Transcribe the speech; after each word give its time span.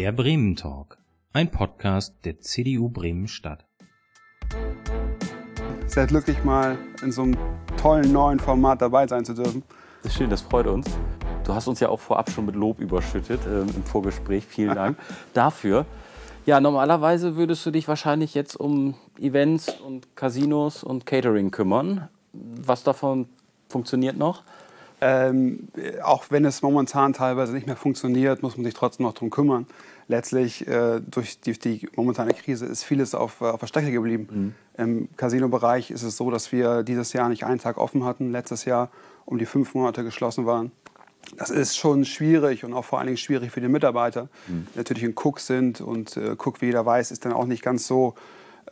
Der 0.00 0.12
Bremen 0.12 0.56
Talk, 0.56 0.96
ein 1.34 1.50
Podcast 1.50 2.14
der 2.24 2.40
CDU 2.40 2.88
Bremen 2.88 3.28
Stadt. 3.28 3.66
Sehr 5.88 6.06
glücklich, 6.06 6.42
mal 6.42 6.78
in 7.02 7.12
so 7.12 7.24
einem 7.24 7.36
tollen 7.76 8.10
neuen 8.10 8.40
Format 8.40 8.80
dabei 8.80 9.06
sein 9.06 9.26
zu 9.26 9.34
dürfen. 9.34 9.62
Das 10.02 10.12
ist 10.12 10.16
schön, 10.16 10.30
das 10.30 10.40
freut 10.40 10.68
uns. 10.68 10.86
Du 11.44 11.52
hast 11.52 11.68
uns 11.68 11.80
ja 11.80 11.90
auch 11.90 12.00
vorab 12.00 12.30
schon 12.30 12.46
mit 12.46 12.56
Lob 12.56 12.80
überschüttet 12.80 13.44
äh, 13.46 13.60
im 13.60 13.84
Vorgespräch. 13.84 14.46
Vielen 14.46 14.74
Dank 14.74 14.98
dafür. 15.34 15.84
Ja, 16.46 16.60
normalerweise 16.60 17.36
würdest 17.36 17.66
du 17.66 17.70
dich 17.70 17.86
wahrscheinlich 17.86 18.32
jetzt 18.32 18.56
um 18.56 18.94
Events 19.18 19.68
und 19.68 20.16
Casinos 20.16 20.82
und 20.82 21.04
Catering 21.04 21.50
kümmern. 21.50 22.08
Was 22.32 22.84
davon 22.84 23.28
funktioniert 23.68 24.16
noch? 24.16 24.44
Ähm, 25.00 25.68
auch 26.02 26.26
wenn 26.30 26.44
es 26.44 26.60
momentan 26.62 27.12
teilweise 27.12 27.52
nicht 27.52 27.66
mehr 27.66 27.76
funktioniert, 27.76 28.42
muss 28.42 28.56
man 28.56 28.64
sich 28.64 28.74
trotzdem 28.74 29.06
noch 29.06 29.14
darum 29.14 29.30
kümmern. 29.30 29.66
Letztlich 30.08 30.66
äh, 30.66 31.00
durch 31.00 31.40
die, 31.40 31.52
die, 31.52 31.88
momentane 31.96 32.34
Krise 32.34 32.66
ist 32.66 32.82
vieles 32.82 33.14
auf, 33.14 33.40
äh, 33.40 33.44
auf 33.44 33.60
der 33.60 33.66
Strecke 33.66 33.92
geblieben. 33.92 34.28
Mhm. 34.76 34.82
Im 34.82 35.08
Casino-Bereich 35.16 35.90
ist 35.90 36.02
es 36.02 36.16
so, 36.16 36.30
dass 36.30 36.52
wir 36.52 36.82
dieses 36.82 37.12
Jahr 37.12 37.28
nicht 37.28 37.44
einen 37.44 37.60
Tag 37.60 37.78
offen 37.78 38.04
hatten, 38.04 38.30
letztes 38.30 38.64
Jahr 38.64 38.90
um 39.24 39.38
die 39.38 39.46
fünf 39.46 39.74
Monate 39.74 40.04
geschlossen 40.04 40.46
waren. 40.46 40.72
Das 41.36 41.50
ist 41.50 41.76
schon 41.76 42.04
schwierig 42.04 42.64
und 42.64 42.72
auch 42.74 42.84
vor 42.84 42.98
allen 42.98 43.06
Dingen 43.06 43.18
schwierig 43.18 43.52
für 43.52 43.60
die 43.60 43.68
Mitarbeiter, 43.68 44.28
mhm. 44.48 44.66
die 44.74 44.78
natürlich 44.78 45.04
in 45.04 45.14
Cook 45.14 45.40
sind. 45.40 45.80
Und 45.80 46.16
äh, 46.16 46.36
Cook, 46.36 46.60
wie 46.60 46.66
jeder 46.66 46.84
weiß, 46.84 47.10
ist 47.10 47.24
dann 47.24 47.32
auch 47.32 47.46
nicht 47.46 47.62
ganz 47.62 47.86
so, 47.86 48.14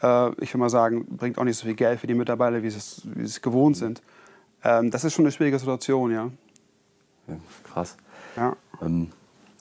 äh, 0.03 0.31
ich 0.43 0.53
will 0.53 0.59
mal 0.59 0.71
sagen, 0.71 1.07
bringt 1.09 1.39
auch 1.39 1.45
nicht 1.45 1.57
so 1.57 1.67
viel 1.67 1.77
Geld 1.77 2.01
für 2.01 2.07
die 2.07 2.15
Mitarbeiter, 2.15 2.63
wie 2.63 2.71
sie 2.71 2.79
es, 2.79 3.03
wie 3.05 3.21
sie 3.21 3.27
es 3.27 3.43
gewohnt 3.43 3.77
mhm. 3.77 3.81
sind. 3.81 4.03
Ähm, 4.65 4.91
das 4.91 5.05
ist 5.05 5.15
schon 5.15 5.25
eine 5.25 5.33
schwierige 5.33 5.59
Situation, 5.59 6.13
ja. 6.13 6.31
ja 7.29 7.37
krass. 7.65 7.97
Ja. 8.37 8.57
Ähm, 8.83 9.09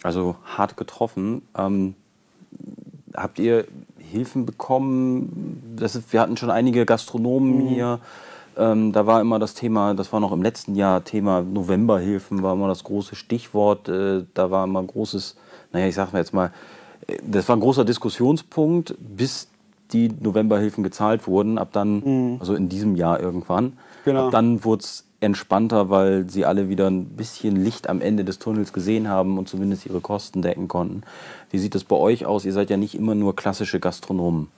also 0.03 0.35
hart 0.45 0.77
getroffen. 0.77 1.41
Ähm, 1.57 1.95
habt 3.13 3.39
ihr 3.39 3.65
Hilfen 3.99 4.45
bekommen? 4.45 5.75
Das 5.75 5.95
ist, 5.95 6.13
wir 6.13 6.21
hatten 6.21 6.37
schon 6.37 6.49
einige 6.49 6.85
Gastronomen 6.85 7.65
mhm. 7.65 7.67
hier. 7.67 7.99
Ähm, 8.57 8.91
da 8.91 9.05
war 9.05 9.21
immer 9.21 9.37
das 9.37 9.53
Thema, 9.53 9.93
das 9.93 10.11
war 10.11 10.19
noch 10.19 10.31
im 10.31 10.41
letzten 10.41 10.75
Jahr 10.75 11.03
Thema 11.03 11.41
Novemberhilfen, 11.41 12.41
war 12.41 12.53
immer 12.53 12.67
das 12.67 12.83
große 12.83 13.15
Stichwort. 13.15 13.87
Äh, 13.87 14.23
da 14.33 14.49
war 14.49 14.63
immer 14.63 14.81
ein 14.81 14.87
großes, 14.87 15.35
naja, 15.71 15.87
ich 15.87 15.95
sag 15.95 16.11
mal 16.11 16.19
jetzt 16.19 16.33
mal, 16.33 16.51
äh, 17.07 17.17
das 17.21 17.47
war 17.47 17.55
ein 17.55 17.59
großer 17.59 17.85
Diskussionspunkt, 17.85 18.95
bis 18.99 19.49
die 19.91 20.09
Novemberhilfen 20.09 20.83
gezahlt 20.83 21.27
wurden. 21.27 21.57
Ab 21.59 21.69
dann, 21.71 21.99
mhm. 21.99 22.37
also 22.39 22.55
in 22.55 22.67
diesem 22.67 22.95
Jahr 22.95 23.19
irgendwann, 23.19 23.73
genau. 24.07 24.25
ab 24.25 24.31
dann 24.31 24.63
wurde 24.63 24.83
es 24.83 25.05
entspannter, 25.19 25.89
weil 25.89 26.29
sie 26.29 26.45
alle 26.45 26.69
wieder 26.69 26.89
ein 26.89 27.05
bisschen 27.05 27.55
Licht 27.55 27.89
am 27.89 28.01
Ende 28.01 28.23
des 28.23 28.39
Tunnels 28.39 28.73
gesehen 28.73 29.07
haben 29.07 29.37
und 29.37 29.49
zumindest 29.49 29.85
ihre 29.85 30.01
Kosten 30.01 30.41
decken 30.41 30.67
konnten. 30.67 31.01
Wie 31.49 31.59
sieht 31.59 31.75
das 31.75 31.83
bei 31.83 31.95
euch 31.95 32.25
aus? 32.25 32.45
Ihr 32.45 32.53
seid 32.53 32.69
ja 32.69 32.77
nicht 32.77 32.95
immer 32.95 33.15
nur 33.15 33.35
klassische 33.35 33.79
Gastronomen. 33.79 34.49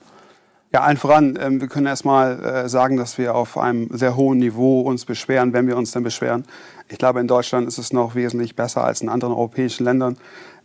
Ja, 0.72 0.82
allen 0.82 0.98
voran, 0.98 1.34
äh, 1.34 1.50
wir 1.50 1.66
können 1.66 1.86
erstmal 1.86 2.44
äh, 2.44 2.68
sagen, 2.68 2.96
dass 2.96 3.18
wir 3.18 3.34
auf 3.34 3.58
einem 3.58 3.88
sehr 3.90 4.16
hohen 4.16 4.38
Niveau 4.38 4.82
uns 4.82 5.04
beschweren, 5.04 5.52
wenn 5.52 5.66
wir 5.66 5.76
uns 5.76 5.90
denn 5.90 6.04
beschweren. 6.04 6.44
Ich 6.88 6.98
glaube, 6.98 7.18
in 7.20 7.26
Deutschland 7.26 7.66
ist 7.66 7.78
es 7.78 7.92
noch 7.92 8.14
wesentlich 8.14 8.54
besser 8.54 8.84
als 8.84 9.00
in 9.00 9.08
anderen 9.08 9.34
europäischen 9.34 9.82
Ländern. 9.82 10.16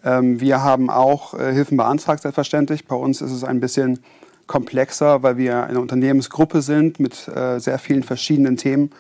Ähm, 0.04 0.40
wir 0.40 0.62
haben 0.62 0.92
auch 0.92 1.34
äh, 1.34 1.52
Hilfen 1.54 1.78
beantragt, 1.78 2.22
selbstverständlich. 2.22 2.86
Bei 2.86 2.96
uns 2.96 3.22
ist 3.22 3.32
es 3.32 3.44
ein 3.44 3.60
bisschen 3.60 4.00
komplexer, 4.48 5.24
weil 5.24 5.38
wir 5.38 5.64
eine 5.66 5.80
Unternehmensgruppe 5.80 6.62
sind 6.62 7.00
mit 7.00 7.28
äh, 7.28 7.60
sehr 7.60 7.80
vielen 7.80 8.04
verschiedenen 8.04 8.58
Themen. 8.58 8.92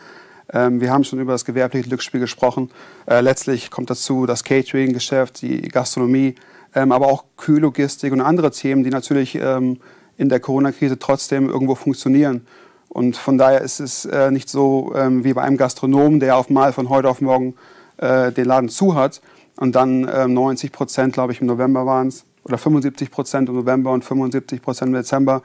Ähm, 0.52 0.82
wir 0.82 0.92
haben 0.92 1.04
schon 1.04 1.20
über 1.20 1.32
das 1.32 1.46
gewerbliche 1.46 1.88
Glücksspiel 1.88 2.20
gesprochen. 2.20 2.72
Äh, 3.08 3.22
letztlich 3.22 3.72
kommt 3.72 3.90
dazu 3.90 4.26
das 4.26 4.44
Catering-Geschäft, 4.44 5.42
die 5.42 5.62
Gastronomie, 5.64 6.36
ähm, 6.74 6.92
aber 6.92 7.08
auch 7.08 7.26
Kühllogistik 7.38 8.12
und 8.14 8.22
andere 8.22 8.52
Themen, 8.52 8.84
die 8.84 8.90
natürlich 8.90 9.36
ähm, 9.36 9.80
in 10.18 10.30
der 10.30 10.40
Corona-Krise 10.40 11.00
trotzdem 11.00 11.50
irgendwo 11.50 11.76
funktionieren. 11.76 12.46
Und 12.90 13.18
von 13.18 13.38
daher 13.38 13.62
ist 13.62 13.80
es 13.80 14.06
äh, 14.06 14.32
nicht 14.32 14.50
so 14.50 14.94
ähm, 14.96 15.24
wie 15.24 15.34
bei 15.34 15.42
einem 15.42 15.58
Gastronomen, 15.58 16.20
der 16.20 16.38
auf 16.38 16.50
mal 16.50 16.74
von 16.74 16.90
heute 16.90 17.10
auf 17.10 17.22
morgen 17.22 17.56
äh, 17.98 18.32
den 18.32 18.46
Laden 18.46 18.70
zu 18.70 18.96
hat 18.96 19.22
und 19.58 19.74
dann 19.74 20.02
90 20.02 20.74
Prozent, 20.74 21.14
glaube 21.14 21.32
ich, 21.32 21.40
im 21.40 21.48
November 21.48 21.86
waren 21.86 22.10
es, 22.10 22.26
oder 22.46 22.58
75 22.58 23.12
Prozent 23.12 23.50
im 23.50 23.56
November 23.56 23.92
und 23.92 24.06
75 24.06 24.62
Prozent 24.62 24.90
im 24.90 24.96
Dezember 24.96 25.42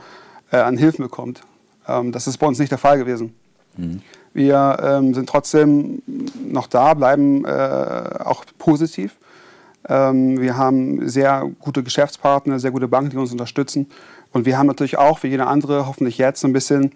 äh, 0.52 0.58
an 0.58 0.76
Hilfen 0.76 1.02
bekommt. 1.04 1.42
Ähm, 1.88 2.12
das 2.12 2.26
ist 2.26 2.38
bei 2.38 2.46
uns 2.46 2.58
nicht 2.58 2.70
der 2.70 2.78
Fall 2.78 2.98
gewesen. 2.98 3.34
Mhm. 3.76 4.02
Wir 4.32 4.78
ähm, 4.80 5.14
sind 5.14 5.28
trotzdem 5.28 6.02
noch 6.46 6.68
da, 6.68 6.94
bleiben 6.94 7.44
äh, 7.44 7.48
auch 8.24 8.44
positiv. 8.58 9.16
Ähm, 9.88 10.40
wir 10.40 10.56
haben 10.56 11.08
sehr 11.08 11.50
gute 11.58 11.82
Geschäftspartner, 11.82 12.60
sehr 12.60 12.70
gute 12.70 12.86
Banken, 12.86 13.10
die 13.10 13.16
uns 13.16 13.32
unterstützen. 13.32 13.88
Und 14.32 14.46
wir 14.46 14.56
haben 14.56 14.66
natürlich 14.66 14.98
auch, 14.98 15.22
wie 15.22 15.28
jeder 15.28 15.48
andere, 15.48 15.86
hoffentlich 15.86 16.18
jetzt 16.18 16.44
ein 16.44 16.52
bisschen 16.52 16.92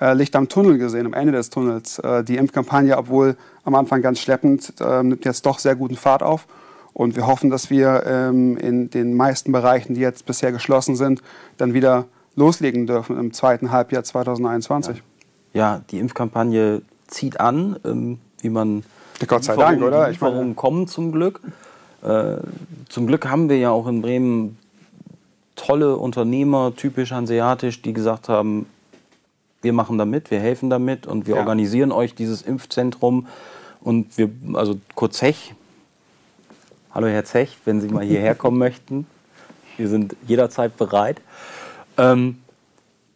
äh, 0.00 0.12
Licht 0.14 0.36
am 0.36 0.48
Tunnel 0.48 0.78
gesehen, 0.78 1.06
am 1.06 1.14
Ende 1.14 1.32
des 1.32 1.50
Tunnels. 1.50 1.98
Äh, 1.98 2.22
die 2.22 2.36
Impfkampagne, 2.36 2.96
obwohl 2.96 3.36
am 3.64 3.74
Anfang 3.74 4.02
ganz 4.02 4.20
schleppend, 4.20 4.74
äh, 4.80 5.02
nimmt 5.02 5.24
jetzt 5.24 5.44
doch 5.46 5.58
sehr 5.58 5.74
guten 5.74 5.96
Fahrt 5.96 6.22
auf. 6.22 6.46
Und 6.96 7.14
wir 7.14 7.26
hoffen, 7.26 7.50
dass 7.50 7.68
wir 7.68 8.04
ähm, 8.06 8.56
in 8.56 8.88
den 8.88 9.14
meisten 9.14 9.52
Bereichen, 9.52 9.94
die 9.94 10.00
jetzt 10.00 10.24
bisher 10.24 10.50
geschlossen 10.50 10.96
sind, 10.96 11.22
dann 11.58 11.74
wieder 11.74 12.06
loslegen 12.36 12.86
dürfen 12.86 13.18
im 13.18 13.32
zweiten 13.32 13.70
Halbjahr 13.70 14.02
2021. 14.02 14.96
Ja 14.96 15.02
ja, 15.56 15.80
die 15.90 15.98
Impfkampagne 15.98 16.82
zieht 17.06 17.40
an, 17.40 17.80
ähm, 17.84 18.18
wie 18.40 18.50
man. 18.50 18.84
Gott 19.26 19.44
sei 19.44 19.56
Dank, 19.56 19.82
oder? 19.82 20.10
Ich 20.10 20.20
meine, 20.20 20.52
kommen 20.54 20.86
zum 20.86 21.10
Glück. 21.12 21.40
Äh, 22.02 22.36
zum 22.90 23.06
Glück 23.06 23.26
haben 23.26 23.48
wir 23.48 23.56
ja 23.56 23.70
auch 23.70 23.86
in 23.86 24.02
Bremen 24.02 24.58
tolle 25.56 25.96
Unternehmer, 25.96 26.74
typisch 26.76 27.12
hanseatisch, 27.12 27.80
die 27.80 27.94
gesagt 27.94 28.28
haben, 28.28 28.66
wir 29.62 29.72
machen 29.72 29.96
damit, 29.96 30.30
wir 30.30 30.38
helfen 30.38 30.68
damit 30.68 31.06
und 31.06 31.26
wir 31.26 31.36
ja. 31.36 31.40
organisieren 31.40 31.90
euch 31.90 32.14
dieses 32.14 32.42
Impfzentrum. 32.42 33.26
Und 33.80 34.18
wir, 34.18 34.28
also 34.52 34.78
Kurt 34.94 35.14
Zech, 35.14 35.54
hallo 36.96 37.08
Herr 37.08 37.26
Zech, 37.26 37.58
wenn 37.66 37.82
Sie 37.82 37.88
mal 37.88 38.02
hierher 38.02 38.34
kommen 38.42 38.56
möchten, 38.56 39.06
wir 39.76 39.86
sind 39.86 40.16
jederzeit 40.26 40.78
bereit. 40.78 41.20
Ähm, 41.98 42.38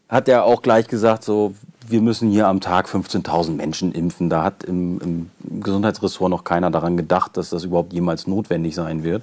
hat 0.07 0.29
er 0.29 0.45
auch 0.45 0.61
gleich 0.61 0.87
gesagt, 0.87 1.25
so, 1.25 1.55
wir 1.89 2.03
müssen 2.03 2.29
hier 2.29 2.47
am 2.47 2.61
Tag 2.61 2.89
15.000 2.89 3.53
Menschen 3.53 3.93
impfen. 3.93 4.29
Da 4.29 4.45
hat 4.45 4.65
im, 4.65 5.01
im, 5.01 5.31
Gesundheitsressort 5.63 6.29
noch 6.29 6.45
keiner 6.45 6.71
daran 6.71 6.99
gedacht, 6.99 7.39
dass 7.39 7.49
das 7.49 7.65
überhaupt 7.65 7.95
jemals 7.95 8.27
notwendig 8.27 8.75
sein 8.75 9.03
wird. 9.03 9.23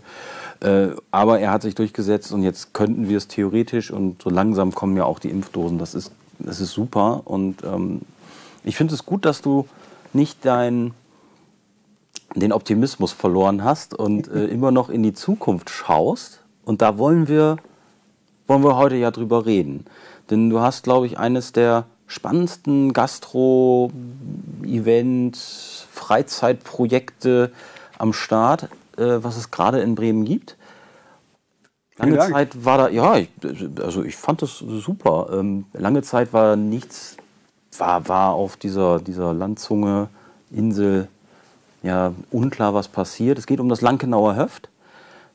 Äh, 0.62 0.88
aber 1.12 1.40
er 1.40 1.52
hat 1.52 1.62
sich 1.62 1.76
durchgesetzt 1.76 2.32
und 2.32 2.42
jetzt 2.42 2.74
könnten 2.74 3.10
wir 3.10 3.18
es 3.18 3.28
theoretisch 3.28 3.92
und 3.92 4.24
so 4.24 4.32
langsam 4.32 4.74
kommen 4.74 4.98
ja 4.98 5.04
auch 5.04 5.20
die 5.20 5.30
Impfdosen. 5.30 5.78
Das 5.78 5.94
ist, 5.94 6.12
das 6.40 6.62
ist 6.62 6.72
super 6.72 7.22
und 7.26 7.64
ähm, 7.64 8.02
ich 8.64 8.76
finde 8.76 8.96
es 8.96 9.06
gut, 9.06 9.24
dass 9.24 9.44
du 9.44 9.68
nicht 10.14 10.40
dein, 10.46 10.96
den 12.36 12.52
Optimismus 12.52 13.14
verloren 13.14 13.64
hast 13.64 13.94
und 13.94 14.28
äh, 14.28 14.46
immer 14.46 14.72
noch 14.72 14.90
in 14.90 15.04
die 15.04 15.14
Zukunft 15.14 15.70
schaust. 15.70 16.42
Und 16.66 16.82
da 16.82 16.98
wollen 16.98 17.28
wir, 17.28 17.58
wollen 18.48 18.64
wir 18.64 18.76
heute 18.78 18.96
ja 18.96 19.12
drüber 19.12 19.46
reden. 19.46 19.86
Denn 20.30 20.50
du 20.50 20.60
hast, 20.60 20.84
glaube 20.84 21.06
ich, 21.06 21.18
eines 21.18 21.54
der 21.54 21.86
spannendsten 22.06 22.92
Gastro-Events, 22.94 25.88
Freizeitprojekte 25.92 27.52
am 27.98 28.14
Start, 28.14 28.70
äh, 28.98 29.20
was 29.22 29.36
es 29.38 29.52
gerade 29.52 29.80
in 29.82 29.96
Bremen 29.96 30.26
gibt. 30.26 30.58
Lange 31.98 32.20
Zeit 32.20 32.64
war 32.64 32.78
da, 32.78 32.90
ja, 32.90 33.18
ich, 33.18 33.30
also 33.82 34.04
ich 34.04 34.16
fand 34.16 34.44
das 34.44 34.60
super. 34.60 35.30
Ähm, 35.34 35.66
lange 35.74 36.04
Zeit 36.04 36.32
war 36.32 36.56
nichts, 36.56 37.18
war, 37.78 38.08
war 38.08 38.34
auf 38.34 38.56
dieser, 38.56 39.00
dieser 39.00 39.34
Landzunge, 39.34 40.10
Insel, 40.52 41.08
ja, 41.84 42.14
unklar, 42.32 42.74
was 42.74 42.88
passiert. 42.88 43.38
Es 43.38 43.46
geht 43.46 43.60
um 43.60 43.70
das 43.70 43.82
Lankenauer 43.82 44.36
Höft. 44.36 44.70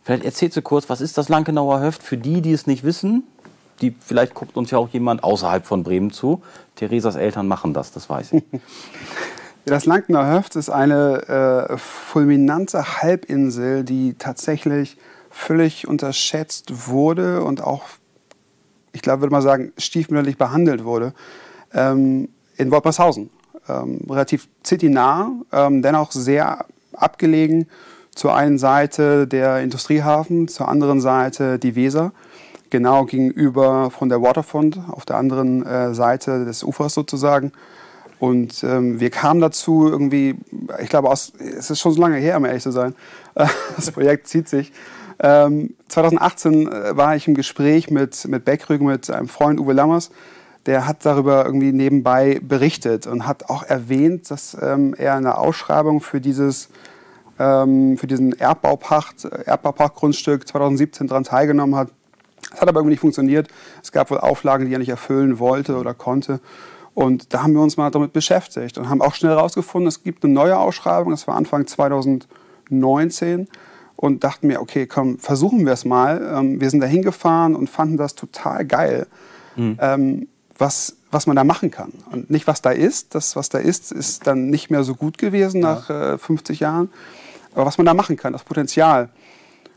Vielleicht 0.02 0.24
erzählst 0.24 0.56
du 0.56 0.62
kurz, 0.62 0.88
was 0.88 1.00
ist 1.00 1.16
das 1.16 1.28
Lankenauer 1.28 1.80
Höft 1.80 2.02
für 2.02 2.16
die, 2.16 2.42
die 2.42 2.52
es 2.52 2.66
nicht 2.66 2.82
wissen? 2.82 3.24
die, 3.82 3.94
vielleicht 3.98 4.34
guckt 4.34 4.56
uns 4.56 4.70
ja 4.70 4.78
auch 4.78 4.88
jemand 4.88 5.24
außerhalb 5.24 5.66
von 5.66 5.82
Bremen 5.82 6.10
zu. 6.12 6.42
Theresas 6.76 7.16
Eltern 7.16 7.48
machen 7.48 7.74
das, 7.74 7.92
das 7.92 8.08
weiß 8.08 8.32
ich. 8.34 8.44
Das 9.64 9.86
Lankener 9.86 10.28
Höft 10.28 10.56
ist 10.56 10.70
eine 10.70 11.68
äh, 11.70 11.78
fulminante 11.78 13.00
Halbinsel, 13.00 13.84
die 13.84 14.14
tatsächlich 14.14 14.96
völlig 15.30 15.86
unterschätzt 15.86 16.88
wurde 16.88 17.44
und 17.44 17.62
auch, 17.62 17.84
ich 18.90 19.02
glaube, 19.02 19.20
würde 19.22 19.30
man 19.30 19.40
sagen, 19.40 19.72
stiefmütterlich 19.78 20.36
behandelt 20.36 20.82
wurde. 20.82 21.14
Ähm, 21.72 22.30
in 22.56 22.72
Wolpershausen. 22.72 23.30
Ähm, 23.68 24.00
relativ 24.08 24.48
citynah, 24.64 25.30
ähm, 25.52 25.82
dennoch 25.82 26.12
sehr 26.12 26.66
abgelegen. 26.92 27.68
Zur 28.14 28.34
einen 28.34 28.58
Seite 28.58 29.26
der 29.26 29.60
Industriehafen, 29.60 30.48
zur 30.48 30.68
anderen 30.68 31.00
Seite 31.00 31.58
die 31.58 31.74
Weser 31.74 32.12
genau 32.72 33.04
gegenüber 33.04 33.90
von 33.90 34.08
der 34.08 34.20
Waterfront, 34.20 34.80
auf 34.90 35.04
der 35.04 35.16
anderen 35.16 35.64
äh, 35.64 35.94
Seite 35.94 36.44
des 36.44 36.64
Ufers 36.64 36.94
sozusagen. 36.94 37.52
Und 38.18 38.64
ähm, 38.64 38.98
wir 38.98 39.10
kamen 39.10 39.40
dazu 39.40 39.88
irgendwie, 39.88 40.36
ich 40.80 40.88
glaube, 40.88 41.10
aus, 41.10 41.32
es 41.38 41.70
ist 41.70 41.80
schon 41.80 41.92
so 41.92 42.00
lange 42.00 42.16
her, 42.16 42.36
um 42.36 42.44
ehrlich 42.44 42.62
zu 42.62 42.72
sein. 42.72 42.94
das 43.34 43.90
Projekt 43.90 44.26
zieht 44.26 44.48
sich. 44.48 44.72
Ähm, 45.18 45.74
2018 45.88 46.66
äh, 46.66 46.96
war 46.96 47.14
ich 47.14 47.28
im 47.28 47.34
Gespräch 47.34 47.90
mit, 47.90 48.26
mit 48.26 48.44
Beckrügen, 48.44 48.86
mit 48.86 49.10
einem 49.10 49.28
Freund 49.28 49.60
Uwe 49.60 49.72
Lammers. 49.72 50.10
Der 50.66 50.86
hat 50.86 51.04
darüber 51.04 51.44
irgendwie 51.44 51.72
nebenbei 51.72 52.40
berichtet 52.40 53.06
und 53.06 53.26
hat 53.26 53.50
auch 53.50 53.64
erwähnt, 53.64 54.30
dass 54.30 54.56
ähm, 54.60 54.94
er 54.96 55.16
eine 55.16 55.38
Ausschreibung 55.38 56.00
für 56.00 56.20
dieses 56.20 56.68
ähm, 57.38 57.96
für 57.98 58.06
diesen 58.06 58.38
Erbbaupacht, 58.38 59.24
Erbbaupachtgrundstück 59.24 60.46
2017 60.46 61.08
daran 61.08 61.24
teilgenommen 61.24 61.74
hat. 61.74 61.88
Das 62.50 62.60
hat 62.60 62.68
aber 62.68 62.80
irgendwie 62.80 62.92
nicht 62.92 63.00
funktioniert. 63.00 63.48
Es 63.82 63.92
gab 63.92 64.10
wohl 64.10 64.18
Auflagen, 64.18 64.66
die 64.66 64.72
er 64.72 64.78
nicht 64.78 64.88
erfüllen 64.88 65.38
wollte 65.38 65.76
oder 65.76 65.94
konnte. 65.94 66.40
Und 66.94 67.32
da 67.32 67.42
haben 67.42 67.54
wir 67.54 67.62
uns 67.62 67.76
mal 67.76 67.90
damit 67.90 68.12
beschäftigt 68.12 68.76
und 68.76 68.88
haben 68.88 69.00
auch 69.00 69.14
schnell 69.14 69.32
herausgefunden, 69.32 69.88
es 69.88 70.02
gibt 70.02 70.24
eine 70.24 70.34
neue 70.34 70.58
Ausschreibung, 70.58 71.10
das 71.10 71.26
war 71.26 71.36
Anfang 71.36 71.66
2019 71.66 73.48
und 73.96 74.24
dachten 74.24 74.46
mir, 74.48 74.60
okay, 74.60 74.86
komm, 74.86 75.18
versuchen 75.18 75.64
wir 75.64 75.72
es 75.72 75.86
mal. 75.86 76.34
Ähm, 76.36 76.60
wir 76.60 76.68
sind 76.68 76.80
da 76.80 76.86
hingefahren 76.86 77.54
und 77.54 77.70
fanden 77.70 77.96
das 77.96 78.14
total 78.14 78.66
geil, 78.66 79.06
mhm. 79.56 79.78
ähm, 79.80 80.28
was, 80.58 80.96
was 81.10 81.26
man 81.26 81.36
da 81.36 81.44
machen 81.44 81.70
kann. 81.70 81.92
Und 82.10 82.30
nicht, 82.30 82.46
was 82.46 82.62
da 82.62 82.70
ist. 82.70 83.14
Das, 83.14 83.36
was 83.36 83.48
da 83.48 83.58
ist, 83.58 83.92
ist 83.92 84.26
dann 84.26 84.50
nicht 84.50 84.70
mehr 84.70 84.84
so 84.84 84.94
gut 84.94 85.18
gewesen 85.18 85.62
ja. 85.62 85.74
nach 85.74 85.90
äh, 85.90 86.18
50 86.18 86.60
Jahren. 86.60 86.90
Aber 87.54 87.66
was 87.66 87.78
man 87.78 87.86
da 87.86 87.94
machen 87.94 88.16
kann, 88.16 88.32
das 88.32 88.44
Potenzial. 88.44 89.08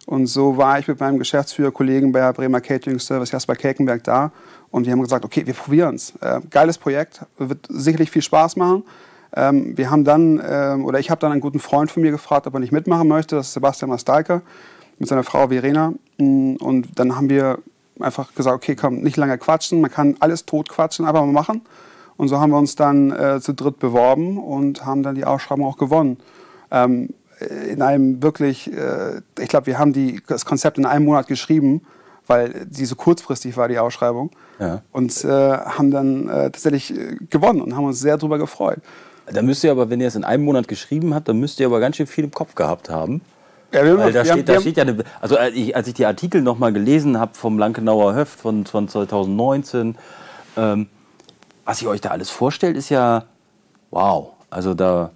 Und 0.06 0.27
so 0.27 0.57
war 0.57 0.80
ich 0.80 0.88
mit 0.88 1.00
meinem 1.00 1.18
Geschäftsführerkollegen 1.18 2.12
bei 2.12 2.19
der 2.19 2.33
Bremer 2.33 2.62
Catering 2.62 3.00
Service 3.00 3.31
Jasper 3.31 3.56
Kelkenberg 3.56 4.04
da 4.04 4.31
und 4.69 4.86
wir 4.86 4.92
haben 4.92 5.01
gesagt, 5.01 5.25
okay, 5.25 5.45
wir 5.45 5.54
probieren 5.54 5.95
es. 5.95 6.13
Äh, 6.22 6.42
geiles 6.50 6.78
Projekt, 6.78 7.21
wird 7.38 7.66
sicherlich 7.69 8.12
viel 8.12 8.21
Spaß 8.21 8.56
machen. 8.56 8.83
Ähm, 9.36 9.78
wir 9.78 9.89
haben 9.89 10.04
dann, 10.04 10.42
ähm, 10.45 10.86
oder 10.86 11.00
ich 11.00 11.10
habe 11.10 11.19
dann 11.21 11.31
einen 11.31 11.42
guten 11.42 11.60
Freund 11.60 11.92
von 11.92 12.04
mir 12.04 12.12
gefragt, 12.12 12.45
ob 12.45 12.54
er 12.54 12.60
nicht 12.60 12.71
mitmachen 12.71 13.07
möchte. 13.07 13.36
Das 13.36 13.48
ist 13.48 13.54
Sebastian 13.54 13.89
Mastalka 13.89 14.42
mit 15.00 15.10
seiner 15.10 15.24
Frau 15.24 15.48
Verena. 15.48 15.94
Mm, 16.18 16.56
und 16.57 17.00
dann 17.00 17.16
haben 17.16 17.30
wir 17.30 17.60
einfach 18.00 18.33
gesagt, 18.36 18.56
okay, 18.56 18.75
komm, 18.75 19.01
nicht 19.01 19.18
lange 19.18 19.38
quatschen. 19.38 19.81
Man 19.81 19.92
kann 19.92 20.15
alles 20.19 20.45
tot 20.45 20.69
quatschen, 20.69 21.06
aber 21.06 21.21
mal 21.21 21.31
machen. 21.31 21.62
Und 22.18 22.30
so 22.30 22.39
haben 22.39 22.51
wir 22.51 22.57
uns 22.57 22.75
dann 22.75 23.12
äh, 23.12 23.42
zu 23.42 23.53
dritt 23.53 23.80
beworben 23.80 24.38
und 24.38 24.86
haben 24.86 25.03
dann 25.03 25.15
die 25.15 25.25
Ausschreibung 25.25 25.65
auch 25.65 25.77
gewonnen. 25.77 26.18
Ähm, 26.71 27.09
in 27.69 27.81
einem 27.81 28.24
wirklich, 28.24 28.71
äh, 28.71 29.21
ich 29.39 29.50
glaube, 29.50 29.68
wir 29.68 29.77
haben 29.77 29.92
die, 29.92 30.21
das 30.27 30.45
Konzept 30.45 30.77
in 30.77 30.86
einem 30.86 31.06
Monat 31.06 31.27
geschrieben 31.27 31.81
weil 32.27 32.65
die 32.65 32.86
so 32.86 32.95
kurzfristig 32.95 33.57
war, 33.57 33.68
die 33.68 33.80
Ausschreibung. 33.80 34.31
Ja. 34.59 34.81
Und 34.92 35.24
äh, 35.24 35.27
haben 35.30 35.92
dann 35.92 36.30
äh, 36.30 36.44
tatsächlich 36.51 36.97
äh, 36.97 37.18
gewonnen 37.30 37.62
und 37.62 37.75
haben 37.75 37.86
uns 37.86 38.00
sehr 38.00 38.18
darüber 38.18 38.38
gefreut. 38.38 38.80
Da 39.31 39.42
müsst 39.42 39.63
ihr 39.63 39.71
aber, 39.71 39.89
wenn 39.89 40.00
ihr 40.01 40.07
es 40.07 40.15
in 40.15 40.24
einem 40.24 40.45
Monat 40.45 40.68
geschrieben 40.68 41.13
habt, 41.15 41.27
dann 41.27 41.39
müsst 41.39 41.59
ihr 41.59 41.65
aber 41.65 41.80
ganz 41.80 41.95
schön 41.95 42.07
viel 42.07 42.25
im 42.25 42.31
Kopf 42.31 42.56
gehabt 42.56 42.89
haben. 42.89 43.21
Ja, 43.72 43.84
wir 43.84 43.98
Weil 43.98 44.14
da, 44.14 44.24
steht, 44.24 44.48
da 44.48 44.62
steht 44.62 44.78
ja 44.78 44.84
eine, 44.84 45.04
also 45.20 45.38
als 45.38 45.56
ich, 45.56 45.76
als 45.76 45.88
ich 45.88 45.94
die 45.94 46.06
Artikel 46.06 46.42
nochmal 46.42 46.72
gelesen 46.72 47.20
habe 47.20 47.34
vom 47.34 47.58
Lankenauer 47.58 48.14
Höft 48.14 48.40
von, 48.40 48.66
von 48.66 48.88
2019, 48.88 49.98
ähm, 50.58 50.88
was 51.66 51.82
ihr 51.82 51.90
euch 51.90 52.02
da 52.02 52.10
alles 52.10 52.30
vorstellt, 52.30 52.78
ist 52.78 52.90
ja 52.90 53.26
wow. 53.92 54.32
Also 54.50 54.74
da 54.74 55.12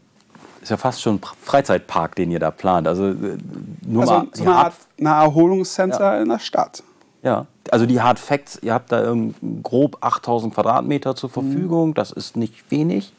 ist 0.62 0.70
ja 0.70 0.78
fast 0.78 1.02
schon 1.02 1.16
ein 1.16 1.22
Freizeitpark, 1.44 2.16
den 2.16 2.32
ihr 2.32 2.40
da 2.40 2.52
plant. 2.52 2.88
Also 2.88 3.10
äh, 3.10 3.38
nur 3.86 4.02
also, 4.02 4.14
mal 4.14 4.28
so 4.34 4.44
eine 4.44 4.56
Art 4.56 4.74
ein 5.00 5.06
Erholungscenter 5.06 6.16
ja. 6.16 6.22
in 6.22 6.30
der 6.30 6.40
Stadt. 6.40 6.84
Ja, 7.22 7.46
also 7.72 7.86
die 7.86 8.02
Hard 8.02 8.20
Facts, 8.20 8.60
ihr 8.62 8.74
habt 8.74 8.92
da 8.92 9.16
grob 9.64 9.98
8000 10.02 10.54
Quadratmeter 10.54 11.16
zur 11.16 11.30
Verfügung, 11.30 11.90
mhm. 11.90 11.94
das 11.94 12.12
ist 12.12 12.38
nicht 12.38 12.72
wenig. 12.72 13.14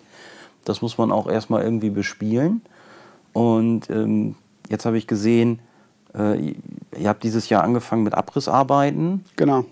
Das 0.64 0.82
muss 0.82 0.98
man 0.98 1.10
auch 1.10 1.26
erstmal 1.26 1.62
irgendwie 1.62 1.90
bespielen. 1.90 2.62
Und 3.32 3.88
ähm, 3.90 4.36
jetzt 4.70 4.86
habe 4.86 4.96
ich 4.96 5.06
gesehen, 5.06 5.60
äh, 6.16 6.54
ihr 6.98 7.08
habt 7.08 7.22
dieses 7.22 7.48
Jahr 7.48 7.62
angefangen 7.62 8.02
mit 8.02 8.14
Abrissarbeiten. 8.14 9.24
Genau. 9.36 9.64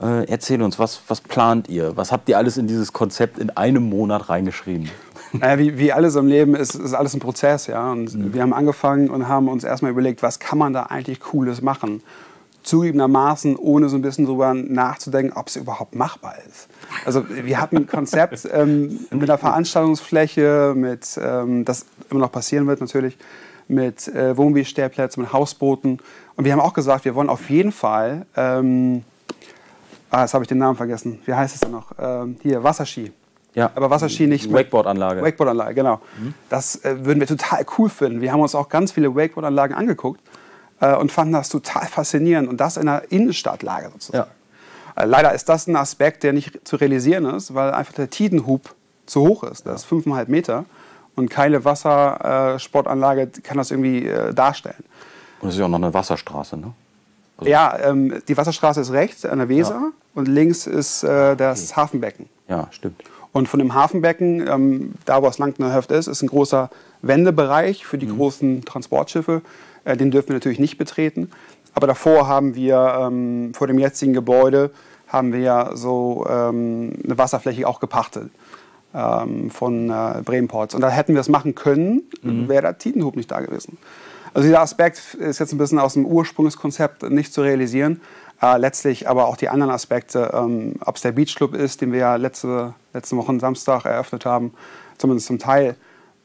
Äh, 0.00 0.24
erzähl 0.28 0.62
uns, 0.62 0.78
was, 0.78 1.00
was 1.08 1.20
plant 1.20 1.68
ihr? 1.68 1.96
Was 1.96 2.12
habt 2.12 2.28
ihr 2.28 2.38
alles 2.38 2.56
in 2.56 2.66
dieses 2.66 2.92
Konzept 2.92 3.38
in 3.38 3.50
einem 3.50 3.88
Monat 3.88 4.28
reingeschrieben? 4.28 4.90
Naja, 5.32 5.58
wie, 5.58 5.78
wie 5.78 5.92
alles 5.92 6.16
im 6.16 6.26
Leben 6.26 6.54
ist, 6.54 6.74
ist 6.74 6.94
alles 6.94 7.14
ein 7.14 7.20
Prozess, 7.20 7.66
ja. 7.68 7.92
Und 7.92 8.14
mhm. 8.14 8.34
wir 8.34 8.42
haben 8.42 8.52
angefangen 8.52 9.10
und 9.10 9.28
haben 9.28 9.48
uns 9.48 9.64
erstmal 9.64 9.92
überlegt, 9.92 10.22
was 10.22 10.38
kann 10.38 10.58
man 10.58 10.72
da 10.72 10.84
eigentlich 10.84 11.20
Cooles 11.20 11.62
machen? 11.62 12.02
zugegebenermaßen, 12.68 13.56
ohne 13.56 13.88
so 13.88 13.96
ein 13.96 14.02
bisschen 14.02 14.26
drüber 14.26 14.52
nachzudenken, 14.52 15.32
ob 15.36 15.48
es 15.48 15.56
überhaupt 15.56 15.94
machbar 15.94 16.34
ist. 16.46 16.68
Also 17.04 17.24
wir 17.28 17.60
hatten 17.60 17.78
ein 17.78 17.86
Konzept 17.86 18.46
ähm, 18.52 19.00
mit 19.10 19.30
einer 19.30 19.38
Veranstaltungsfläche, 19.38 20.74
mit, 20.76 21.18
ähm, 21.22 21.64
das 21.64 21.86
immer 22.10 22.20
noch 22.20 22.32
passieren 22.32 22.66
wird 22.66 22.80
natürlich, 22.80 23.16
mit 23.68 24.08
äh, 24.08 24.36
Wohnmobilstellplätzen, 24.36 25.22
mit 25.22 25.32
Hausbooten. 25.32 26.00
Und 26.36 26.44
wir 26.44 26.52
haben 26.52 26.60
auch 26.60 26.72
gesagt, 26.72 27.04
wir 27.04 27.14
wollen 27.14 27.28
auf 27.28 27.50
jeden 27.50 27.72
Fall, 27.72 28.26
ähm, 28.36 29.04
ah, 30.10 30.22
jetzt 30.22 30.34
habe 30.34 30.44
ich 30.44 30.48
den 30.48 30.58
Namen 30.58 30.76
vergessen, 30.76 31.20
wie 31.24 31.34
heißt 31.34 31.54
es 31.54 31.60
denn 31.60 31.72
noch? 31.72 31.92
Ähm, 31.98 32.36
hier, 32.42 32.62
Wasserski. 32.62 33.12
Ja. 33.54 33.70
Aber 33.74 33.90
Wasserski 33.90 34.26
nicht. 34.26 34.52
Wakeboard-Anlage. 34.52 35.22
Wakeboard-Anlage, 35.22 35.74
genau. 35.74 36.00
Mhm. 36.18 36.34
Das 36.48 36.84
äh, 36.84 37.04
würden 37.04 37.20
wir 37.20 37.26
total 37.26 37.64
cool 37.78 37.88
finden. 37.88 38.20
Wir 38.20 38.32
haben 38.32 38.40
uns 38.40 38.54
auch 38.54 38.68
ganz 38.68 38.92
viele 38.92 39.14
Wakeboard-Anlagen 39.14 39.74
angeguckt 39.74 40.20
äh, 40.80 40.94
und 40.94 41.12
fanden 41.12 41.32
das 41.32 41.48
total 41.48 41.86
faszinierend. 41.86 42.48
Und 42.48 42.58
das 42.58 42.76
in 42.76 42.88
einer 42.88 43.10
Innenstadtlage 43.10 43.90
sozusagen. 43.90 44.30
Ja. 44.96 45.02
Äh, 45.02 45.06
leider 45.06 45.34
ist 45.34 45.48
das 45.48 45.66
ein 45.66 45.76
Aspekt, 45.76 46.22
der 46.22 46.32
nicht 46.32 46.66
zu 46.66 46.76
realisieren 46.76 47.24
ist, 47.24 47.54
weil 47.54 47.72
einfach 47.72 47.94
der 47.94 48.10
Tidenhub 48.10 48.74
zu 49.06 49.22
hoch 49.22 49.44
ist. 49.44 49.66
Das 49.66 49.82
ist 49.82 49.90
5,5 49.90 50.30
Meter. 50.30 50.64
Und 51.18 51.30
keine 51.30 51.64
Wassersportanlage 51.64 53.28
kann 53.42 53.56
das 53.56 53.72
irgendwie 53.72 54.06
äh, 54.06 54.32
darstellen. 54.32 54.84
Und 55.40 55.48
es 55.48 55.56
ist 55.56 55.58
ja 55.58 55.66
auch 55.66 55.70
noch 55.70 55.78
eine 55.78 55.92
Wasserstraße, 55.92 56.56
ne? 56.56 56.72
Also 57.38 57.50
ja, 57.50 57.76
ähm, 57.80 58.22
die 58.28 58.36
Wasserstraße 58.36 58.80
ist 58.80 58.92
rechts 58.92 59.24
an 59.24 59.38
der 59.38 59.48
Weser 59.48 59.74
ja. 59.74 59.90
und 60.14 60.28
links 60.28 60.66
ist 60.66 61.02
äh, 61.02 61.36
das 61.36 61.70
okay. 61.70 61.80
Hafenbecken. 61.80 62.26
Ja, 62.48 62.68
stimmt. 62.70 63.02
Und 63.32 63.48
von 63.48 63.58
dem 63.58 63.74
Hafenbecken, 63.74 64.46
ähm, 64.48 64.94
da 65.04 65.20
wo 65.22 65.26
das 65.26 65.38
Langtener 65.38 65.74
Höft 65.74 65.90
ist, 65.90 66.06
ist 66.06 66.22
ein 66.22 66.28
großer 66.28 66.70
Wendebereich 67.02 67.84
für 67.84 67.98
die 67.98 68.06
mhm. 68.06 68.16
großen 68.16 68.64
Transportschiffe. 68.64 69.42
Äh, 69.84 69.96
den 69.96 70.10
dürfen 70.10 70.28
wir 70.28 70.34
natürlich 70.34 70.60
nicht 70.60 70.78
betreten. 70.78 71.30
Aber 71.74 71.86
davor 71.86 72.28
haben 72.28 72.54
wir, 72.54 72.96
ähm, 73.00 73.52
vor 73.54 73.66
dem 73.66 73.78
jetzigen 73.78 74.14
Gebäude, 74.14 74.70
haben 75.08 75.32
wir 75.32 75.40
ja 75.40 75.76
so 75.76 76.26
ähm, 76.28 76.92
eine 77.04 77.18
Wasserfläche 77.18 77.66
auch 77.66 77.80
gepachtet 77.80 78.30
ähm, 78.94 79.50
von 79.50 79.90
äh, 79.90 80.22
Bremenports. 80.24 80.74
Und 80.74 80.80
da 80.80 80.88
hätten 80.88 81.14
wir 81.14 81.20
es 81.20 81.28
machen 81.28 81.54
können, 81.54 82.02
mhm. 82.22 82.48
wäre 82.48 82.62
der 82.62 82.78
Tidenhub 82.78 83.16
nicht 83.16 83.30
da 83.30 83.40
gewesen. 83.40 83.78
Also 84.34 84.46
dieser 84.46 84.60
Aspekt 84.60 85.14
ist 85.14 85.38
jetzt 85.38 85.52
ein 85.52 85.58
bisschen 85.58 85.78
aus 85.78 85.94
dem 85.94 86.04
Ursprungskonzept 86.06 87.02
nicht 87.10 87.32
zu 87.32 87.42
realisieren. 87.42 88.00
Äh, 88.40 88.58
letztlich 88.58 89.08
aber 89.08 89.26
auch 89.26 89.36
die 89.36 89.48
anderen 89.48 89.72
Aspekte, 89.72 90.30
ähm, 90.32 90.74
ob 90.84 90.96
es 90.96 91.02
der 91.02 91.12
Beachclub 91.12 91.54
ist, 91.54 91.80
den 91.80 91.92
wir 91.92 91.98
ja 91.98 92.16
letzte, 92.16 92.74
letzte 92.92 93.16
Woche 93.16 93.38
Samstag 93.40 93.84
eröffnet 93.84 94.24
haben, 94.24 94.52
zumindest 94.96 95.26
zum 95.26 95.38
Teil, 95.38 95.76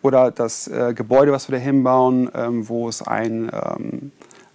oder 0.03 0.31
das 0.31 0.67
äh, 0.67 0.93
Gebäude, 0.93 1.31
was 1.31 1.49
wir 1.49 1.57
da 1.57 1.63
hinbauen, 1.63 2.29
ähm, 2.35 2.67
wo 2.67 2.89
es 2.89 3.01
ein, 3.01 3.49
ähm, 3.51 4.11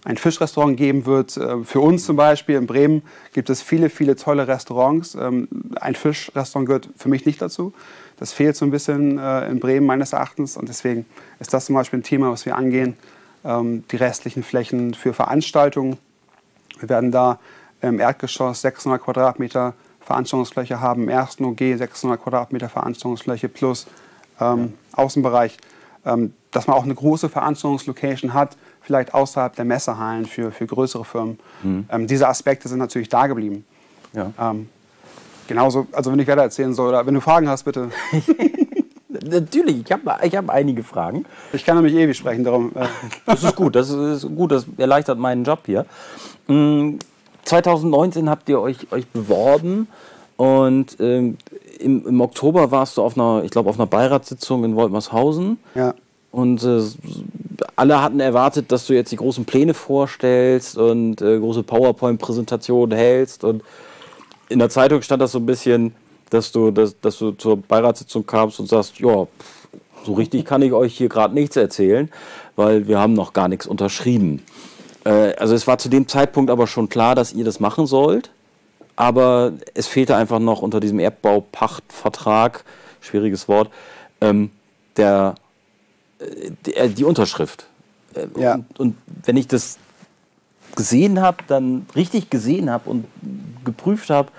ein 0.09 0.17
Fischrestaurant 0.17 0.75
geben 0.75 1.05
wird. 1.05 1.37
Äh, 1.37 1.63
für 1.63 1.81
uns 1.81 2.05
zum 2.05 2.15
Beispiel 2.15 2.55
in 2.55 2.65
Bremen 2.65 3.03
gibt 3.33 3.49
es 3.51 3.61
viele, 3.61 3.91
viele 3.91 4.15
tolle 4.15 4.47
Restaurants. 4.47 5.13
Ähm, 5.13 5.47
ein 5.79 5.93
Fischrestaurant 5.93 6.65
gehört 6.65 6.89
für 6.97 7.09
mich 7.09 7.27
nicht 7.27 7.39
dazu. 7.41 7.73
Das 8.17 8.33
fehlt 8.33 8.55
so 8.55 8.65
ein 8.65 8.71
bisschen 8.71 9.19
äh, 9.19 9.47
in 9.47 9.59
Bremen 9.59 9.85
meines 9.85 10.13
Erachtens 10.13 10.57
und 10.57 10.67
deswegen 10.67 11.05
ist 11.39 11.53
das 11.53 11.65
zum 11.65 11.75
Beispiel 11.75 11.99
ein 11.99 12.03
Thema, 12.03 12.31
was 12.31 12.47
wir 12.47 12.57
angehen. 12.57 12.97
Ähm, 13.45 13.83
die 13.91 13.97
restlichen 13.97 14.41
Flächen 14.41 14.95
für 14.95 15.13
Veranstaltungen. 15.13 15.97
Wir 16.79 16.89
werden 16.89 17.11
da 17.11 17.39
im 17.81 17.99
Erdgeschoss 17.99 18.61
600 18.61 19.01
Quadratmeter 19.01 19.75
Veranstaltungsfläche 20.01 20.81
haben, 20.81 21.03
im 21.03 21.09
ersten 21.09 21.45
OG 21.45 21.59
600 21.77 22.21
Quadratmeter 22.21 22.67
Veranstaltungsfläche 22.67 23.47
plus 23.47 23.85
ähm, 24.41 24.73
Außenbereich, 24.93 25.57
ähm, 26.03 26.33
dass 26.49 26.65
man 26.65 26.75
auch 26.75 26.83
eine 26.83 26.95
große 26.95 27.29
Veranstaltungslocation 27.29 28.33
hat, 28.33 28.57
vielleicht 28.81 29.13
außerhalb 29.13 29.55
der 29.55 29.65
Messehallen 29.65 30.25
für, 30.25 30.51
für 30.51 30.65
größere 30.65 31.05
Firmen. 31.05 31.39
Mhm. 31.63 31.85
Ähm, 31.91 32.07
diese 32.07 32.27
Aspekte 32.27 32.67
sind 32.67 32.79
natürlich 32.79 33.09
da 33.09 33.27
geblieben. 33.27 33.65
Ja. 34.13 34.31
Ähm, 34.39 34.69
genauso, 35.47 35.87
also 35.91 36.11
wenn 36.11 36.19
ich 36.19 36.27
weiter 36.27 36.41
erzählen 36.41 36.73
soll 36.73 36.89
oder 36.89 37.05
wenn 37.05 37.13
du 37.13 37.21
Fragen 37.21 37.49
hast, 37.49 37.63
bitte. 37.63 37.89
Natürlich, 39.09 39.81
ich 39.85 39.91
habe 39.91 40.17
ich 40.23 40.35
hab 40.35 40.49
einige 40.49 40.83
Fragen. 40.83 41.25
Ich 41.51 41.65
kann 41.65 41.75
nämlich 41.75 41.95
ewig 41.95 42.15
sprechen, 42.15 42.43
darum. 42.43 42.71
Äh. 42.75 42.85
Das 43.25 43.43
ist 43.43 43.55
gut, 43.55 43.75
das 43.75 43.89
ist 43.89 44.27
gut, 44.35 44.51
das 44.51 44.65
erleichtert 44.77 45.19
meinen 45.19 45.43
Job 45.43 45.61
hier. 45.65 45.85
2019 46.47 48.25
mm, 48.25 48.29
habt 48.29 48.49
ihr 48.49 48.59
euch, 48.59 48.91
euch 48.91 49.07
beworben 49.07 49.87
und 50.37 50.95
ähm, 50.99 51.37
im, 51.79 52.07
im, 52.07 52.21
Oktober 52.21 52.71
warst 52.71 52.97
du 52.97 53.01
auf 53.01 53.17
einer, 53.17 53.43
ich 53.43 53.51
glaube, 53.51 53.69
auf 53.69 53.77
einer 53.77 53.87
Beiratssitzung 53.87 54.63
in 54.63 54.75
Woltmershausen. 54.75 55.57
Ja. 55.75 55.93
Und 56.31 56.63
äh, 56.63 56.81
alle 57.75 58.01
hatten 58.01 58.19
erwartet, 58.19 58.71
dass 58.71 58.85
du 58.87 58.93
jetzt 58.93 59.11
die 59.11 59.15
großen 59.15 59.45
Pläne 59.45 59.73
vorstellst 59.73 60.77
und 60.77 61.21
äh, 61.21 61.39
große 61.39 61.63
PowerPoint-Präsentationen 61.63 62.97
hältst. 62.97 63.43
Und 63.43 63.63
in 64.49 64.59
der 64.59 64.69
Zeitung 64.69 65.01
stand 65.01 65.21
das 65.21 65.31
so 65.31 65.39
ein 65.39 65.45
bisschen, 65.45 65.95
dass 66.29 66.51
du, 66.51 66.71
dass, 66.71 66.99
dass 66.99 67.17
du 67.17 67.31
zur 67.31 67.57
Beiratssitzung 67.57 68.25
kamst 68.25 68.59
und 68.59 68.67
sagst, 68.67 68.99
ja, 68.99 69.27
so 70.03 70.13
richtig 70.13 70.45
kann 70.45 70.61
ich 70.61 70.71
euch 70.71 70.95
hier 70.95 71.09
gerade 71.09 71.33
nichts 71.33 71.55
erzählen, 71.55 72.09
weil 72.55 72.87
wir 72.87 72.99
haben 72.99 73.13
noch 73.13 73.33
gar 73.33 73.47
nichts 73.47 73.65
unterschrieben. 73.65 74.43
Äh, 75.03 75.33
also 75.35 75.55
es 75.55 75.67
war 75.67 75.77
zu 75.77 75.89
dem 75.89 76.07
Zeitpunkt 76.07 76.51
aber 76.51 76.67
schon 76.67 76.89
klar, 76.89 77.15
dass 77.15 77.33
ihr 77.33 77.45
das 77.45 77.59
machen 77.59 77.85
sollt. 77.85 78.31
Aber 78.95 79.53
es 79.73 79.87
fehlte 79.87 80.17
einfach 80.17 80.39
noch 80.39 80.61
unter 80.61 80.81
diesem 80.81 80.99
Erdbaupachtvertrag, 80.99 82.65
schwieriges 82.99 83.47
Wort, 83.47 83.69
ähm, 84.19 84.51
der, 84.97 85.35
die, 86.65 86.75
äh, 86.75 86.89
die 86.89 87.03
Unterschrift. 87.03 87.67
Äh, 88.13 88.27
Ja. 88.39 88.55
Und, 88.55 88.79
und 88.79 88.97
wenn 89.23 89.37
ich 89.37 89.47
das 89.47 89.77
gesehen 90.75 91.21
habe, 91.21 91.37
dann 91.47 91.85
richtig 91.95 92.29
gesehen 92.29 92.69
habe 92.69 92.89
und 92.89 93.05
geprüft 93.65 94.09
habe, 94.09 94.29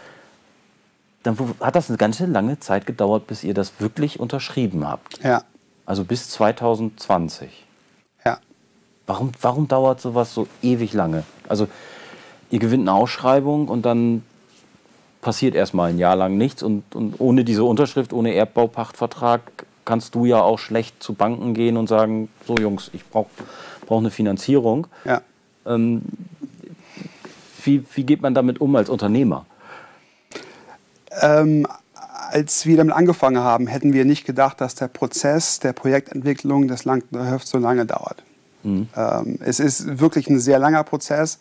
dann 1.23 1.37
hat 1.61 1.77
das 1.77 1.89
eine 1.89 1.99
ganz 1.99 2.17
schön 2.19 2.33
lange 2.33 2.59
Zeit 2.61 2.87
gedauert, 2.87 3.27
bis 3.27 3.45
ihr 3.45 3.53
das 3.53 3.73
wirklich 3.79 4.21
unterschrieben 4.21 4.87
habt. 4.89 5.23
Ja, 5.23 5.43
Also 5.85 6.05
bis 6.05 6.31
2020. 6.31 7.67
ja. 8.25 8.39
Warum, 9.07 9.33
warum 9.41 9.67
dauert 9.69 10.01
sowas 10.01 10.33
so 10.33 10.47
ewig 10.63 10.93
lange? 10.93 11.25
Also 11.49 11.67
ihr 12.51 12.59
gewinnt 12.61 12.89
eine 12.89 12.97
Ausschreibung 12.97 13.69
und 13.69 13.83
dann 13.85 14.23
passiert 15.21 15.55
erstmal 15.55 15.91
ein 15.91 15.99
Jahr 15.99 16.17
lang 16.17 16.39
nichts 16.39 16.63
und, 16.63 16.95
und 16.95 17.21
ohne 17.21 17.45
diese 17.45 17.65
Unterschrift, 17.65 18.13
ohne 18.13 18.33
Erdbaupachtvertrag 18.33 19.41
kannst 19.91 20.15
du 20.15 20.25
ja 20.25 20.41
auch 20.41 20.61
schlecht 20.61 21.03
zu 21.03 21.15
Banken 21.15 21.53
gehen 21.53 21.77
und 21.77 21.89
sagen, 21.89 22.29
so 22.47 22.55
Jungs, 22.55 22.93
ich 22.93 23.05
brauche 23.05 23.29
brauch 23.87 23.99
eine 23.99 24.13
Finanzierung. 24.13 24.87
ja. 25.05 25.21
Ähm, 25.67 26.03
wie, 27.65 27.85
wie 27.95 28.05
geht 28.05 28.23
man 28.23 28.33
damit 28.33 28.61
um 28.61 28.77
als 28.77 28.89
Unternehmer? 28.89 29.47
Ähm, 31.21 31.67
als 32.31 32.67
wir 32.67 32.77
damit 32.77 32.95
angefangen 32.95 33.43
haben, 33.43 33.67
hätten 33.67 33.93
wir 33.93 34.05
nicht 34.05 34.25
gedacht, 34.25 34.61
dass 34.61 34.77
der 34.77 34.87
Prozess 34.87 35.59
der 35.59 35.73
Projektentwicklung 35.73 36.69
des 36.69 36.85
Langtenhöft 36.85 37.49
so 37.49 37.59
lange 37.59 37.85
dauert. 37.85 38.23
Ähm, 38.65 39.39
es 39.41 39.59
ist 39.59 39.99
wirklich 39.99 40.29
ein 40.29 40.39
sehr 40.39 40.61
langer 40.61 40.85
Prozess. 40.85 41.41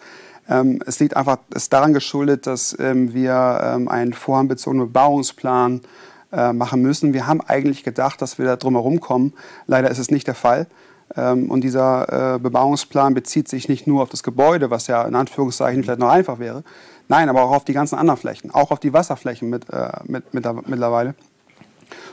Ähm, 0.50 0.82
es 0.88 1.00
liegt 1.00 1.16
einfach 1.16 1.38
ist 1.54 1.72
daran 1.72 1.94
geschuldet, 1.94 2.48
dass 2.48 2.76
ähm, 2.80 3.14
wir 3.14 3.62
ähm, 3.64 3.88
einen 3.88 4.14
vorhabenbezogenen 4.14 4.88
Bebauungsplan 4.88 5.82
äh, 6.32 6.54
machen 6.54 6.82
müssen. 6.82 7.14
Wir 7.14 7.28
haben 7.28 7.42
eigentlich 7.42 7.84
gedacht, 7.84 8.22
dass 8.22 8.38
wir 8.38 8.46
da 8.46 8.56
drum 8.56 8.76
herum 8.76 9.00
kommen. 9.00 9.34
Leider 9.68 9.90
ist 9.90 10.00
es 10.00 10.12
nicht 10.12 10.28
der 10.28 10.36
Fall. 10.36 10.68
Ähm, 11.16 11.50
und 11.50 11.62
dieser 11.62 12.36
äh, 12.36 12.40
Bebauungsplan 12.40 13.14
bezieht 13.14 13.48
sich 13.48 13.68
nicht 13.68 13.88
nur 13.88 14.04
auf 14.04 14.10
das 14.10 14.24
Gebäude, 14.24 14.70
was 14.70 14.88
ja 14.88 15.04
in 15.04 15.16
Anführungszeichen 15.16 15.84
vielleicht 15.84 16.00
noch 16.00 16.10
einfach 16.10 16.40
wäre, 16.40 16.64
nein, 17.08 17.30
aber 17.30 17.44
auch 17.44 17.52
auf 17.52 17.66
die 17.66 17.74
ganzen 17.74 17.96
anderen 17.96 18.20
Flächen, 18.20 18.52
auch 18.52 18.72
auf 18.72 18.80
die 18.80 18.94
Wasserflächen 18.94 19.50
mit, 19.50 19.70
äh, 19.70 19.90
mit, 20.04 20.34
mit, 20.34 20.46
mittlerweile, 20.68 21.16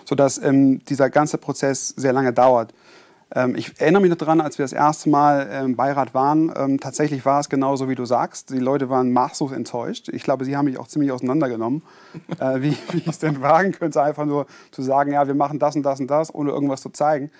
sodass 0.04 0.38
ähm, 0.38 0.82
dieser 0.86 1.10
ganze 1.10 1.36
Prozess 1.38 1.88
sehr 1.88 2.12
lange 2.12 2.32
dauert. 2.32 2.72
Ähm, 3.34 3.56
ich 3.56 3.80
erinnere 3.80 4.02
mich 4.02 4.10
noch 4.10 4.18
daran, 4.18 4.40
als 4.40 4.58
wir 4.58 4.64
das 4.64 4.72
erste 4.72 5.08
Mal 5.08 5.64
im 5.64 5.76
Beirat 5.76 6.14
waren, 6.14 6.52
ähm, 6.56 6.78
tatsächlich 6.78 7.24
war 7.24 7.40
es 7.40 7.48
genauso, 7.48 7.88
wie 7.88 7.96
du 7.96 8.04
sagst. 8.04 8.50
Die 8.50 8.58
Leute 8.58 8.88
waren 8.88 9.12
maßlos 9.12 9.52
enttäuscht. 9.52 10.08
Ich 10.10 10.22
glaube, 10.22 10.44
sie 10.44 10.56
haben 10.56 10.66
mich 10.66 10.78
auch 10.78 10.86
ziemlich 10.86 11.10
auseinandergenommen, 11.10 11.82
äh, 12.38 12.60
wie, 12.60 12.76
wie 12.92 12.98
ich 12.98 13.06
es 13.08 13.18
denn 13.18 13.40
wagen 13.42 13.72
könnte, 13.72 14.02
einfach 14.02 14.24
nur 14.24 14.46
zu 14.70 14.82
sagen, 14.82 15.12
ja, 15.12 15.26
wir 15.26 15.34
machen 15.34 15.58
das 15.58 15.74
und 15.74 15.82
das 15.82 15.98
und 15.98 16.08
das, 16.08 16.32
ohne 16.34 16.50
irgendwas 16.50 16.82
zu 16.82 16.90
zeigen. 16.90 17.30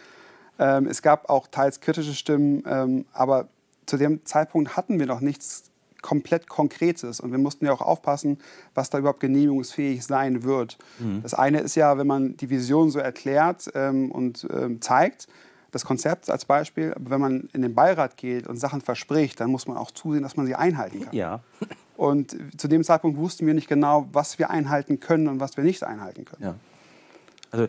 Ähm, 0.59 0.87
es 0.87 1.03
gab 1.03 1.31
auch 1.31 1.47
teils 1.49 1.81
kritische 1.81 2.15
Stimmen, 2.15 2.65
ähm, 2.67 3.05
aber 3.13 3.49
zu 3.85 3.97
dem 3.97 4.25
Zeitpunkt 4.25 4.77
hatten 4.77 4.99
wir 4.99 5.07
noch 5.07 5.21
nichts 5.21 5.71
komplett 6.03 6.49
Konkretes 6.49 7.21
und 7.21 7.33
wir 7.33 7.39
mussten 7.39 7.67
ja 7.67 7.73
auch 7.73 7.81
aufpassen, 7.81 8.39
was 8.75 8.91
da 8.91 8.99
überhaupt 8.99 9.21
genehmigungsfähig 9.21 10.05
sein 10.05 10.45
wird. 10.45 10.79
Das 11.23 11.35
eine 11.35 11.59
ist 11.59 11.75
ja, 11.75 11.99
wenn 11.99 12.07
man 12.07 12.37
die 12.37 12.49
Vision 12.49 12.91
so 12.91 13.01
erklärt 13.01 13.69
ähm, 13.75 14.13
und 14.13 14.47
ähm, 14.53 14.81
zeigt, 14.81 15.27
das 15.77 15.85
Konzept 15.85 16.31
als 16.31 16.45
Beispiel, 16.45 16.95
aber 16.95 17.11
wenn 17.11 17.21
man 17.21 17.49
in 17.53 17.63
den 17.63 17.75
Beirat 17.75 18.17
geht 18.17 18.47
und 18.47 18.57
Sachen 18.57 18.81
verspricht, 18.81 19.41
dann 19.41 19.51
muss 19.51 19.69
man 19.69 19.77
auch 19.77 19.91
zusehen, 19.91 20.23
dass 20.23 20.37
man 20.37 20.47
sie 20.47 20.55
einhalten 20.55 21.03
kann. 21.05 21.15
Ja. 21.15 21.41
Und 21.97 22.37
zu 22.59 22.69
dem 22.69 22.83
Zeitpunkt 22.83 23.19
wussten 23.19 23.47
wir 23.47 23.55
nicht 23.55 23.69
genau, 23.69 24.09
was 24.13 24.39
wir 24.39 24.51
einhalten 24.51 25.01
können 25.01 25.29
und 25.29 25.41
was 25.41 25.57
wir 25.57 25.65
nicht 25.65 25.85
einhalten 25.85 26.25
können. 26.25 26.43
Ja. 26.43 26.55
Also 27.51 27.65
äh, 27.65 27.69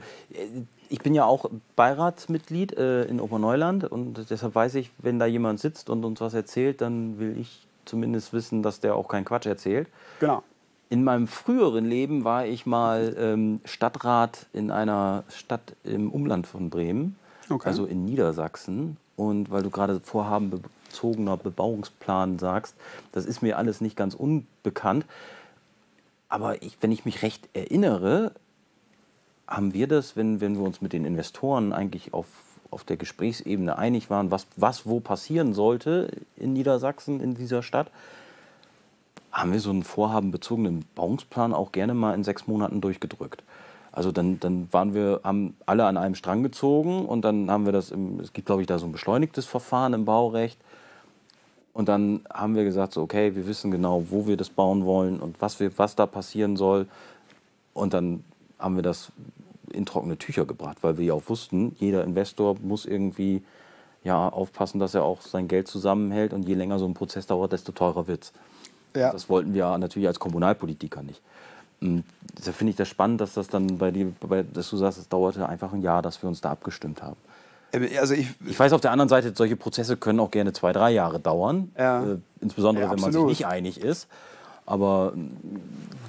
ich 0.90 1.00
bin 1.00 1.14
ja 1.14 1.26
auch 1.26 1.50
Beiratsmitglied 1.76 2.78
äh, 2.78 3.04
in 3.04 3.20
Oberneuland 3.20 3.84
und 3.84 4.30
deshalb 4.30 4.56
weiß 4.56 4.76
ich, 4.76 4.92
wenn 5.00 5.20
da 5.20 5.26
jemand 5.26 5.60
sitzt 5.60 5.90
und 5.90 6.06
uns 6.06 6.22
was 6.22 6.34
erzählt, 6.34 6.82
dann 6.82 7.20
will 7.20 7.38
ich 7.38 7.68
zumindest 7.86 8.32
wissen, 8.34 8.64
dass 8.64 8.80
der 8.80 8.96
auch 8.96 9.08
keinen 9.08 9.26
Quatsch 9.26 9.46
erzählt. 9.46 9.88
Genau. 10.20 10.44
In 10.90 11.04
meinem 11.04 11.28
früheren 11.28 11.84
Leben 11.84 12.24
war 12.24 12.46
ich 12.46 12.66
mal 12.66 13.16
ähm, 13.20 13.60
Stadtrat 13.66 14.48
in 14.54 14.72
einer 14.72 15.26
Stadt 15.28 15.76
im 15.84 16.10
Umland 16.12 16.48
von 16.48 16.70
Bremen, 16.70 17.18
Okay. 17.50 17.68
also 17.68 17.86
in 17.86 18.06
Niedersachsen. 18.06 18.98
Und 19.16 19.50
weil 19.50 19.64
du 19.64 19.70
gerade 19.70 20.00
vorhabenbezogener 20.00 21.38
Bebauungsplan 21.38 22.40
sagst, 22.40 22.76
das 23.12 23.26
ist 23.26 23.42
mir 23.42 23.58
alles 23.58 23.82
nicht 23.82 23.96
ganz 23.96 24.14
unbekannt. 24.14 25.06
Aber 26.30 26.62
ich, 26.62 26.78
wenn 26.82 26.92
ich 26.92 27.06
mich 27.06 27.24
recht 27.24 27.50
erinnere, 27.54 28.32
haben 29.48 29.74
wir 29.74 29.88
das, 29.88 30.16
wenn, 30.16 30.42
wenn 30.42 30.56
wir 30.56 30.64
uns 30.64 30.82
mit 30.82 30.94
den 30.94 31.06
Investoren 31.06 31.72
eigentlich 31.74 32.14
auf, 32.14 32.28
auf 32.70 32.84
der 32.84 32.98
Gesprächsebene 32.98 33.78
einig 33.78 34.10
waren, 34.10 34.30
was, 34.30 34.46
was 34.56 34.86
wo 34.86 35.00
passieren 35.00 35.54
sollte 35.54 36.12
in 36.36 36.54
Niedersachsen, 36.54 37.22
in 37.22 37.36
dieser 37.36 37.64
Stadt, 37.64 37.90
haben 39.32 39.54
wir 39.54 39.60
so 39.60 39.70
einen 39.70 39.84
vorhabenbezogenen 39.84 40.86
Bauungsplan 40.96 41.54
auch 41.54 41.72
gerne 41.72 41.94
mal 41.94 42.14
in 42.14 42.24
sechs 42.24 42.48
Monaten 42.48 42.82
durchgedrückt. 42.82 43.44
Also 43.98 44.12
dann, 44.12 44.40
dann 44.40 44.68
waren 44.70 44.94
wir, 44.94 45.22
haben 45.24 45.56
alle 45.66 45.86
an 45.86 45.98
einem 45.98 46.14
Strang 46.14 46.44
gezogen 46.44 47.08
und 47.08 47.24
dann 47.24 47.50
haben 47.50 47.66
wir 47.66 47.74
das, 47.74 47.90
im, 47.90 48.20
es 48.20 48.32
gibt 48.32 48.46
glaube 48.46 48.62
ich 48.62 48.68
da 48.68 48.78
so 48.78 48.86
ein 48.86 48.92
beschleunigtes 48.92 49.48
Verfahren 49.48 49.94
im 49.94 50.06
Baurecht. 50.06 50.60
Und 51.74 51.90
dann 51.90 52.22
haben 52.32 52.54
wir 52.54 52.64
gesagt, 52.64 52.94
so, 52.94 53.02
okay, 53.02 53.36
wir 53.36 53.48
wissen 53.48 53.72
genau, 53.72 54.06
wo 54.12 54.28
wir 54.28 54.38
das 54.38 54.52
bauen 54.52 54.86
wollen 54.86 55.20
und 55.20 55.42
was, 55.42 55.60
wir, 55.60 55.76
was 55.80 55.96
da 55.96 56.06
passieren 56.06 56.58
soll. 56.58 56.86
Und 57.74 57.96
dann 57.96 58.24
haben 58.60 58.76
wir 58.76 58.84
das 58.84 59.12
in 59.74 59.88
trockene 59.88 60.20
Tücher 60.20 60.46
gebracht, 60.46 60.78
weil 60.82 61.00
wir 61.00 61.06
ja 61.06 61.14
auch 61.16 61.28
wussten, 61.28 61.76
jeder 61.80 62.04
Investor 62.04 62.56
muss 62.62 62.86
irgendwie 62.86 63.42
ja, 64.04 64.30
aufpassen, 64.30 64.78
dass 64.78 64.94
er 64.94 65.06
auch 65.06 65.22
sein 65.22 65.48
Geld 65.48 65.68
zusammenhält 65.68 66.34
und 66.34 66.48
je 66.48 66.54
länger 66.54 66.78
so 66.78 66.86
ein 66.86 66.94
Prozess 66.94 67.26
dauert, 67.26 67.52
desto 67.52 67.72
teurer 67.72 68.06
wird 68.06 68.26
es. 68.26 68.34
Ja. 68.96 69.12
Das 69.12 69.28
wollten 69.28 69.56
wir 69.56 69.76
natürlich 69.80 70.08
als 70.08 70.20
Kommunalpolitiker 70.20 71.02
nicht. 71.02 71.20
Und 71.82 72.04
deshalb 72.38 72.56
finde 72.56 72.72
ich 72.72 72.78
das 72.78 72.88
spannend, 72.88 73.22
dass 73.22 73.34
das 73.34 73.48
dann 73.48 73.78
bei 73.78 73.92
dir, 73.92 74.12
bei, 74.22 74.44
dass 74.44 74.70
du 74.70 74.78
sagst, 74.78 74.98
es 74.98 75.08
dauerte 75.10 75.48
einfach 75.48 75.74
ein 75.74 75.82
Jahr, 75.82 76.02
dass 76.02 76.22
wir 76.22 76.28
uns 76.28 76.42
da 76.42 76.52
abgestimmt 76.52 77.04
haben. 77.04 77.18
Also 78.00 78.14
ich, 78.14 78.30
Ich 78.48 78.58
weiß 78.58 78.74
auf 78.74 78.82
der 78.82 78.92
anderen 78.92 79.10
Seite, 79.10 79.34
solche 79.36 79.56
Prozesse 79.56 79.98
können 79.98 80.20
auch 80.20 80.32
gerne 80.32 80.54
zwei, 80.54 80.72
drei 80.72 80.92
Jahre 80.92 81.20
dauern. 81.20 81.72
Ja. 81.78 82.04
Äh, 82.04 82.18
insbesondere, 82.42 82.86
Ja, 82.86 82.92
wenn 82.92 83.00
man 83.00 83.12
sich 83.12 83.24
nicht 83.24 83.46
einig 83.46 83.80
ist. 83.82 84.08
Aber 84.66 85.14
mm, 85.16 85.30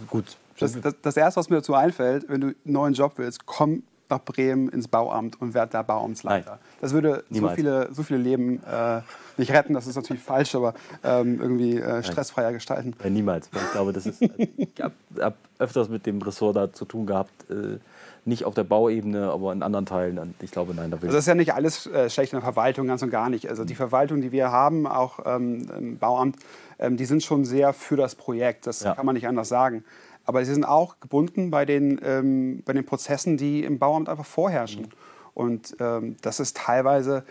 gut. 0.08 0.24
Das, 0.58 0.80
das, 0.80 0.94
das 1.02 1.16
Erste, 1.16 1.40
was 1.40 1.50
mir 1.50 1.56
dazu 1.56 1.74
einfällt, 1.74 2.28
wenn 2.28 2.40
du 2.40 2.46
einen 2.48 2.56
neuen 2.64 2.94
Job 2.94 3.12
willst, 3.16 3.46
komm 3.46 3.82
nach 4.10 4.20
Bremen 4.20 4.68
ins 4.68 4.88
Bauamt 4.88 5.40
und 5.40 5.54
werd 5.54 5.74
da 5.74 5.82
Bauamtsleiter. 5.82 6.50
Nein. 6.52 6.58
Das 6.80 6.92
würde 6.92 7.24
so 7.30 7.48
viele, 7.48 7.88
so 7.92 8.02
viele 8.02 8.18
Leben 8.18 8.62
äh, 8.64 9.00
nicht 9.36 9.52
retten, 9.52 9.74
das 9.74 9.86
ist 9.86 9.96
natürlich 9.96 10.22
falsch, 10.22 10.54
aber 10.54 10.74
ähm, 11.04 11.40
irgendwie 11.40 11.78
äh, 11.78 12.02
stressfreier 12.02 12.52
gestalten. 12.52 12.94
Äh, 13.02 13.10
niemals. 13.10 13.50
Ich 13.54 13.72
glaube, 13.72 13.92
das 13.92 14.06
ist. 14.06 14.22
Ich 14.22 14.80
habe 14.80 14.94
hab 15.20 15.36
öfters 15.58 15.88
mit 15.88 16.06
dem 16.06 16.20
Ressort 16.22 16.56
da 16.56 16.72
zu 16.72 16.84
tun 16.84 17.06
gehabt. 17.06 17.50
Äh, 17.50 17.78
nicht 18.24 18.44
auf 18.44 18.54
der 18.54 18.64
Bauebene, 18.64 19.30
aber 19.30 19.52
in 19.52 19.62
anderen 19.62 19.86
Teilen. 19.86 20.34
Ich 20.40 20.50
glaube, 20.50 20.74
nein, 20.74 20.90
da 20.90 21.00
will 21.00 21.08
Also 21.08 21.16
das 21.16 21.24
ist 21.24 21.28
ja 21.28 21.34
nicht 21.34 21.54
alles 21.54 21.86
äh, 21.86 22.10
schlecht 22.10 22.32
in 22.32 22.36
der 22.36 22.44
Verwaltung, 22.44 22.86
ganz 22.86 23.02
und 23.02 23.10
gar 23.10 23.30
nicht. 23.30 23.48
Also 23.48 23.64
die 23.64 23.74
Verwaltung, 23.74 24.20
die 24.20 24.32
wir 24.32 24.50
haben, 24.52 24.86
auch 24.86 25.20
ähm, 25.24 25.66
im 25.78 25.98
Bauamt, 25.98 26.36
ähm, 26.78 26.96
die 26.98 27.06
sind 27.06 27.22
schon 27.22 27.44
sehr 27.46 27.72
für 27.72 27.96
das 27.96 28.14
Projekt. 28.14 28.66
Das 28.66 28.80
Ja. 28.82 28.94
kann 28.94 29.06
man 29.06 29.14
nicht 29.14 29.26
anders 29.26 29.48
sagen. 29.48 29.82
Aber 30.28 30.44
sie 30.44 30.52
sind 30.52 30.64
auch 30.64 31.00
gebunden 31.00 31.50
bei 31.50 31.64
den, 31.64 31.98
ähm, 32.04 32.62
bei 32.66 32.74
den 32.74 32.84
Prozessen, 32.84 33.38
die 33.38 33.64
im 33.64 33.78
Bauamt 33.78 34.10
einfach 34.10 34.26
vorherrschen. 34.26 34.88
Und 35.32 35.74
ähm, 35.80 36.18
das 36.20 36.38
ist 36.38 36.54
teilweise 36.54 37.24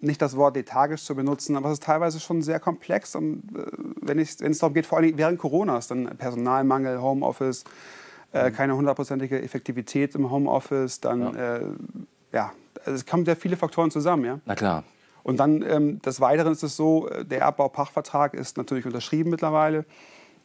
nicht 0.00 0.22
das 0.22 0.38
Wort 0.38 0.56
lethargisch 0.56 1.04
zu 1.04 1.14
benutzen, 1.14 1.54
aber 1.54 1.68
es 1.68 1.74
ist 1.74 1.82
teilweise 1.82 2.18
schon 2.18 2.40
sehr 2.40 2.58
komplex. 2.58 3.14
Und, 3.14 3.42
äh, 3.54 3.66
wenn, 4.00 4.18
es 4.18 4.38
darum 4.38 4.72
geht, 4.72 4.86
vor 4.86 4.96
allem 4.96 5.18
während 5.18 5.38
Coronas, 5.38 5.88
dann 5.88 6.16
Personalmangel, 6.16 7.02
Homeoffice, 7.02 7.64
äh, 8.32 8.50
keine 8.50 8.74
hundertprozentige 8.74 9.42
Effektivität 9.42 10.14
im 10.14 10.30
Homeoffice, 10.30 10.98
dann 10.98 11.34
äh, 11.36 11.60
ja, 12.32 12.52
also 12.86 12.92
es 12.92 13.04
kommen 13.04 13.26
sehr 13.26 13.36
viele 13.36 13.58
Faktoren 13.58 13.90
zusammen, 13.90 14.24
ja. 14.24 14.40
Na 14.46 14.54
klar. 14.54 14.84
Und 15.24 15.40
dann 15.40 15.60
ähm, 15.60 16.00
des 16.00 16.22
Weiteren 16.22 16.52
ist 16.52 16.62
es 16.62 16.74
so, 16.74 17.06
äh, 17.06 17.22
der 17.22 17.40
Erbbaupachtvertrag 17.42 18.32
ist 18.32 18.56
natürlich 18.56 18.86
unterschrieben 18.86 19.28
mittlerweile, 19.28 19.84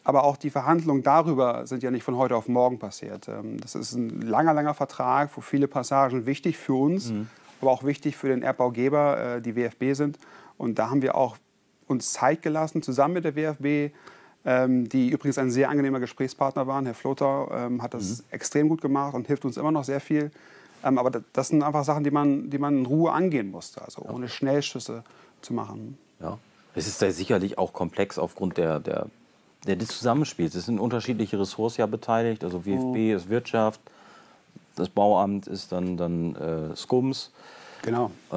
aber 0.05 0.23
auch 0.23 0.37
die 0.37 0.51
Verhandlungen 0.51 1.03
darüber 1.03 1.67
sind 1.67 1.83
ja 1.83 1.91
nicht 1.91 2.03
von 2.03 2.15
heute 2.15 2.35
auf 2.37 2.47
morgen 2.47 2.79
passiert. 2.79 3.27
Ähm, 3.27 3.59
das 3.59 3.75
ist 3.75 3.93
ein 3.93 4.21
langer, 4.21 4.53
langer 4.53 4.73
Vertrag, 4.73 5.31
wo 5.35 5.41
viele 5.41 5.67
Passagen 5.67 6.25
wichtig 6.25 6.57
für 6.57 6.75
uns, 6.75 7.11
aber 7.59 7.71
auch 7.71 7.83
wichtig 7.83 8.15
für 8.15 8.29
den 8.29 8.43
Erbbaugeber, 8.43 9.35
äh, 9.37 9.41
die 9.41 9.55
WFB 9.55 9.93
sind. 9.93 10.19
Und 10.57 10.79
da 10.79 10.89
haben 10.89 11.01
wir 11.01 11.15
auch 11.15 11.37
uns 11.87 12.13
Zeit 12.13 12.43
gelassen, 12.43 12.81
zusammen 12.81 13.15
mit 13.15 13.25
der 13.25 13.35
WFB, 13.35 13.93
ähm, 14.45 14.87
die 14.87 15.09
übrigens 15.09 15.39
ein 15.39 15.49
sehr 15.49 15.69
angenehmer 15.69 15.99
Gesprächspartner 15.99 16.67
waren. 16.67 16.85
Herr 16.85 16.93
Flotter 16.93 17.47
ähm, 17.51 17.81
hat 17.81 17.95
das 17.95 18.23
extrem 18.29 18.69
gut 18.69 18.81
gemacht 18.81 19.15
und 19.15 19.25
hilft 19.27 19.43
uns 19.43 19.57
immer 19.57 19.71
noch 19.71 19.83
sehr 19.83 19.99
viel. 19.99 20.31
Aber 20.83 21.09
das, 21.33 21.47
sind 21.47 21.63
einfach 21.63 21.83
Sachen, 21.83 22.03
die 22.03 22.11
man, 22.11 22.51
die 22.51 22.59
man 22.59 22.77
in 22.77 22.85
Ruhe 22.85 23.11
angehen 23.11 23.49
musste, 23.49 23.81
also 23.81 24.03
ohne 24.03 24.29
Schnellschüsse 24.29 25.03
zu 25.41 25.53
machen. 25.53 25.97
Ja. 26.19 26.37
Es 26.75 26.85
ist 26.85 27.01
da 27.01 27.09
sicherlich 27.09 27.57
auch 27.57 27.73
komplex 27.73 28.19
aufgrund 28.19 28.57
der, 28.57 28.79
der, 28.79 29.07
der 29.67 29.75
des 29.75 29.89
Zusammenspiels. 29.89 30.55
Es 30.55 30.65
sind 30.65 30.79
unterschiedliche 30.79 31.39
Ressorts 31.39 31.77
ja 31.77 31.85
beteiligt. 31.85 32.43
Also 32.43 32.65
WFB 32.65 33.13
ist 33.15 33.29
Wirtschaft, 33.29 33.79
das 34.75 34.89
Bauamt 34.89 35.47
ist 35.47 35.71
dann, 35.71 35.97
dann 35.97 36.35
äh, 36.35 36.75
Skums. 36.75 37.31
Genau. 37.81 38.11
Äh, 38.31 38.35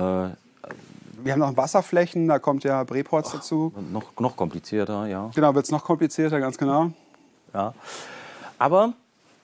Wir 1.23 1.33
haben 1.33 1.41
noch 1.41 1.57
Wasserflächen, 1.57 2.29
da 2.29 2.39
kommt 2.39 2.65
ja 2.65 2.85
Breports 2.85 3.33
dazu. 3.33 3.73
noch, 3.93 4.17
noch 4.19 4.37
komplizierter, 4.37 5.07
ja. 5.07 5.31
Genau, 5.35 5.55
wird 5.55 5.65
es 5.65 5.71
noch 5.71 5.85
komplizierter, 5.85 6.41
ganz 6.41 6.57
genau. 6.59 6.93
ja. 7.55 7.75
Aber 8.59 8.93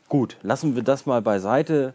gut, 0.08 0.36
lassen 0.42 0.74
wir 0.74 0.82
das 0.82 1.06
mal 1.06 1.22
beiseite. 1.22 1.94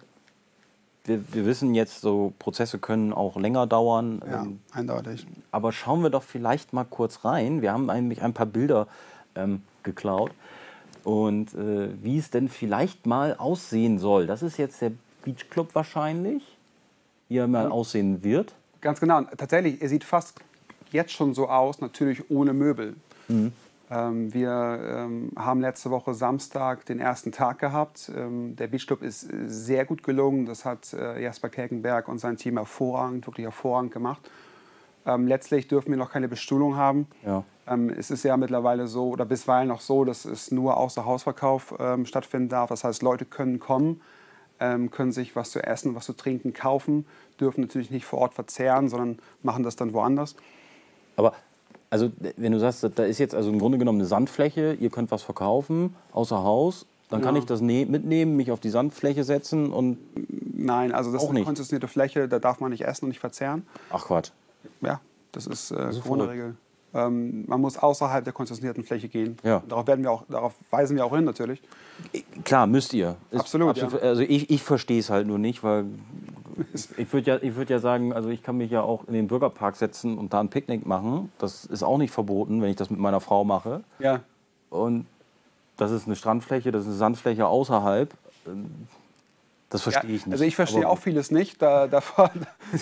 Wir, 1.05 1.22
wir 1.34 1.46
wissen 1.46 1.74
jetzt, 1.75 2.01
so 2.01 2.34
Prozesse 2.39 2.77
können 2.77 3.13
auch 3.13 3.36
länger 3.36 3.67
dauern. 3.67 4.22
Ja, 4.29 4.41
Ähm, 4.43 4.60
eindeutig. 4.74 5.25
Aber 5.51 5.72
schauen 5.72 6.03
wir 6.03 6.10
doch 6.10 6.24
vielleicht 6.24 6.72
mal 6.74 6.86
kurz 6.86 7.25
rein. 7.25 7.62
Wir 7.62 7.74
haben 7.74 7.88
nämlich 7.88 8.22
ein 8.22 8.34
paar 8.34 8.46
Bilder 8.46 8.88
ähm, 9.36 9.62
geklaut. 9.83 10.31
Und 11.03 11.53
äh, 11.53 11.89
wie 12.03 12.17
es 12.17 12.29
denn 12.29 12.50
vielleicht 12.50 13.05
mal 13.05 13.36
aussehen 13.38 14.00
soll. 14.00 14.27
Das 14.27 14.43
ist 14.43 14.57
jetzt 14.57 14.81
der 14.81 14.91
Beach 15.24 15.50
Club 15.50 15.74
wahrscheinlich, 15.74 16.43
wie 17.29 17.38
er 17.38 17.48
mal 17.48 17.67
aussehen 17.71 18.24
wird. 18.24 18.53
Ganz 18.81 19.00
genau. 19.00 19.19
Und 19.19 19.29
tatsächlich, 19.38 19.81
er 19.81 19.89
sieht 19.89 20.03
fast 20.03 20.39
jetzt 20.91 21.12
schon 21.12 21.33
so 21.33 21.48
aus, 21.48 21.79
natürlich 21.81 22.29
ohne 22.29 22.53
Möbel. 22.53 22.95
Ähm, 23.91 24.33
wir 24.33 24.79
ähm, 24.83 25.31
haben 25.36 25.62
letzte 25.62 25.89
Woche 25.89 26.13
Samstag 26.13 26.86
den 26.86 27.00
ersten 27.00 27.31
Tag 27.31 27.59
gehabt. 27.59 28.12
Ähm, 28.15 28.55
der 28.55 28.67
Beachclub 28.67 29.01
ist 29.01 29.31
äh, 29.31 29.48
sehr 29.48 29.86
gut 29.86 30.03
gelungen. 30.03 30.45
Das 30.45 30.63
hat 30.63 30.93
äh, 30.93 31.21
Jasper 31.21 31.50
Kelkenberg 31.50 32.07
und 32.07 32.19
sein 32.19 32.38
Team 32.38 32.57
hervorragend, 32.57 33.25
wirklich 33.25 33.45
hervorragend 33.45 33.91
gemacht. 33.91 34.21
Ähm, 35.06 35.27
letztlich 35.27 35.68
dürfen 35.68 35.91
wir 35.91 35.98
noch 35.98 36.12
keine 36.12 36.27
Bestuhlung 36.27 36.75
haben. 36.75 37.08
Ja. 37.25 37.44
Ähm, 37.68 37.89
es 37.89 38.12
ist 38.12 38.24
ja 38.24 38.36
mittlerweile 38.38 38.88
so 38.88 39.10
oder 39.10 39.25
bisweilen 39.25 39.68
noch 39.68 39.82
so, 39.82 40.03
dass 40.03 40.25
es 40.25 40.51
nur 40.51 40.77
außer 40.77 41.06
Hausverkauf 41.06 41.74
ähm, 41.79 42.06
stattfinden 42.06 42.50
darf. 42.50 42.70
Das 42.70 42.84
heißt, 42.84 43.01
Leute 43.01 43.25
können 43.25 43.60
kommen, 43.60 44.01
ähm, 44.60 44.91
können 44.91 45.12
sich 45.12 45.36
was 45.36 45.51
zu 45.51 45.63
essen, 45.63 45.96
was 45.96 46.06
zu 46.06 46.13
trinken 46.13 46.53
kaufen, 46.53 47.06
dürfen 47.39 47.62
natürlich 47.62 47.91
nicht 47.91 48.06
vor 48.06 48.20
Ort 48.20 48.34
verzehren, 48.34 48.89
sondern 48.89 49.20
machen 49.41 49.63
das 49.63 49.75
dann 49.75 49.94
woanders. 49.94 50.36
Aber 51.15 51.34
also, 51.89 52.12
wenn 52.38 52.51
du 52.51 52.60
sagst, 52.60 52.88
da 52.96 53.03
ist 53.03 53.18
jetzt 53.20 53.34
also 53.34 53.50
im 53.50 53.58
Grunde 53.58 53.77
genommen 53.77 54.00
eine 54.00 54.08
Sandfläche, 54.08 54.74
ihr 54.79 54.89
könnt 54.91 55.10
was 55.12 55.24
verkaufen, 55.24 55.96
außer 56.12 56.44
Haus, 56.44 56.86
dann 57.10 57.22
kann 57.22 57.36
Ja. 57.36 57.39
ich 57.39 57.48
das 57.48 57.62
ne 57.62 57.86
mitnehmen, 57.88 58.36
mich 58.36 58.51
auf 58.51 58.60
die 58.60 58.70
Sandfläche 58.70 59.24
setzen 59.24 59.72
und. 59.74 59.98
Nein, 60.53 60.91
also 60.91 61.12
das 61.12 61.22
Auch 61.24 61.29
ist 61.29 61.36
eine 61.38 61.46
konzessionierte 61.46 61.88
Fläche, 61.88 62.27
da 62.27 62.38
darf 62.38 62.60
man 62.60 62.70
nicht 62.70 62.86
essen 62.86 63.06
und 63.06 63.10
nicht 63.10 63.20
verzehren. 63.20 63.65
Ach 63.89 64.06
Quatsch. 64.06 64.32
Ja, 64.82 65.00
das 65.32 65.48
ist, 65.48 65.72
äh, 65.72 65.89
ist 65.89 66.01
Grundregel. 66.04 66.56
Ähm, 66.94 67.46
man 67.48 67.62
muss 67.62 67.78
außerhalb 67.78 68.24
der 68.24 68.34
konzessionierten 68.34 68.84
Fläche 68.84 69.10
gehen. 69.10 69.38
Ja. 69.44 69.62
Darauf, 69.68 69.86
werden 69.86 70.04
wir 70.04 70.12
auch, 70.12 70.24
darauf 70.28 70.56
weisen 70.72 70.98
wir 70.98 71.06
auch 71.06 71.13
hin 71.13 71.24
natürlich. 71.24 71.62
Klar, 72.44 72.66
müsst 72.66 72.94
ihr. 72.94 73.16
Ist 73.30 73.42
Absolut, 73.42 73.78
ja. 73.78 73.88
Also 74.00 74.24
ich, 74.24 74.50
ich 74.50 74.63
verstehe 74.63 75.00
es 75.00 75.12
halt 75.12 75.28
nur 75.28 75.38
nicht, 75.38 75.63
weil 75.63 75.86
ich 76.98 77.13
würde 77.13 77.30
ja, 77.30 77.38
ich 77.42 77.56
würd 77.56 77.70
ja 77.70 77.78
sagen, 77.78 78.12
also 78.12 78.30
ich 78.30 78.42
kann 78.42 78.58
mich 78.58 78.72
ja 78.72 78.82
auch 78.82 79.08
in 79.08 79.13
den 79.13 79.28
Bürgerpark 79.28 79.75
setzen 79.75 80.18
und 80.18 80.34
da 80.34 80.39
ein 80.39 80.50
Picknick 80.50 80.88
machen. 80.88 81.32
Das 81.38 81.66
ist 81.66 81.84
auch 81.84 82.00
nicht 82.00 82.12
verboten, 82.12 82.62
wenn 82.62 82.72
ich 82.72 82.75
das 82.75 82.89
mit 82.89 83.00
meiner 83.00 83.20
Frau 83.20 83.44
mache. 83.44 83.84
Ja, 84.00 84.22
Und 84.72 85.06
das 85.78 85.92
ist 85.92 86.08
eine 86.08 86.16
Strandfläche, 86.16 86.72
das 86.72 86.84
ist 86.84 86.89
eine 86.89 86.98
Sandfläche 86.98 87.46
außerhalb. 87.46 88.13
Ähm, 88.48 88.88
Das 89.70 89.86
Ja, 89.86 89.92
verstehe 89.92 90.16
ich 90.16 90.25
nicht. 90.25 90.34
Also 90.34 90.44
ich 90.44 90.56
verstehe 90.56 90.89
auch 90.89 90.98
vieles 90.98 91.30
nicht, 91.30 91.62
da, 91.62 91.86
davon, 91.88 92.30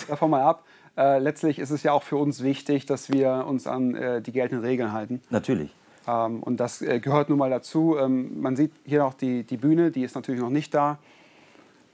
davon 0.08 0.30
mal 0.30 0.42
ab. 0.42 0.64
Äh, 0.98 1.20
letztlich 1.20 1.60
ist 1.60 1.70
es 1.70 1.84
ja 1.84 1.92
auch 1.92 2.02
für 2.02 2.16
uns 2.16 2.42
wichtig, 2.42 2.84
dass 2.84 3.08
wir 3.08 3.44
uns 3.46 3.68
an 3.68 3.94
äh, 3.94 4.20
die 4.20 4.32
geltenden 4.32 4.64
Regeln 4.64 4.92
halten. 4.92 5.22
Natürlich. 5.30 5.70
Ähm, 6.08 6.42
und 6.42 6.58
das 6.58 6.82
äh, 6.82 6.98
gehört 6.98 7.28
nun 7.28 7.38
mal 7.38 7.50
dazu. 7.50 7.96
Ähm, 7.96 8.40
man 8.40 8.56
sieht 8.56 8.72
hier 8.84 8.98
noch 8.98 9.14
die, 9.14 9.44
die 9.44 9.58
Bühne, 9.58 9.92
die 9.92 10.02
ist 10.02 10.16
natürlich 10.16 10.40
noch 10.40 10.50
nicht 10.50 10.74
da. 10.74 10.98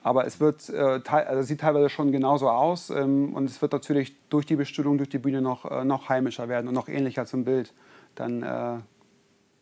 Aber 0.02 0.26
es 0.26 0.40
wird, 0.40 0.70
äh, 0.70 1.00
also 1.06 1.42
sieht 1.42 1.60
teilweise 1.60 1.90
schon 1.90 2.12
genauso 2.12 2.48
aus. 2.48 2.88
Ähm, 2.88 3.34
und 3.34 3.50
es 3.50 3.60
wird 3.60 3.72
natürlich 3.72 4.14
durch 4.30 4.46
die 4.46 4.56
Bestuhlung, 4.56 4.96
durch 4.96 5.10
die 5.10 5.18
Bühne 5.18 5.42
noch, 5.42 5.70
äh, 5.70 5.84
noch 5.84 6.08
heimischer 6.08 6.48
werden 6.48 6.68
und 6.68 6.74
noch 6.74 6.88
ähnlicher 6.88 7.26
zum 7.26 7.44
Bild 7.44 7.74
dann 8.14 8.84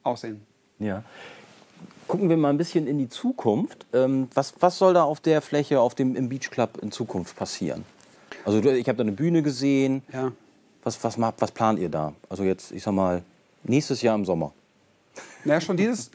aussehen. 0.02 0.42
Ja. 0.78 1.02
Gucken 2.06 2.28
wir 2.28 2.36
mal 2.36 2.50
ein 2.50 2.58
bisschen 2.58 2.86
in 2.86 2.98
die 2.98 3.08
Zukunft. 3.08 3.86
Ähm, 3.94 4.28
was, 4.34 4.52
was 4.60 4.76
soll 4.76 4.92
da 4.92 5.04
auf 5.04 5.20
der 5.20 5.40
Fläche, 5.40 5.80
auf 5.80 5.94
dem, 5.94 6.14
im 6.16 6.28
Beach 6.28 6.50
Club 6.50 6.78
in 6.82 6.92
Zukunft 6.92 7.34
passieren? 7.34 7.84
Also 8.44 8.58
ich 8.58 8.88
habe 8.88 8.96
da 8.96 9.02
eine 9.02 9.12
Bühne 9.12 9.42
gesehen. 9.42 10.02
Ja. 10.12 10.32
Was, 10.82 11.02
was, 11.04 11.16
was 11.18 11.52
plant 11.52 11.78
ihr 11.78 11.88
da? 11.88 12.12
Also 12.28 12.42
jetzt, 12.42 12.72
ich 12.72 12.82
sag 12.82 12.92
mal, 12.92 13.22
nächstes 13.62 14.02
Jahr 14.02 14.16
im 14.16 14.24
Sommer. 14.24 14.52
Naja, 15.44 15.60
schon 15.60 15.76
dieses, 15.76 16.10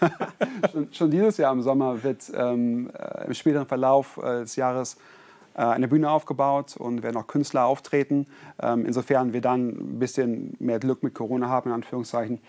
schon, 0.72 0.88
schon 0.92 1.10
dieses 1.10 1.36
Jahr 1.38 1.52
im 1.52 1.62
Sommer 1.62 2.02
wird 2.02 2.30
ähm, 2.34 2.90
äh, 2.96 3.26
im 3.26 3.34
späteren 3.34 3.66
Verlauf 3.66 4.18
äh, 4.18 4.40
des 4.40 4.56
Jahres 4.56 4.96
äh, 5.54 5.62
eine 5.62 5.88
Bühne 5.88 6.10
aufgebaut 6.10 6.76
und 6.76 7.02
werden 7.02 7.16
auch 7.16 7.26
Künstler 7.26 7.64
auftreten. 7.64 8.26
Ähm, 8.60 8.86
insofern 8.86 9.32
wir 9.32 9.40
dann 9.40 9.68
ein 9.70 9.98
bisschen 9.98 10.56
mehr 10.60 10.78
Glück 10.78 11.02
mit 11.02 11.14
Corona 11.14 11.48
haben, 11.48 11.70
in 11.70 11.74
Anführungszeichen. 11.74 12.40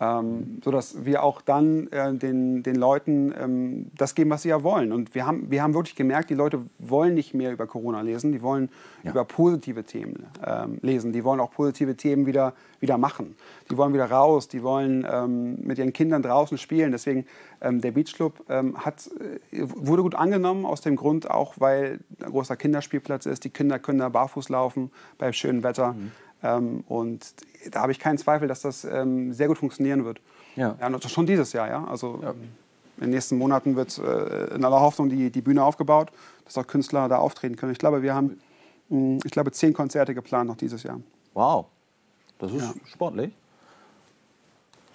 Ähm, 0.00 0.60
sodass 0.64 1.04
wir 1.04 1.22
auch 1.22 1.40
dann 1.40 1.86
äh, 1.92 2.12
den, 2.14 2.64
den 2.64 2.74
Leuten 2.74 3.32
ähm, 3.40 3.86
das 3.96 4.16
geben, 4.16 4.30
was 4.30 4.42
sie 4.42 4.48
ja 4.48 4.64
wollen. 4.64 4.92
Und 4.92 5.14
wir 5.14 5.24
haben, 5.24 5.52
wir 5.52 5.62
haben 5.62 5.72
wirklich 5.72 5.94
gemerkt, 5.94 6.30
die 6.30 6.34
Leute 6.34 6.62
wollen 6.80 7.14
nicht 7.14 7.32
mehr 7.32 7.52
über 7.52 7.68
Corona 7.68 8.00
lesen, 8.00 8.32
die 8.32 8.42
wollen 8.42 8.70
Ja. 9.04 9.12
über 9.12 9.24
positive 9.24 9.84
Themen 9.84 10.26
ähm, 10.44 10.78
lesen, 10.82 11.12
die 11.12 11.22
wollen 11.22 11.38
auch 11.38 11.52
positive 11.52 11.94
Themen 11.96 12.26
wieder, 12.26 12.54
wieder 12.80 12.98
machen. 12.98 13.36
Die 13.70 13.76
wollen 13.76 13.94
wieder 13.94 14.10
raus, 14.10 14.48
die 14.48 14.64
wollen 14.64 15.06
ähm, 15.08 15.58
mit 15.62 15.78
ihren 15.78 15.92
Kindern 15.92 16.22
draußen 16.22 16.58
spielen. 16.58 16.90
Deswegen, 16.90 17.24
ähm, 17.60 17.80
der 17.80 17.92
Beach 17.92 18.14
Club 18.14 18.42
ähm, 18.48 18.76
hat, 18.84 19.08
äh, 19.52 19.60
wurde 19.62 20.02
gut 20.02 20.16
angenommen, 20.16 20.66
aus 20.66 20.80
dem 20.80 20.96
Grund 20.96 21.30
auch, 21.30 21.54
weil 21.58 22.00
ein 22.20 22.30
großer 22.32 22.56
Kinderspielplatz 22.56 23.26
ist. 23.26 23.44
Die 23.44 23.50
Kinder 23.50 23.78
können 23.78 24.00
da 24.00 24.08
barfuß 24.08 24.48
laufen 24.48 24.90
bei 25.18 25.32
schönem 25.32 25.62
Wetter. 25.62 25.94
Ähm, 25.96 26.10
und 26.52 27.34
da 27.70 27.80
habe 27.82 27.92
ich 27.92 27.98
keinen 27.98 28.18
Zweifel, 28.18 28.48
dass 28.48 28.60
das 28.62 28.84
ähm, 28.84 29.32
sehr 29.32 29.48
gut 29.48 29.58
funktionieren 29.58 30.04
wird. 30.04 30.20
Ja. 30.56 30.76
Ja, 30.80 31.00
schon 31.08 31.26
dieses 31.26 31.52
Jahr, 31.52 31.68
ja. 31.68 31.84
Also 31.86 32.20
ähm, 32.22 32.34
in 32.98 33.04
den 33.04 33.10
nächsten 33.10 33.38
Monaten 33.38 33.76
wird 33.76 33.98
äh, 33.98 34.54
in 34.54 34.64
aller 34.64 34.80
Hoffnung 34.80 35.08
die, 35.08 35.30
die 35.30 35.40
Bühne 35.40 35.64
aufgebaut, 35.64 36.10
dass 36.44 36.56
auch 36.58 36.66
Künstler 36.66 37.08
da 37.08 37.18
auftreten 37.18 37.56
können. 37.56 37.72
Ich 37.72 37.78
glaube, 37.78 38.02
wir 38.02 38.14
haben, 38.14 38.38
mh, 38.88 39.20
ich 39.24 39.32
glaube, 39.32 39.50
zehn 39.52 39.72
Konzerte 39.72 40.14
geplant 40.14 40.48
noch 40.48 40.56
dieses 40.56 40.82
Jahr. 40.82 41.00
Wow. 41.32 41.66
Das 42.38 42.52
ist 42.52 42.62
Ja. 42.62 42.74
sportlich. 42.92 43.32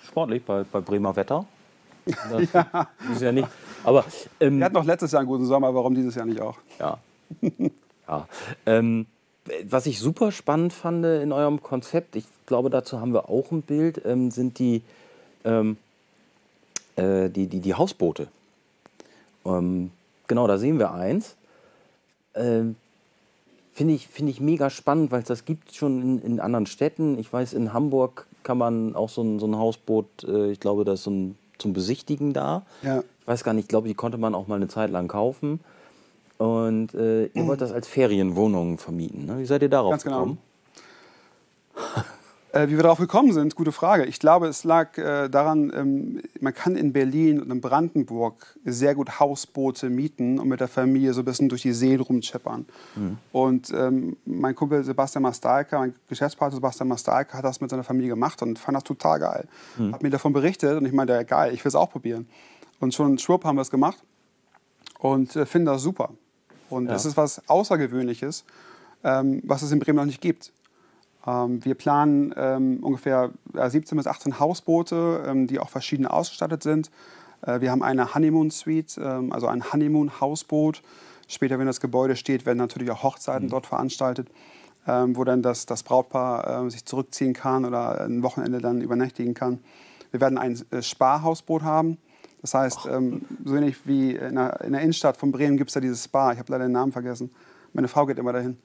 Sportlich 0.07 0.43
bei, 0.45 0.63
bei 0.63 0.79
Bremer 0.81 1.15
Wetter. 1.15 1.45
Das 2.05 2.41
ist 3.13 3.21
ja 3.21 3.31
nicht. 3.31 3.47
Aber 3.83 4.03
ähm, 4.39 4.59
Wir 4.59 4.65
hatten 4.65 4.75
noch 4.75 4.85
letztes 4.85 5.12
Jahr 5.12 5.19
einen 5.21 5.29
guten 5.29 5.45
Sommer, 5.45 5.73
warum 5.75 5.93
dieses 5.93 6.15
Jahr 6.15 6.25
nicht 6.25 6.41
auch? 6.41 6.57
Ja. 6.79 6.97
ja. 8.07 8.27
Ähm, 8.65 9.05
was 9.67 9.85
ich 9.85 9.99
super 9.99 10.31
spannend 10.31 10.73
fand 10.73 11.05
in 11.05 11.31
eurem 11.31 11.62
Konzept, 11.62 12.15
ich 12.15 12.25
glaube, 12.45 12.69
dazu 12.69 12.99
haben 12.99 13.13
wir 13.13 13.29
auch 13.29 13.51
ein 13.51 13.62
Bild, 13.62 14.01
ähm, 14.05 14.31
sind 14.31 14.59
die, 14.59 14.81
ähm, 15.45 15.77
äh, 16.95 17.29
die, 17.29 17.47
die, 17.47 17.59
die 17.59 17.73
Hausboote. 17.73 18.27
Ähm, 19.45 19.91
genau, 20.27 20.47
da 20.47 20.57
sehen 20.57 20.79
wir 20.79 20.93
eins. 20.93 21.35
Ähm, 22.35 22.75
Finde 23.73 23.93
ich, 23.93 24.09
find 24.09 24.29
ich 24.29 24.41
mega 24.41 24.69
spannend, 24.69 25.09
weil 25.12 25.21
es 25.21 25.27
das 25.29 25.45
gibt 25.45 25.73
schon 25.73 26.01
in, 26.01 26.21
in 26.21 26.39
anderen 26.41 26.65
Städten. 26.65 27.17
Ich 27.17 27.31
weiß, 27.31 27.53
in 27.53 27.71
Hamburg 27.71 28.27
kann 28.43 28.57
man 28.57 28.93
auch 28.93 29.07
so 29.07 29.21
ein, 29.21 29.39
so 29.39 29.47
ein 29.47 29.57
Hausboot, 29.57 30.25
äh, 30.25 30.51
ich 30.51 30.59
glaube, 30.59 30.83
da 30.83 30.93
ist 30.93 31.03
so 31.03 31.12
ein, 31.12 31.38
zum 31.57 31.71
Besichtigen 31.71 32.33
da. 32.33 32.65
Ja. 32.81 33.03
Ich 33.21 33.27
weiß 33.27 33.45
gar 33.45 33.53
nicht, 33.53 33.65
ich 33.65 33.69
glaube, 33.69 33.88
die 33.88 33.93
konnte 33.93 34.17
man 34.17 34.35
auch 34.35 34.47
mal 34.47 34.55
eine 34.55 34.67
Zeit 34.67 34.91
lang 34.91 35.07
kaufen. 35.07 35.62
Und 36.39 36.93
äh, 36.93 37.25
ihr 37.25 37.47
wollt 37.47 37.60
das 37.60 37.73
als 37.73 37.89
Ferienwohnung 37.89 38.78
vermieten. 38.78 39.25
Ne? 39.25 39.39
Wie 39.39 39.45
seid 39.45 39.62
ihr 39.62 39.69
darauf 39.69 39.91
Ganz 39.91 40.06
genau. 40.06 40.19
gekommen? 40.19 40.38
Äh, 42.52 42.69
wie 42.69 42.78
wir 42.78 42.84
darauf 42.84 42.97
gekommen 42.97 43.34
sind, 43.34 43.56
gute 43.56 43.73
Frage. 43.73 44.06
Ich 44.06 44.19
glaube, 44.19 44.47
es 44.47 44.63
lag 44.63 44.97
äh, 44.97 45.28
daran, 45.28 45.71
ähm, 45.75 46.21
man 46.39 46.54
kann 46.54 46.78
in 46.78 46.93
Berlin 46.93 47.41
und 47.41 47.52
in 47.52 47.60
Brandenburg 47.60 48.58
sehr 48.63 48.95
gut 48.95 49.19
Hausboote 49.19 49.89
mieten 49.89 50.39
und 50.39 50.47
mit 50.47 50.62
der 50.62 50.69
Familie 50.69 51.13
so 51.13 51.21
ein 51.21 51.25
bisschen 51.25 51.49
durch 51.49 51.62
die 51.62 51.73
Seen 51.73 51.99
rumscheppern. 51.99 52.65
Und 53.34 53.71
ähm, 53.71 54.15
mein 54.25 54.56
Kumpel 54.56 54.84
Sebastian 54.84 55.23
Mastalka, 55.23 55.78
mein 55.78 55.93
Geschäftspartner 56.08 56.56
Sebastian 56.56 56.88
Mastalka, 56.88 57.38
hat 57.38 57.45
das 57.45 57.62
mit 57.62 57.69
seiner 57.69 57.84
Familie 57.84 58.10
gemacht 58.10 58.41
und 58.41 58.58
fand 58.58 58.78
das 58.78 58.84
total 58.84 59.19
geil. 59.19 59.47
Hat 59.91 60.02
mir 60.02 60.10
davon 60.10 60.34
berichtet 60.34 60.75
und 60.75 60.86
ich 60.86 60.93
meinte, 60.93 61.13
ja, 61.13 61.23
geil, 61.23 61.54
ich 61.54 61.63
will 61.63 61.69
es 61.69 61.75
auch 61.75 61.91
probieren. 61.91 62.28
Und 62.80 62.95
schon 62.95 63.19
schwupp 63.19 63.43
haben 63.43 63.58
wir 63.58 63.62
es 63.62 63.69
gemacht 63.69 64.02
und 64.99 65.36
äh, 65.36 65.45
finde 65.45 65.73
das 65.73 65.84
super. 65.84 66.10
Und 66.71 66.88
Ja. 66.88 66.95
es 66.95 67.05
ist 67.05 67.17
was 67.17 67.47
Außergewöhnliches, 67.49 68.45
ähm, 69.03 69.41
was 69.45 69.62
es 69.62 69.71
in 69.71 69.79
Bremen 69.79 69.97
noch 69.97 70.05
nicht 70.05 70.21
gibt. 70.21 70.51
Ähm, 71.27 71.63
wir 71.65 71.75
planen 71.75 72.34
ähm, 72.38 72.79
ungefähr 72.82 73.32
äh, 73.53 73.69
17 73.69 73.97
bis 73.97 74.08
18 74.08 74.39
Hausboote, 74.39 75.23
ähm, 75.27 75.47
die 75.47 75.60
auch 75.60 75.69
verschieden 75.69 76.05
ausgestattet 76.05 76.63
sind. 76.63 76.89
Äh, 77.41 77.62
wir 77.62 77.71
haben 77.71 77.84
eine 77.84 78.13
Honeymoon 78.13 78.51
Suite, 78.51 78.97
ähm, 79.01 79.32
also 79.34 79.47
ein 79.47 79.71
Honeymoon 79.71 80.19
Hausboot. 80.21 80.82
Später, 81.27 81.60
wenn 81.60 81.67
das 81.67 81.79
Gebäude 81.79 82.15
steht, 82.15 82.45
werden 82.45 82.58
natürlich 82.58 82.89
auch 82.91 83.03
Hochzeiten 83.03 83.49
dort 83.49 83.65
veranstaltet. 83.67 84.29
ähm, 84.88 85.15
wo 85.15 85.23
dann 85.25 85.43
das, 85.43 85.65
das 85.65 85.84
Brautpaar 85.84 86.65
äh, 86.65 86.69
sich 86.71 86.86
zurückziehen 86.86 87.34
kann 87.34 87.65
oder 87.65 88.01
ein 88.01 88.23
Wochenende 88.23 88.60
dann 88.60 88.79
übernächtigen 88.82 89.34
kann. 89.36 89.60
Wir 90.10 90.21
werden 90.21 90.38
ein 90.39 90.60
äh, 90.71 90.82
Spa-Hausboot 90.82 91.62
haben. 91.63 91.97
Das 92.41 92.54
heißt, 92.54 92.88
ähm, 92.89 93.25
so 93.43 93.56
ähnlich 93.56 93.78
wie 93.86 94.15
in 94.15 94.36
der, 94.36 94.62
in 94.62 94.71
der 94.71 94.82
Innenstadt 94.82 95.17
von 95.17 95.32
Bremen 95.32 95.58
gibt 95.58 95.69
es 95.69 95.73
da 95.73 95.80
dieses 95.80 96.06
Spa. 96.06 96.32
Ich 96.32 96.39
habe 96.39 96.52
leider 96.52 96.65
den 96.65 96.71
Namen 96.71 96.91
vergessen. 96.91 97.30
Meine 97.73 97.88
Frau 97.88 98.06
geht 98.06 98.17
immer 98.17 98.34
dahin. 98.34 98.58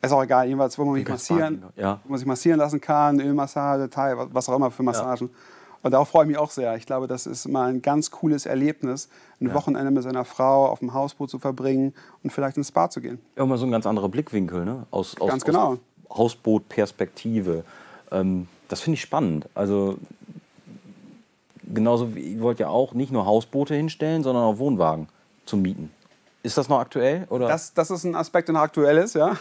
Ist 0.00 0.12
auch 0.12 0.22
egal, 0.22 0.46
jedenfalls, 0.46 0.78
wo 0.78 0.84
man, 0.84 0.94
sich 0.94 1.08
massieren, 1.08 1.64
ja. 1.74 2.00
wo 2.04 2.10
man 2.10 2.18
sich 2.18 2.26
massieren 2.26 2.58
lassen 2.58 2.80
kann, 2.80 3.20
Ölmassage, 3.20 3.90
Thai, 3.90 4.14
was 4.16 4.48
auch 4.48 4.54
immer 4.54 4.70
für 4.70 4.84
Massagen. 4.84 5.28
Ja. 5.28 5.34
Und 5.82 5.92
darauf 5.92 6.08
freue 6.08 6.24
ich 6.24 6.28
mich 6.28 6.38
auch 6.38 6.50
sehr. 6.50 6.76
Ich 6.76 6.86
glaube, 6.86 7.08
das 7.08 7.26
ist 7.26 7.48
mal 7.48 7.68
ein 7.68 7.82
ganz 7.82 8.10
cooles 8.10 8.46
Erlebnis, 8.46 9.08
ein 9.40 9.48
ja. 9.48 9.54
Wochenende 9.54 9.90
mit 9.90 10.02
seiner 10.02 10.24
Frau 10.24 10.66
auf 10.66 10.80
dem 10.80 10.94
Hausboot 10.94 11.30
zu 11.30 11.38
verbringen 11.38 11.94
und 12.22 12.32
vielleicht 12.32 12.56
ins 12.56 12.68
Spa 12.68 12.90
zu 12.90 13.00
gehen. 13.00 13.18
Ja, 13.36 13.44
mal 13.44 13.58
so 13.58 13.66
ein 13.66 13.72
ganz 13.72 13.86
anderer 13.86 14.08
Blickwinkel, 14.08 14.64
ne? 14.64 14.86
Aus, 14.90 15.20
aus, 15.20 15.44
genau. 15.44 15.72
Aus 15.72 15.78
Hausbootperspektive. 16.10 17.64
Ähm, 18.10 18.48
das 18.68 18.80
finde 18.80 18.94
ich 18.94 19.00
spannend. 19.00 19.48
Also 19.54 19.98
genauso 21.72 22.14
wie 22.14 22.20
ihr 22.20 22.40
wollt 22.40 22.58
ja 22.58 22.68
auch 22.68 22.94
nicht 22.94 23.12
nur 23.12 23.26
Hausboote 23.26 23.74
hinstellen, 23.74 24.22
sondern 24.22 24.44
auch 24.44 24.58
Wohnwagen 24.58 25.08
zum 25.44 25.62
Mieten. 25.62 25.90
Ist 26.42 26.56
das 26.56 26.68
noch 26.68 26.78
aktuell? 26.78 27.26
Oder? 27.30 27.48
Das, 27.48 27.74
das 27.74 27.90
ist 27.90 28.04
ein 28.04 28.14
Aspekt, 28.14 28.48
der 28.48 28.54
noch 28.54 28.62
aktuell 28.62 28.96
ist, 28.98 29.14
ja. 29.14 29.36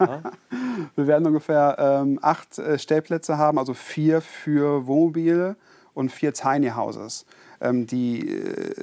ja. 0.00 0.20
Wir 0.96 1.06
werden 1.06 1.26
ungefähr 1.26 1.76
ähm, 1.78 2.18
acht 2.20 2.58
äh, 2.58 2.78
Stellplätze 2.78 3.38
haben, 3.38 3.58
also 3.58 3.74
vier 3.74 4.20
für 4.20 4.86
Wohnmobile 4.86 5.56
und 5.94 6.10
vier 6.10 6.34
Tiny 6.34 6.70
Houses. 6.70 7.24
Ähm, 7.60 7.86
die, 7.86 8.28
äh, 8.28 8.74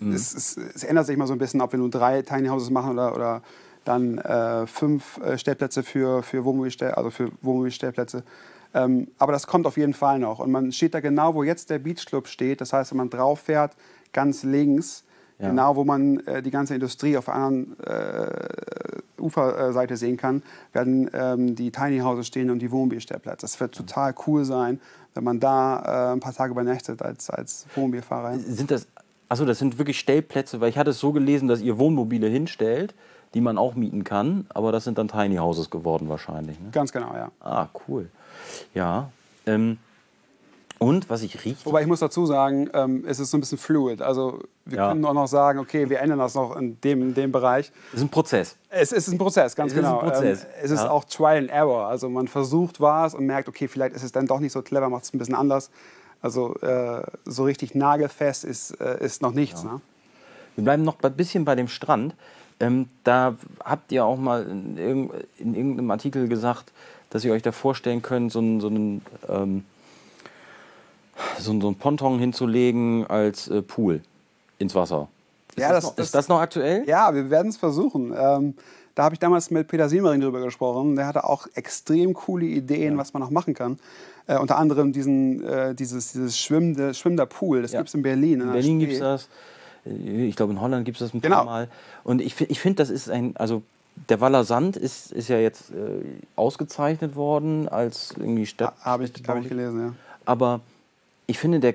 mhm. 0.00 0.12
es, 0.12 0.34
es, 0.34 0.56
es, 0.56 0.82
ändert 0.82 1.06
sich 1.06 1.16
mal 1.16 1.26
so 1.26 1.34
ein 1.34 1.38
bisschen, 1.38 1.60
ob 1.60 1.72
wir 1.72 1.78
nur 1.78 1.90
drei 1.90 2.22
Tiny 2.22 2.48
Houses 2.48 2.70
machen 2.70 2.92
oder, 2.92 3.14
oder 3.14 3.42
dann 3.84 4.18
äh, 4.18 4.66
fünf 4.66 5.18
äh, 5.18 5.38
Stellplätze 5.38 5.84
für, 5.84 6.22
für 6.22 6.44
Wohnmobilstell, 6.44 6.92
also 6.92 7.10
für 7.10 7.30
Wohnmobilstellplätze. 7.42 8.24
Ähm, 8.74 9.08
aber 9.18 9.32
das 9.32 9.46
kommt 9.46 9.66
auf 9.66 9.76
jeden 9.76 9.94
Fall 9.94 10.18
noch. 10.18 10.38
Und 10.38 10.50
man 10.50 10.72
steht 10.72 10.94
da 10.94 11.00
genau, 11.00 11.34
wo 11.34 11.42
jetzt 11.42 11.70
der 11.70 11.78
Beachclub 11.78 12.28
steht. 12.28 12.60
Das 12.60 12.72
heißt, 12.72 12.90
wenn 12.92 12.98
man 12.98 13.10
drauf 13.10 13.40
fährt, 13.40 13.76
ganz 14.12 14.42
links, 14.42 15.04
ja. 15.38 15.48
genau 15.48 15.76
wo 15.76 15.84
man 15.84 16.20
äh, 16.20 16.42
die 16.42 16.50
ganze 16.50 16.74
Industrie 16.74 17.16
auf 17.16 17.26
der 17.26 17.34
anderen 17.34 17.78
äh, 17.80 19.20
Uferseite 19.20 19.96
sehen 19.96 20.16
kann, 20.16 20.42
werden 20.72 21.10
ähm, 21.12 21.54
die 21.54 21.70
Tiny 21.70 22.00
Houses 22.00 22.26
stehen 22.26 22.50
und 22.50 22.60
die 22.60 22.70
Wohnmobilstellplätze. 22.70 23.42
Das 23.42 23.58
wird 23.60 23.74
total 23.74 24.14
cool 24.26 24.44
sein, 24.44 24.80
wenn 25.14 25.24
man 25.24 25.40
da 25.40 26.10
äh, 26.10 26.12
ein 26.12 26.20
paar 26.20 26.34
Tage 26.34 26.52
übernachtet 26.52 27.02
als, 27.02 27.30
als 27.30 27.66
Wohnmobilfahrer. 27.74 28.38
Sind 28.38 28.70
das, 28.70 28.86
achso, 29.28 29.44
das 29.44 29.58
sind 29.58 29.78
wirklich 29.78 29.98
Stellplätze, 29.98 30.60
weil 30.60 30.68
ich 30.68 30.78
hatte 30.78 30.90
es 30.90 31.00
so 31.00 31.12
gelesen, 31.12 31.48
dass 31.48 31.60
ihr 31.60 31.78
Wohnmobile 31.78 32.28
hinstellt, 32.28 32.94
die 33.34 33.40
man 33.40 33.58
auch 33.58 33.74
mieten 33.74 34.04
kann, 34.04 34.46
aber 34.50 34.72
das 34.72 34.84
sind 34.84 34.98
dann 34.98 35.08
Tiny 35.08 35.36
Houses 35.36 35.70
geworden 35.70 36.08
wahrscheinlich. 36.08 36.58
Ne? 36.60 36.70
Ganz 36.72 36.92
genau, 36.92 37.14
ja. 37.14 37.30
Ah, 37.40 37.68
cool. 37.88 38.10
Ja. 38.74 39.10
Ähm, 39.46 39.78
und 40.78 41.10
was 41.10 41.22
ich 41.22 41.44
rieche. 41.44 41.64
Wobei 41.64 41.82
ich 41.82 41.88
muss 41.88 41.98
dazu 41.98 42.24
sagen, 42.24 42.70
ähm, 42.72 43.04
es 43.06 43.18
ist 43.18 43.32
so 43.32 43.36
ein 43.36 43.40
bisschen 43.40 43.58
fluid. 43.58 44.00
Also 44.00 44.40
wir 44.64 44.78
ja. 44.78 44.88
können 44.88 45.04
auch 45.04 45.12
noch 45.12 45.26
sagen, 45.26 45.58
okay, 45.58 45.90
wir 45.90 45.98
ändern 45.98 46.20
das 46.20 46.36
noch 46.36 46.54
in 46.56 46.80
dem, 46.82 47.02
in 47.02 47.14
dem 47.14 47.32
Bereich. 47.32 47.72
Es 47.92 47.98
ist 47.98 48.02
ein 48.02 48.08
Prozess. 48.08 48.56
Es 48.70 48.92
ist 48.92 49.08
ein 49.08 49.18
Prozess, 49.18 49.56
ganz 49.56 49.72
es 49.72 49.76
genau. 49.76 49.96
Ist 49.96 50.04
ein 50.04 50.10
Prozess. 50.10 50.44
Ähm, 50.44 50.50
es 50.62 50.70
ist 50.70 50.80
ja. 50.80 50.90
auch 50.90 51.04
Trial 51.04 51.38
and 51.38 51.50
Error. 51.50 51.88
Also 51.88 52.08
man 52.08 52.28
versucht 52.28 52.80
was 52.80 53.14
und 53.14 53.26
merkt, 53.26 53.48
okay, 53.48 53.66
vielleicht 53.66 53.96
ist 53.96 54.04
es 54.04 54.12
dann 54.12 54.26
doch 54.26 54.38
nicht 54.38 54.52
so 54.52 54.62
clever, 54.62 54.88
macht 54.88 55.02
es 55.02 55.12
ein 55.12 55.18
bisschen 55.18 55.34
anders. 55.34 55.70
Also 56.20 56.54
äh, 56.60 57.02
so 57.24 57.44
richtig 57.44 57.74
nagelfest 57.74 58.44
ist, 58.44 58.80
äh, 58.80 59.04
ist 59.04 59.20
noch 59.20 59.32
nichts. 59.32 59.64
Ja. 59.64 59.72
Ne? 59.72 59.80
Wir 60.54 60.64
bleiben 60.64 60.84
noch 60.84 61.02
ein 61.02 61.14
bisschen 61.14 61.44
bei 61.44 61.56
dem 61.56 61.68
Strand. 61.68 62.14
Ähm, 62.60 62.88
da 63.04 63.36
habt 63.64 63.92
ihr 63.92 64.04
auch 64.04 64.16
mal 64.16 64.42
in, 64.44 64.76
in, 65.38 65.54
irgendeinem 65.54 65.90
Artikel 65.90 66.28
gesagt, 66.28 66.72
dass 67.10 67.24
ihr 67.24 67.32
euch 67.32 67.42
da 67.42 67.52
vorstellen 67.52 68.02
könnt, 68.02 68.32
so 68.32 68.38
einen, 68.38 68.60
so 68.60 68.68
einen 68.68 69.02
ähm, 69.28 69.64
so, 71.38 71.58
so 71.60 71.68
ein 71.68 71.74
Ponton 71.74 72.18
hinzulegen 72.18 73.06
als 73.06 73.48
äh, 73.48 73.62
Pool 73.62 74.02
ins 74.58 74.74
Wasser. 74.74 75.08
Ist, 75.56 75.62
ja, 75.62 75.72
das, 75.72 75.84
das 75.84 75.84
noch, 75.84 75.98
ist 76.04 76.14
das 76.14 76.28
noch 76.28 76.40
aktuell? 76.40 76.84
Ja, 76.86 77.14
wir 77.14 77.30
werden 77.30 77.48
es 77.48 77.56
versuchen. 77.56 78.14
Ähm, 78.16 78.54
da 78.94 79.04
habe 79.04 79.14
ich 79.14 79.18
damals 79.18 79.50
mit 79.50 79.68
Peter 79.68 79.88
Siemering 79.88 80.20
drüber 80.20 80.40
gesprochen. 80.40 80.96
Der 80.96 81.06
hatte 81.06 81.24
auch 81.24 81.46
extrem 81.54 82.14
coole 82.14 82.46
Ideen, 82.46 82.94
ja. 82.94 82.98
was 82.98 83.12
man 83.12 83.22
noch 83.22 83.30
machen 83.30 83.54
kann. 83.54 83.78
Äh, 84.26 84.38
unter 84.38 84.58
anderem 84.58 84.92
diesen, 84.92 85.44
äh, 85.44 85.74
dieses, 85.74 86.12
dieses 86.12 86.38
schwimmende, 86.38 86.94
schwimmender 86.94 87.26
Pool. 87.26 87.62
Das 87.62 87.72
ja. 87.72 87.78
gibt 87.80 87.88
es 87.88 87.94
in 87.94 88.02
Berlin. 88.02 88.40
In, 88.40 88.48
in 88.48 88.52
Berlin 88.52 88.78
gibt 88.80 88.92
es 88.94 88.98
das. 88.98 89.28
Ich 89.84 90.36
glaube, 90.36 90.52
in 90.52 90.60
Holland 90.60 90.84
gibt 90.84 91.00
es 91.00 91.06
das 91.06 91.14
ein 91.14 91.20
genau. 91.20 91.36
paar 91.36 91.44
Mal. 91.44 91.68
Und 92.04 92.20
ich, 92.20 92.40
ich 92.40 92.60
finde, 92.60 92.76
das 92.76 92.90
ist 92.90 93.08
ein, 93.08 93.36
also 93.36 93.62
der 94.08 94.20
Waller 94.20 94.44
Sand 94.44 94.76
ist, 94.76 95.12
ist 95.12 95.28
ja 95.28 95.38
jetzt 95.38 95.70
äh, 95.70 96.02
ausgezeichnet 96.36 97.16
worden 97.16 97.68
als 97.68 98.14
irgendwie 98.16 98.46
Stadt. 98.46 98.74
Habe 98.82 99.04
ich, 99.04 99.12
hab 99.26 99.38
ich 99.38 99.48
gelesen, 99.48 99.80
ja. 99.80 99.94
Aber 100.24 100.60
ich 101.26 101.38
finde, 101.38 101.60
der, 101.60 101.74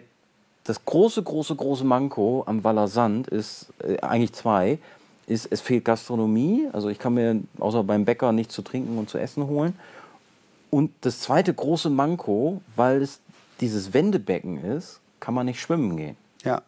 das 0.64 0.84
große, 0.86 1.24
große, 1.24 1.56
große 1.56 1.84
Manko 1.84 2.44
am 2.46 2.64
Waller 2.64 2.88
Sand 2.88 3.28
ist 3.28 3.68
äh, 3.80 4.00
eigentlich 4.00 4.34
zwei. 4.34 4.80
Ist, 5.26 5.48
es 5.52 5.62
fehlt 5.62 5.86
Gastronomie, 5.86 6.68
also 6.74 6.90
ich 6.90 7.00
kann 7.00 7.14
mir 7.14 7.40
außer 7.58 7.84
beim 7.84 8.04
Bäcker 8.04 8.34
nichts 8.34 8.54
zu 8.54 8.62
trinken 8.62 8.98
und 8.98 9.10
zu 9.10 9.18
essen 9.18 9.48
holen. 9.48 9.74
Und 10.70 10.92
das 11.02 11.20
zweite 11.22 11.54
große 11.54 11.90
Manko, 11.90 12.62
weil 12.76 13.02
es 13.02 13.22
dieses 13.62 13.94
Wendebecken 13.94 14.64
ist, 14.64 15.00
kann 15.20 15.34
man 15.34 15.46
nicht 15.46 15.62
schwimmen 15.62 15.96
gehen. 15.96 16.18
Ja. 16.44 16.62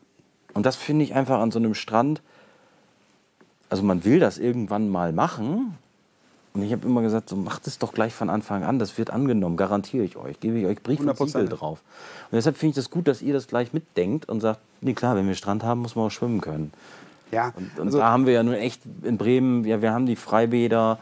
Und 0.54 0.66
das 0.66 0.78
finde 0.78 1.04
ich 1.04 1.14
einfach 1.14 1.40
an 1.40 1.52
so 1.52 1.60
einem 1.60 1.74
Strand, 1.74 2.22
also 3.70 3.84
man 3.84 4.06
will 4.06 4.20
das 4.20 4.38
irgendwann 4.38 4.90
mal 4.90 5.14
machen, 5.14 5.78
und 6.56 6.62
ich 6.62 6.72
habe 6.72 6.88
immer 6.88 7.02
gesagt, 7.02 7.28
so 7.28 7.36
macht 7.36 7.68
es 7.68 7.80
doch 7.80 7.92
gleich 7.92 8.14
von 8.14 8.30
Anfang 8.30 8.64
an, 8.64 8.80
das 8.80 8.98
wird 8.98 9.10
angenommen, 9.10 9.58
garantiere 9.58 10.06
ich 10.06 10.16
euch, 10.16 10.40
gebe 10.40 10.58
ich 10.58 10.66
euch 10.66 10.82
Brief 10.82 11.02
100%. 11.02 11.20
und 11.20 11.28
Siegel 11.28 11.50
drauf. 11.50 11.82
Und 12.32 12.36
deshalb 12.38 12.56
finde 12.56 12.70
ich 12.70 12.76
das 12.76 12.90
gut, 12.90 13.10
dass 13.10 13.22
ihr 13.22 13.34
das 13.34 13.48
gleich 13.48 13.74
mitdenkt 13.74 14.30
und 14.30 14.40
sagt, 14.40 14.62
nee 14.80 14.94
klar, 14.94 15.18
wenn 15.18 15.28
wir 15.28 15.36
Strand 15.36 15.64
haben, 15.64 15.82
muss 15.82 15.98
man 15.98 16.06
auch 16.06 16.12
schwimmen 16.12 16.40
können. 16.40 16.72
Ja. 17.32 17.52
Und, 17.58 17.78
und 17.78 17.88
also 17.88 17.98
da 17.98 18.10
haben 18.10 18.26
wir 18.26 18.34
ja 18.34 18.44
nun 18.44 18.54
echt 18.54 18.82
in 19.04 19.18
Bremen, 19.18 19.66
ja, 19.66 19.82
wir 19.82 19.92
haben 19.92 20.06
die 20.06 20.16
Freibäder, 20.16 20.98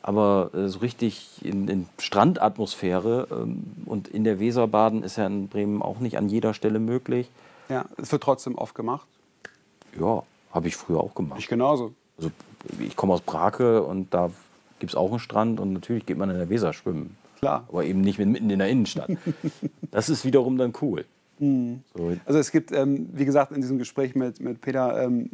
aber 0.00 0.50
äh, 0.54 0.68
so 0.68 0.78
richtig 0.78 1.44
in, 1.44 1.68
in 1.68 1.86
Strandatmosphäre 1.98 3.28
ähm, 3.30 3.62
und 3.84 4.08
in 4.08 4.24
der 4.24 4.40
Weser 4.40 4.66
baden 4.66 5.02
ist 5.02 5.16
ja 5.16 5.26
in 5.26 5.48
Bremen 5.48 5.82
auch 5.82 5.98
nicht 5.98 6.16
an 6.16 6.30
jeder 6.30 6.54
Stelle 6.54 6.78
möglich. 6.78 7.28
Ja, 7.68 7.84
es 7.98 8.10
wird 8.10 8.22
trotzdem 8.22 8.54
oft 8.54 8.74
gemacht. 8.74 9.06
Ja, 10.00 10.22
habe 10.50 10.68
ich 10.68 10.76
früher 10.76 11.00
auch 11.00 11.14
gemacht. 11.14 11.40
Ich 11.40 11.48
genauso. 11.48 11.92
Also 12.16 12.30
ich 12.80 12.96
komme 12.96 13.14
aus 13.14 13.20
Brake 13.20 13.82
und 13.82 14.12
da 14.12 14.30
gibt 14.78 14.92
es 14.92 14.96
auch 14.96 15.10
einen 15.10 15.18
Strand 15.18 15.60
und 15.60 15.72
natürlich 15.72 16.06
geht 16.06 16.18
man 16.18 16.30
in 16.30 16.36
der 16.36 16.48
Weser 16.48 16.72
schwimmen. 16.72 17.16
Klar. 17.38 17.64
Aber 17.68 17.84
eben 17.84 18.00
nicht 18.00 18.18
mitten 18.18 18.50
in 18.50 18.58
der 18.58 18.68
Innenstadt. 18.68 19.10
das 19.90 20.08
ist 20.08 20.24
wiederum 20.24 20.56
dann 20.56 20.72
cool. 20.80 21.04
Mhm. 21.38 21.80
So. 21.94 22.16
Also 22.24 22.38
es 22.38 22.50
gibt, 22.50 22.72
ähm, 22.72 23.08
wie 23.12 23.24
gesagt, 23.24 23.52
in 23.52 23.60
diesem 23.60 23.78
Gespräch 23.78 24.14
mit, 24.14 24.40
mit 24.40 24.60
Peter, 24.60 25.02
ähm, 25.02 25.30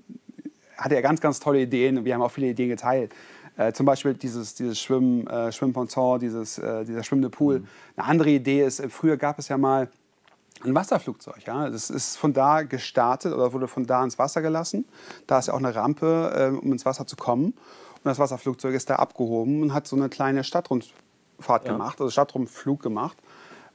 hatte 0.76 0.94
er 0.94 1.02
ganz, 1.02 1.20
ganz 1.20 1.40
tolle 1.40 1.60
Ideen. 1.60 2.04
Wir 2.04 2.14
haben 2.14 2.22
auch 2.22 2.30
viele 2.30 2.48
Ideen 2.48 2.70
geteilt. 2.70 3.12
Äh, 3.56 3.72
zum 3.72 3.84
Beispiel 3.84 4.14
dieses, 4.14 4.54
dieses 4.54 4.80
Schwimmen, 4.80 5.26
äh, 5.26 5.52
Schwimmponton, 5.52 6.18
dieses, 6.18 6.58
äh, 6.58 6.84
dieser 6.84 7.02
schwimmende 7.02 7.28
Pool. 7.28 7.60
Mhm. 7.60 7.66
Eine 7.96 8.06
andere 8.06 8.30
Idee 8.30 8.64
ist, 8.64 8.80
äh, 8.80 8.88
früher 8.88 9.16
gab 9.16 9.38
es 9.38 9.48
ja 9.48 9.58
mal 9.58 9.88
ein 10.64 10.74
Wasserflugzeug. 10.74 11.46
Ja? 11.46 11.68
Das 11.68 11.90
ist 11.90 12.16
von 12.16 12.32
da 12.32 12.62
gestartet 12.62 13.32
oder 13.32 13.52
wurde 13.52 13.68
von 13.68 13.86
da 13.86 14.02
ins 14.04 14.18
Wasser 14.18 14.42
gelassen. 14.42 14.84
Da 15.26 15.38
ist 15.38 15.46
ja 15.46 15.54
auch 15.54 15.58
eine 15.58 15.74
Rampe, 15.74 16.32
äh, 16.34 16.56
um 16.56 16.72
ins 16.72 16.84
Wasser 16.84 17.06
zu 17.06 17.16
kommen. 17.16 17.46
Und 17.46 18.04
das 18.04 18.18
Wasserflugzeug 18.18 18.74
ist 18.74 18.88
da 18.88 18.96
abgehoben 18.96 19.62
und 19.62 19.74
hat 19.74 19.86
so 19.86 19.96
eine 19.96 20.08
kleine 20.08 20.44
Stadtrundfahrt 20.44 21.66
ja. 21.66 21.72
gemacht, 21.72 22.00
also 22.00 22.10
Stadtrundflug 22.10 22.82
gemacht. 22.82 23.16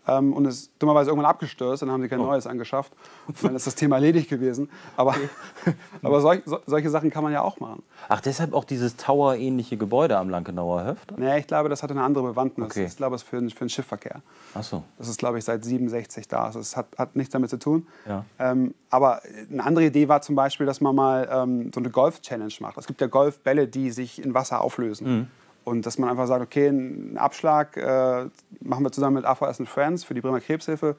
Ähm, 0.08 0.34
und 0.34 0.46
ist 0.46 0.72
dummerweise 0.80 1.10
irgendwann 1.10 1.30
abgestürzt, 1.30 1.82
dann 1.82 1.92
haben 1.92 2.02
sie 2.02 2.08
kein 2.08 2.20
oh. 2.20 2.26
neues 2.26 2.48
angeschafft. 2.48 2.92
Und 3.28 3.44
dann 3.44 3.56
ist 3.56 3.68
das 3.68 3.76
Thema 3.76 3.96
erledigt 3.96 4.30
gewesen. 4.30 4.70
Aber, 4.96 5.16
aber 6.02 6.22
solch, 6.22 6.42
so, 6.46 6.60
solche 6.66 6.90
Sachen 6.90 7.10
kann 7.10 7.24
man 7.24 7.34
ja 7.34 7.42
auch 7.42 7.60
machen. 7.60 7.84
Ach, 8.08 8.22
deshalb 8.22 8.54
auch 8.54 8.66
dieses 8.66 8.96
Tower-ähnliche 8.98 9.78
Gebäude 9.78 10.18
am 10.18 10.30
Lankenauer 10.30 10.86
Höft? 10.86 11.18
Nee, 11.18 11.40
ich 11.40 11.48
glaube, 11.48 11.70
das 11.70 11.84
hat 11.84 11.92
eine 11.92 12.04
andere 12.04 12.24
Bewandtnis. 12.24 12.68
Okay. 12.68 12.86
Ich 12.86 12.98
glaube, 12.98 13.16
es 13.16 13.24
ist 13.24 13.30
für, 13.30 13.38
für 13.50 13.66
den 13.66 13.70
Schiffverkehr. 13.70 14.22
Ach 14.54 14.64
so. 14.64 14.84
Das 14.98 15.08
ist, 15.08 15.18
glaube 15.18 15.40
ich, 15.40 15.46
seit 15.46 15.64
67 15.64 16.28
da. 16.28 16.46
Also 16.46 16.60
es 16.60 16.78
hat, 16.78 16.88
hat 16.98 17.16
nichts 17.16 17.32
damit 17.32 17.50
zu 17.50 17.58
tun. 17.58 17.88
Ja. 18.08 18.26
Ähm, 18.40 18.74
aber 18.90 19.22
eine 19.52 19.64
andere 19.64 19.86
Idee 19.86 20.08
war 20.08 20.22
zum 20.22 20.36
Beispiel, 20.36 20.66
dass 20.66 20.82
man 20.82 20.96
mal 20.96 21.28
ähm, 21.32 21.72
so 21.74 21.80
eine 21.80 21.90
Golf-Challenge 21.90 22.54
macht. 22.60 22.78
Es 22.78 22.88
gibt 22.88 23.02
ja 23.02 23.08
Golfbälle, 23.08 23.68
die 23.68 23.92
sich 23.92 24.24
in 24.24 24.34
Wasser 24.34 24.62
auflösen. 24.62 25.08
Mhm. 25.08 25.28
Und 25.66 25.86
dass 25.86 25.98
man 25.98 26.10
einfach 26.10 26.28
sagt, 26.28 26.44
okay, 26.44 26.70
einen 26.70 27.18
Abschlag 27.18 27.76
äh, 27.76 28.26
machen 28.62 28.84
wir 28.84 28.92
zusammen 28.92 29.16
mit 29.16 29.26
AVS 29.26 29.60
and 29.60 29.68
Friends 29.68 30.04
für 30.04 30.14
die 30.14 30.22
Bremer 30.22 30.40
Krebshilfe, 30.40 30.96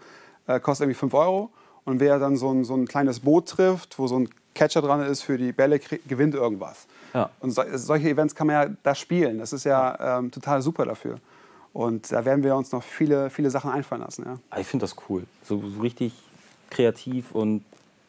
äh, 0.48 0.60
kostet 0.60 0.84
irgendwie 0.84 0.98
5 0.98 1.14
Euro. 1.14 1.50
Und 1.84 2.00
wer 2.00 2.18
dann 2.18 2.36
so 2.36 2.50
ein, 2.50 2.64
so 2.64 2.74
ein 2.74 2.86
kleines 2.86 3.20
Boot 3.20 3.48
trifft, 3.48 3.98
wo 3.98 4.08
so 4.08 4.18
ein 4.18 4.28
Catcher 4.54 4.82
dran 4.82 5.02
ist 5.02 5.22
für 5.22 5.38
die 5.38 5.52
Bälle, 5.52 5.78
gewinnt 5.78 6.34
irgendwas. 6.34 6.88
Ja. 7.14 7.30
Und 7.40 7.52
so, 7.52 7.62
solche 7.74 8.10
Events 8.10 8.34
kann 8.34 8.48
man 8.48 8.56
ja 8.56 8.74
da 8.82 8.94
spielen. 8.96 9.38
Das 9.38 9.52
ist 9.52 9.64
ja 9.64 10.18
ähm, 10.18 10.32
total 10.32 10.62
super 10.62 10.84
dafür. 10.84 11.20
Und 11.72 12.10
da 12.10 12.24
werden 12.24 12.42
wir 12.42 12.56
uns 12.56 12.72
noch 12.72 12.82
viele, 12.82 13.30
viele 13.30 13.50
Sachen 13.50 13.70
einfallen 13.70 14.02
lassen. 14.02 14.24
Ja. 14.24 14.38
Ah, 14.50 14.58
ich 14.58 14.66
finde 14.66 14.84
das 14.84 14.96
cool. 15.08 15.24
So, 15.44 15.62
so, 15.68 15.80
richtig 15.80 16.12
kreativ 16.70 17.32
und 17.32 17.64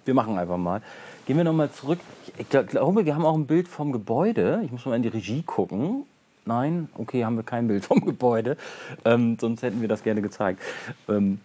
wir 0.05 0.13
machen 0.13 0.39
einfach 0.39 0.57
mal. 0.57 0.81
Gehen 1.25 1.37
wir 1.37 1.43
noch 1.43 1.53
mal 1.53 1.69
zurück. 1.69 1.99
Ich 2.37 2.49
glaube, 2.49 3.05
wir 3.05 3.13
haben 3.13 3.25
auch 3.25 3.35
ein 3.35 3.45
Bild 3.45 3.67
vom 3.67 3.91
Gebäude. 3.91 4.61
Ich 4.63 4.71
muss 4.71 4.85
mal 4.85 4.95
in 4.95 5.03
die 5.03 5.09
Regie 5.09 5.43
gucken. 5.43 6.05
Nein? 6.47 6.89
Okay, 6.95 7.25
haben 7.25 7.35
wir 7.35 7.43
kein 7.43 7.67
Bild 7.67 7.85
vom 7.85 8.01
Gebäude. 8.01 8.57
Ähm, 9.05 9.37
sonst 9.39 9.61
hätten 9.61 9.81
wir 9.81 9.87
das 9.87 10.03
gerne 10.03 10.21
gezeigt. 10.21 10.61
Ähm, 11.07 11.39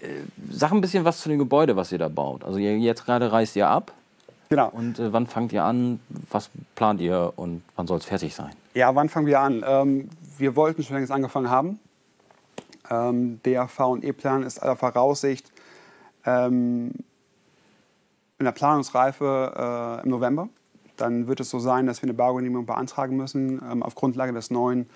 äh, 0.00 0.06
sag 0.50 0.72
ein 0.72 0.80
bisschen 0.80 1.04
was 1.04 1.20
zu 1.20 1.28
dem 1.28 1.38
Gebäude, 1.38 1.76
was 1.76 1.92
ihr 1.92 1.98
da 1.98 2.08
baut. 2.08 2.44
Also 2.44 2.58
ihr, 2.58 2.78
jetzt 2.78 3.04
gerade 3.04 3.32
reist 3.32 3.56
ihr 3.56 3.68
ab. 3.68 3.92
Genau. 4.48 4.68
Und 4.68 4.98
äh, 4.98 5.12
wann 5.12 5.26
fangt 5.26 5.52
ihr 5.52 5.64
an? 5.64 6.00
Was 6.30 6.50
plant 6.74 7.00
ihr 7.00 7.32
und 7.36 7.62
wann 7.74 7.86
soll 7.86 7.98
es 7.98 8.04
fertig 8.04 8.34
sein? 8.34 8.52
Ja, 8.74 8.94
wann 8.94 9.08
fangen 9.08 9.26
wir 9.26 9.40
an? 9.40 9.64
Ähm, 9.66 10.08
wir 10.38 10.54
wollten 10.54 10.82
schon 10.82 10.96
längst 10.96 11.10
angefangen 11.10 11.50
haben. 11.50 11.80
Ähm, 12.88 13.40
der 13.44 13.68
VE-Plan 13.68 14.44
ist 14.44 14.58
aller 14.58 14.76
Voraussicht 14.76 15.50
ähm, 16.24 16.92
in 18.38 18.44
der 18.44 18.52
Planungsreife 18.52 19.98
äh, 20.00 20.04
im 20.04 20.10
November. 20.10 20.48
Dann 20.96 21.28
wird 21.28 21.40
es 21.40 21.50
so 21.50 21.58
sein, 21.58 21.86
dass 21.86 22.02
wir 22.02 22.06
eine 22.06 22.14
Baugenehmigung 22.14 22.66
beantragen 22.66 23.16
müssen 23.16 23.60
ähm, 23.70 23.82
auf 23.82 23.94
Grundlage 23.94 24.32
des 24.32 24.50
neuen 24.50 24.88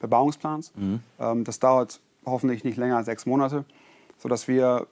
Bebauungsplans. 0.00 0.72
Ähm, 1.18 1.44
das 1.44 1.58
dauert 1.58 2.00
hoffentlich 2.24 2.64
nicht 2.64 2.76
länger 2.76 2.96
als 2.98 3.06
sechs 3.06 3.26
Monate, 3.26 3.64
sodass 4.18 4.48
wir 4.48 4.86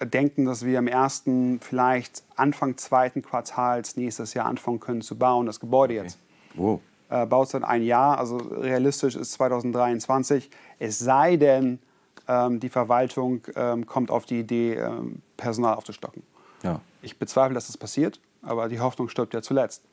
denken, 0.00 0.46
dass 0.46 0.64
wir 0.64 0.78
im 0.78 0.86
ersten, 0.86 1.60
vielleicht 1.60 2.22
Anfang 2.36 2.76
zweiten 2.76 3.22
Quartals 3.22 3.96
nächstes 3.96 4.34
Jahr 4.34 4.46
anfangen 4.46 4.80
können 4.80 5.02
zu 5.02 5.16
bauen, 5.16 5.46
das 5.46 5.60
Gebäude 5.60 5.94
jetzt. 5.94 6.18
Wow. 6.54 6.80
Äh, 7.10 7.26
Bauzeit 7.26 7.64
ein 7.64 7.82
Jahr, 7.82 8.18
also 8.18 8.36
realistisch 8.36 9.16
ist 9.16 9.32
2023. 9.32 10.50
Es 10.78 10.98
sei 10.98 11.36
denn, 11.36 11.80
ähm, 12.28 12.60
die 12.60 12.68
Verwaltung 12.68 13.42
ähm, 13.56 13.86
kommt 13.86 14.10
auf 14.10 14.24
die 14.24 14.40
Idee, 14.40 14.74
ähm, 14.74 15.22
Personal 15.36 15.74
aufzustocken. 15.74 16.22
Ja. 16.62 16.80
Ich 17.02 17.18
bezweifle, 17.18 17.54
dass 17.54 17.66
das 17.66 17.76
passiert, 17.76 18.20
aber 18.42 18.68
die 18.68 18.80
Hoffnung 18.80 19.08
stirbt 19.08 19.34
ja 19.34 19.42
zuletzt. 19.42 19.84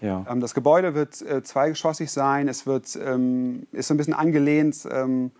Ja. 0.00 0.24
Ähm, 0.28 0.40
das 0.40 0.54
Gebäude 0.54 0.94
wird 0.94 1.22
äh, 1.22 1.42
zweigeschossig 1.42 2.10
sein. 2.10 2.48
Es 2.48 2.66
wird, 2.66 2.96
ähm, 2.96 3.66
ist 3.72 3.88
so 3.88 3.94
ein 3.94 3.96
bisschen 3.96 4.14
angelehnt 4.14 4.86
ähm, 4.90 5.30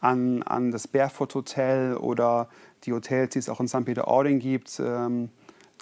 an, 0.00 0.42
an 0.42 0.70
das 0.70 0.88
Barefoot 0.88 1.34
Hotel 1.34 1.96
oder 1.96 2.48
die 2.84 2.92
Hotels, 2.92 3.32
die 3.32 3.38
es 3.38 3.48
auch 3.48 3.60
in 3.60 3.68
St. 3.68 3.84
Peter-Ording 3.84 4.38
gibt. 4.38 4.80
Ähm, 4.84 5.30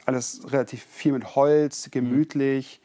alles 0.06 0.42
relativ 0.52 0.82
viel 0.84 1.12
mit 1.12 1.34
Holz, 1.34 1.90
gemütlich. 1.90 2.80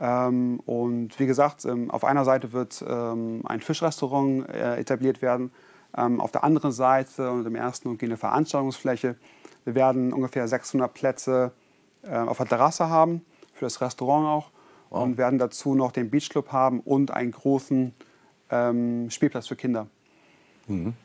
Ähm, 0.00 0.60
und 0.66 1.18
wie 1.18 1.26
gesagt, 1.26 1.64
ähm, 1.64 1.90
auf 1.90 2.04
einer 2.04 2.24
Seite 2.24 2.52
wird 2.52 2.84
ähm, 2.86 3.42
ein 3.44 3.60
Fischrestaurant 3.60 4.48
äh, 4.48 4.76
etabliert 4.76 5.22
werden, 5.22 5.52
auf 5.94 6.32
der 6.32 6.42
anderen 6.42 6.72
Seite 6.72 7.30
und 7.30 7.46
im 7.46 7.54
ersten 7.54 7.88
und 7.88 8.02
eine 8.02 8.16
Veranstaltungsfläche. 8.16 9.14
Wir 9.66 9.74
werden 9.74 10.14
ungefähr 10.14 10.48
600 10.48 10.94
Plätze 10.94 11.52
äh, 12.02 12.16
auf 12.16 12.38
der 12.38 12.46
Terrasse 12.46 12.88
haben, 12.88 13.24
für 13.52 13.64
das 13.64 13.80
Restaurant 13.80 14.26
auch. 14.26 14.50
Und 14.90 15.16
werden 15.16 15.38
dazu 15.38 15.74
noch 15.74 15.90
den 15.90 16.10
Beachclub 16.10 16.52
haben 16.52 16.80
und 16.80 17.12
einen 17.12 17.30
großen 17.30 17.94
ähm, 18.50 19.10
Spielplatz 19.10 19.46
für 19.46 19.56
Kinder. 19.56 19.86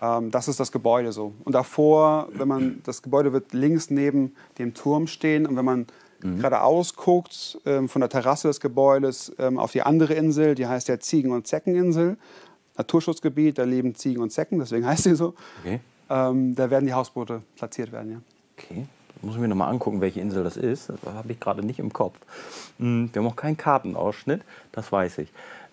Ähm, 0.02 0.32
das 0.32 0.50
ist 0.50 0.60
das 0.60 0.74
Gebäude 0.74 1.14
so. 1.14 1.34
Und 1.46 1.54
davor, 1.56 2.28
wenn 2.34 2.50
man, 2.50 2.82
das 2.84 3.02
Gebäude 3.02 3.32
wird 3.32 3.54
links 3.54 3.90
neben 3.90 4.36
dem 4.58 4.74
Turm 4.74 5.08
stehen 5.08 5.46
und 5.46 5.56
wenn 5.56 5.64
man 5.64 5.88
geradeaus 6.20 6.96
guckt, 6.96 7.60
ähm, 7.66 7.90
von 7.90 8.02
der 8.02 8.10
Terrasse 8.10 8.48
des 8.48 8.60
Gebäudes 8.60 9.32
ähm, 9.38 9.60
auf 9.60 9.72
die 9.72 9.84
andere 9.84 10.14
Insel, 10.16 10.56
die 10.56 10.66
heißt 10.66 10.88
ja 10.88 11.00
Ziegen- 11.00 11.32
und 11.32 11.48
Zeckeninsel, 11.48 12.18
Naturschutzgebiet, 12.76 13.58
da 13.58 13.64
leben 13.64 13.96
Ziegen 13.96 14.22
und 14.22 14.32
Zecken, 14.32 14.60
deswegen 14.60 14.86
heißt 14.88 15.04
sie 15.04 15.16
so. 15.16 15.36
Okay. 15.62 15.80
Ähm, 16.10 16.56
da 16.56 16.70
werden 16.70 16.86
die 16.86 16.94
Hausboote 16.94 17.44
platziert 17.56 17.92
werden, 17.92 18.12
ja. 18.12 18.22
Okay. 18.58 18.88
Muss 19.22 19.36
ich 19.36 19.42
mir 19.42 19.48
noch 19.48 19.56
mal 19.56 19.68
angucken, 19.70 20.02
welche 20.02 20.20
Insel 20.20 20.44
das 20.44 20.58
ist. 20.58 20.90
Das 20.90 21.14
habe 21.14 21.32
ich 21.32 21.40
gerade 21.40 21.66
nicht 21.66 21.80
im 21.80 21.92
Kopf. 21.92 22.16
Hm, 22.80 23.10
Wir 23.14 23.22
haben 23.22 23.30
auch 23.30 23.36
keinen 23.36 23.58
Kartenausschnitt, 23.58 24.42
das 24.72 24.92
weiß 24.92 25.20
ich. 25.20 25.30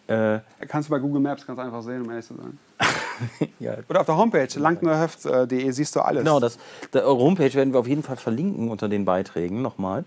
Äh, 0.07 0.40
Kannst 0.68 0.88
du 0.88 0.90
bei 0.90 0.98
Google 0.98 1.20
Maps 1.20 1.46
ganz 1.46 1.59
einfach 1.59 1.83
sehen, 1.83 2.02
um 2.02 2.11
ehrlich 2.11 2.26
zu 2.26 2.35
sein. 2.35 2.59
ja, 3.59 3.76
Oder 3.88 4.00
auf 4.00 4.07
der 4.07 4.16
Homepage, 4.16 4.48
langnerhöft.de, 4.59 5.70
siehst 5.70 5.96
du 5.96 6.00
alles. 6.00 6.22
Genau, 6.24 6.40
das, 6.40 6.59
der, 6.92 7.04
eure 7.07 7.18
Homepage 7.20 7.52
werden 7.54 7.72
wir 7.72 7.80
auf 7.80 7.87
jeden 7.87 8.02
Fall 8.02 8.16
verlinken 8.16 8.70
unter 8.70 8.88
den 8.88 9.04
Beiträgen 9.04 9.62
nochmal. 9.62 10.04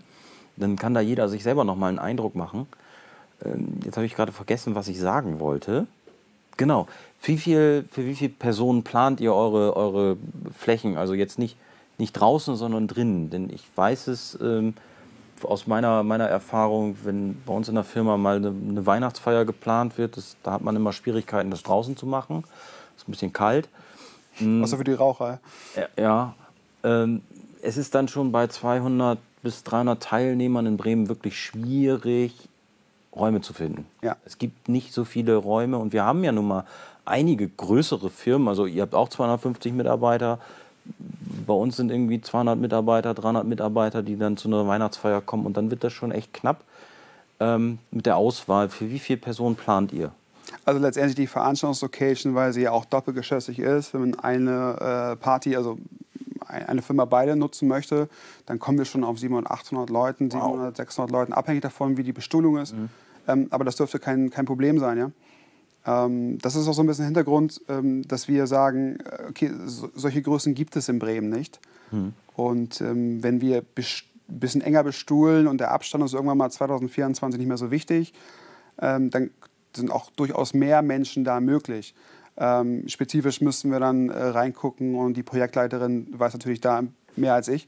Dann 0.56 0.76
kann 0.76 0.94
da 0.94 1.00
jeder 1.00 1.28
sich 1.28 1.42
selber 1.42 1.64
nochmal 1.64 1.88
einen 1.90 1.98
Eindruck 1.98 2.34
machen. 2.34 2.66
Ähm, 3.44 3.80
jetzt 3.84 3.96
habe 3.96 4.06
ich 4.06 4.14
gerade 4.14 4.32
vergessen, 4.32 4.74
was 4.74 4.88
ich 4.88 4.98
sagen 5.00 5.40
wollte. 5.40 5.86
Genau. 6.56 6.86
Wie 7.22 7.36
viel, 7.38 7.84
für 7.90 8.04
wie 8.04 8.14
viele 8.14 8.30
Personen 8.32 8.84
plant 8.84 9.20
ihr 9.20 9.34
eure, 9.34 9.76
eure 9.76 10.16
Flächen? 10.56 10.96
Also 10.96 11.14
jetzt 11.14 11.38
nicht, 11.38 11.56
nicht 11.98 12.12
draußen, 12.12 12.56
sondern 12.56 12.86
drinnen. 12.86 13.30
Denn 13.30 13.50
ich 13.50 13.64
weiß 13.74 14.08
es 14.08 14.38
ähm, 14.40 14.74
aus 15.42 15.66
meiner, 15.66 16.02
meiner 16.02 16.26
Erfahrung, 16.26 16.96
wenn 17.04 17.40
bei 17.44 17.52
uns 17.52 17.68
in 17.68 17.74
der 17.74 17.84
Firma 17.84 18.16
mal 18.16 18.36
eine, 18.36 18.48
eine 18.48 18.86
Weihnachtsfeier 18.86 19.44
geplant 19.44 19.98
wird, 19.98 20.16
das, 20.16 20.36
da 20.42 20.52
hat 20.52 20.62
man 20.62 20.76
immer 20.76 20.92
Schwierigkeiten, 20.92 21.50
das 21.50 21.62
draußen 21.62 21.96
zu 21.96 22.06
machen. 22.06 22.44
Ist 22.96 23.08
ein 23.08 23.12
bisschen 23.12 23.32
kalt. 23.32 23.68
Außer 24.40 24.76
für 24.76 24.84
die 24.84 24.92
Raucher. 24.92 25.40
Ja, 25.76 25.88
Ja, 25.96 26.34
ähm, 26.84 27.22
es 27.62 27.76
ist 27.76 27.94
dann 27.94 28.08
schon 28.08 28.32
bei 28.32 28.46
200 28.46 29.18
bis 29.42 29.62
300 29.64 30.02
Teilnehmern 30.02 30.66
in 30.66 30.76
Bremen 30.76 31.08
wirklich 31.08 31.38
schwierig, 31.38 32.34
Räume 33.14 33.40
zu 33.40 33.52
finden. 33.52 33.86
Ja. 34.02 34.16
Es 34.24 34.38
gibt 34.38 34.68
nicht 34.68 34.92
so 34.92 35.04
viele 35.04 35.36
Räume 35.36 35.78
und 35.78 35.92
wir 35.92 36.04
haben 36.04 36.22
ja 36.24 36.32
nun 36.32 36.48
mal 36.48 36.64
einige 37.04 37.48
größere 37.48 38.10
Firmen. 38.10 38.48
Also 38.48 38.66
ihr 38.66 38.82
habt 38.82 38.94
auch 38.94 39.08
250 39.08 39.72
Mitarbeiter. 39.72 40.38
Bei 41.46 41.54
uns 41.54 41.76
sind 41.76 41.90
irgendwie 41.90 42.20
200 42.20 42.58
Mitarbeiter, 42.58 43.14
300 43.14 43.46
Mitarbeiter, 43.46 44.02
die 44.02 44.16
dann 44.16 44.36
zu 44.36 44.48
einer 44.48 44.66
Weihnachtsfeier 44.66 45.20
kommen 45.20 45.46
und 45.46 45.56
dann 45.56 45.70
wird 45.70 45.84
das 45.84 45.92
schon 45.92 46.10
echt 46.12 46.32
knapp 46.34 46.62
ähm, 47.40 47.78
mit 47.90 48.06
der 48.06 48.16
Auswahl. 48.16 48.68
Für 48.68 48.90
wie 48.90 48.98
viele 48.98 49.18
Personen 49.18 49.56
plant 49.56 49.92
ihr? 49.92 50.12
Also 50.64 50.80
letztendlich 50.80 51.14
die 51.16 51.26
Veranstaltungslocation, 51.26 52.34
weil 52.34 52.52
sie 52.52 52.62
ja 52.62 52.72
auch 52.72 52.84
doppelgeschossig 52.84 53.58
ist. 53.58 53.94
Wenn 53.94 54.10
man 54.10 54.18
eine 54.20 55.12
äh, 55.12 55.16
Party, 55.16 55.56
also 55.56 55.78
ein- 56.46 56.66
eine 56.66 56.82
Firma 56.82 57.04
beide 57.04 57.36
nutzen 57.36 57.68
möchte, 57.68 58.08
dann 58.46 58.58
kommen 58.58 58.78
wir 58.78 58.84
schon 58.84 59.04
auf 59.04 59.18
700, 59.18 59.50
800 59.50 59.90
Leuten, 59.90 60.30
700, 60.30 60.76
600 60.76 61.10
Leuten, 61.10 61.32
abhängig 61.32 61.62
davon, 61.62 61.96
wie 61.96 62.02
die 62.02 62.12
Bestuhlung 62.12 62.56
ist. 62.58 62.74
Ähm, 63.26 63.46
aber 63.50 63.64
das 63.64 63.76
dürfte 63.76 63.98
kein, 63.98 64.30
kein 64.30 64.46
Problem 64.46 64.78
sein, 64.78 64.98
ja. 64.98 65.10
Ähm, 65.88 66.38
das 66.38 66.54
ist 66.54 66.68
auch 66.68 66.74
so 66.74 66.82
ein 66.82 66.86
bisschen 66.86 67.06
Hintergrund, 67.06 67.62
ähm, 67.68 68.06
dass 68.06 68.28
wir 68.28 68.46
sagen, 68.46 68.98
äh, 69.00 69.28
okay, 69.28 69.50
so, 69.64 69.88
solche 69.94 70.20
Größen 70.20 70.54
gibt 70.54 70.76
es 70.76 70.88
in 70.88 70.98
Bremen 70.98 71.30
nicht. 71.30 71.60
Und 72.36 72.82
ähm, 72.82 73.22
wenn 73.22 73.40
wir 73.40 73.62
ein 73.62 73.94
bisschen 74.28 74.60
enger 74.60 74.84
bestuhlen 74.84 75.46
und 75.46 75.58
der 75.58 75.70
Abstand 75.70 76.04
ist 76.04 76.12
irgendwann 76.12 76.36
mal 76.36 76.50
2024 76.50 77.38
nicht 77.38 77.48
mehr 77.48 77.56
so 77.56 77.70
wichtig, 77.70 78.12
dann 78.76 79.30
sind 79.74 79.90
auch 79.90 80.10
durchaus 80.10 80.54
mehr 80.54 80.82
Menschen 80.82 81.24
da 81.24 81.40
möglich. 81.40 81.94
Spezifisch 82.86 83.40
müssen 83.40 83.72
wir 83.72 83.80
dann 83.80 84.10
äh, 84.10 84.22
reingucken 84.22 84.94
und 84.94 85.16
die 85.16 85.24
Projektleiterin 85.24 86.08
weiß 86.12 86.34
natürlich 86.34 86.60
da 86.60 86.82
mehr 87.16 87.34
als 87.34 87.48
ich. 87.48 87.66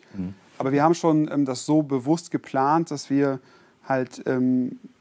Aber 0.59 0.71
wir 0.71 0.85
haben 0.85 0.95
schon 0.95 1.47
das 1.47 1.65
so 1.67 1.83
bewusst 1.83 2.31
geplant, 2.31 2.91
dass 2.91 3.09
wir 3.09 3.41
halt 3.89 4.23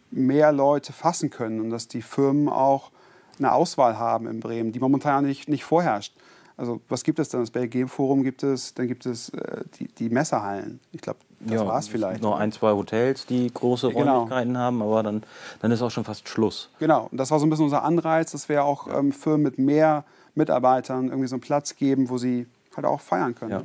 mehr 0.10 0.52
Leute 0.52 0.94
fassen 0.94 1.30
können 1.30 1.60
und 1.60 1.70
dass 1.70 1.90
die 1.90 2.02
Firmen 2.02 2.48
auch 2.48 2.92
eine 3.40 3.54
Auswahl 3.54 3.98
haben 3.98 4.28
in 4.28 4.40
Bremen, 4.40 4.72
die 4.72 4.80
momentan 4.80 5.26
nicht, 5.26 5.50
nicht 5.50 5.64
vorherrscht. 5.64 6.14
Also 6.58 6.82
was 6.90 7.04
gibt 7.04 7.20
es 7.20 7.30
dann? 7.30 7.42
Das 7.42 7.52
BLG-Forum 7.52 8.22
gibt 8.24 8.44
es, 8.44 8.74
dann 8.74 8.88
gibt 8.88 9.06
es 9.06 9.30
äh, 9.30 9.64
die, 9.80 9.88
die 9.88 10.10
Messehallen. 10.10 10.82
Ich 10.92 11.00
glaube, 11.00 11.20
das 11.40 11.66
war 11.66 11.80
es 11.80 11.88
vielleicht. 11.88 12.22
Noch 12.22 12.38
ein, 12.38 12.52
zwei 12.52 12.72
Hotels, 12.72 13.26
die 13.26 13.50
große 13.54 13.90
Genau. 13.92 14.20
Räumlichkeiten 14.24 14.58
haben, 14.58 14.82
aber 14.82 15.02
dann, 15.04 15.24
dann 15.62 15.72
ist 15.72 15.82
auch 15.82 15.90
schon 15.90 16.04
fast 16.04 16.28
Schluss. 16.28 16.70
Genau, 16.80 17.08
und 17.10 17.18
das 17.18 17.32
war 17.32 17.40
so 17.40 17.46
ein 17.46 17.50
bisschen 17.50 17.66
unser 17.66 17.84
Anreiz, 17.84 18.34
dass 18.34 18.50
wir 18.50 18.66
auch 18.66 18.88
ähm, 18.94 19.14
Firmen 19.14 19.44
mit 19.44 19.58
mehr 19.58 20.04
Mitarbeitern 20.36 21.08
irgendwie 21.08 21.28
so 21.28 21.36
einen 21.36 21.42
Platz 21.42 21.78
geben, 21.78 22.10
wo 22.10 22.18
sie 22.18 22.46
halt 22.76 22.86
auch 22.86 23.00
feiern 23.00 23.36
können. 23.36 23.52
Ja. 23.52 23.62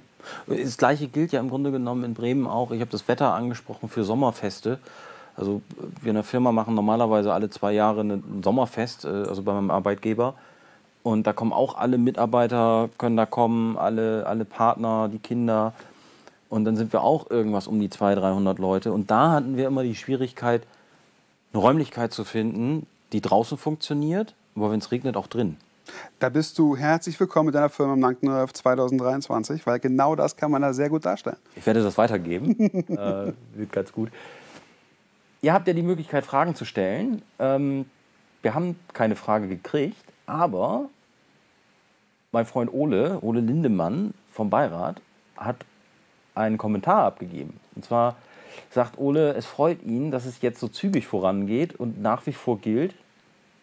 Das 0.47 0.77
Gleiche 0.79 1.09
gilt 1.09 1.33
ja 1.33 1.41
im 1.41 1.51
Grunde 1.51 1.73
genommen 1.73 2.05
in 2.05 2.15
Bremen 2.15 2.47
auch. 2.47 2.71
Ich 2.71 2.81
habe 2.81 2.91
das 2.91 3.09
Wetter 3.09 3.35
angesprochen 3.35 3.89
für 3.89 4.05
Sommerfeste. 4.05 4.79
Also 5.37 5.63
wir 6.01 6.11
in 6.11 6.15
der 6.15 6.25
Firma 6.25 6.53
machen 6.53 6.75
normalerweise 6.75 7.33
alle 7.33 7.51
zwei 7.51 7.73
Jahre 7.73 8.03
ein 8.03 8.43
Sommerfest, 8.43 9.05
äh, 9.05 9.09
also 9.09 9.43
bei 9.43 9.53
meinem 9.53 9.71
Arbeitgeber. 9.71 10.35
Und 11.03 11.27
da 11.27 11.33
kommen 11.33 11.53
auch 11.53 11.77
alle 11.77 11.99
Mitarbeiter, 11.99 12.89
können 12.97 13.17
da 13.17 13.27
kommen, 13.27 13.77
alle, 13.77 14.27
alle 14.27 14.45
Partner, 14.45 15.09
die 15.13 15.19
Kinder. 15.19 15.75
Und 16.49 16.65
dann 16.65 16.77
sind 16.77 16.93
wir 16.93 17.03
auch 17.03 17.31
irgendwas 17.31 17.67
um 17.67 17.81
die 17.81 17.91
200, 17.91 18.23
300 18.25 18.59
Leute. 18.59 18.93
Und 18.93 19.11
da 19.11 19.33
hatten 19.33 19.57
wir 19.57 19.67
immer 19.67 19.83
die 19.83 19.95
Schwierigkeit, 19.95 20.63
eine 21.53 21.63
Räumlichkeit 21.63 22.13
zu 22.13 22.25
finden, 22.25 22.87
die 23.13 23.21
draußen 23.21 23.59
funktioniert, 23.59 24.35
aber 24.57 24.71
wenn 24.71 24.79
es 24.79 24.91
regnet, 24.91 25.17
auch 25.17 25.27
drin. 25.27 25.57
Da 26.19 26.29
bist 26.29 26.59
du 26.59 26.77
herzlich 26.77 27.19
willkommen 27.21 27.47
mit 27.47 27.55
deiner 27.55 27.69
Firma 27.69 27.95
im 27.95 28.01
Nankner 28.01 28.47
2023, 28.51 29.67
weil 29.67 29.79
genau 29.79 30.17
das 30.17 30.37
kann 30.37 30.51
man 30.51 30.63
da 30.63 30.73
sehr 30.73 30.89
gut 30.89 31.05
darstellen. 31.05 31.37
Ich 31.55 31.67
werde 31.67 31.83
das 31.83 31.99
weitergeben. 31.99 32.59
äh, 32.89 33.33
wird 33.55 33.73
ganz 33.73 33.93
gut. 33.93 34.11
Ihr 35.45 35.53
habt 35.53 35.69
ja 35.69 35.75
die 35.75 35.83
Möglichkeit, 35.83 36.25
Fragen 36.25 36.55
zu 36.55 36.65
stellen. 36.65 37.21
Ähm, 37.39 37.85
wir 38.41 38.55
haben 38.55 38.81
keine 38.95 39.15
Frage 39.15 39.47
gekriegt, 39.47 40.03
aber 40.25 40.89
mein 42.33 42.47
Freund 42.47 42.73
Ole, 42.73 43.19
Ole 43.21 43.43
Lindemann 43.43 44.15
vom 44.33 44.49
Beirat, 44.49 45.03
hat 45.37 45.57
einen 46.35 46.57
Kommentar 46.57 47.05
abgegeben. 47.05 47.61
Und 47.75 47.85
zwar 47.85 48.17
sagt 48.71 48.99
Ole, 48.99 49.35
es 49.35 49.45
freut 49.45 49.83
ihn, 49.83 50.11
dass 50.11 50.25
es 50.25 50.41
jetzt 50.41 50.61
so 50.61 50.69
zügig 50.69 51.07
vorangeht 51.07 51.75
und 51.75 52.01
nach 52.01 52.25
wie 52.25 52.33
vor 52.33 52.59
gilt, 52.59 52.95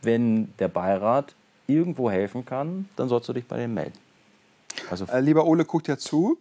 wenn 0.03 0.53
der 0.59 0.67
Beirat 0.67 1.33
irgendwo 1.65 2.11
helfen 2.11 2.45
kann, 2.45 2.89
dann 2.95 3.09
sollst 3.09 3.27
du 3.27 3.33
dich 3.33 3.47
bei 3.47 3.57
denen 3.57 3.73
melden. 3.73 3.97
Also 4.91 5.05
äh, 5.05 5.19
lieber 5.19 5.47
Ole 5.47 5.65
guckt 5.65 5.87
ja 5.87 5.97
zu. 5.97 6.37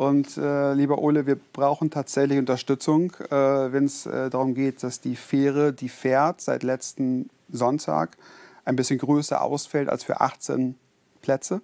Und 0.00 0.38
äh, 0.38 0.72
lieber 0.72 0.96
Ole, 0.96 1.26
wir 1.26 1.36
brauchen 1.36 1.90
tatsächlich 1.90 2.38
Unterstützung, 2.38 3.12
äh, 3.30 3.70
wenn 3.70 3.84
es 3.84 4.06
äh, 4.06 4.30
darum 4.30 4.54
geht, 4.54 4.82
dass 4.82 5.02
die 5.02 5.14
Fähre, 5.14 5.74
die 5.74 5.90
fährt 5.90 6.40
seit 6.40 6.62
letzten 6.62 7.28
Sonntag, 7.50 8.16
ein 8.64 8.76
bisschen 8.76 8.98
größer 8.98 9.42
ausfällt 9.42 9.90
als 9.90 10.02
für 10.02 10.22
18 10.22 10.74
Plätze. 11.20 11.60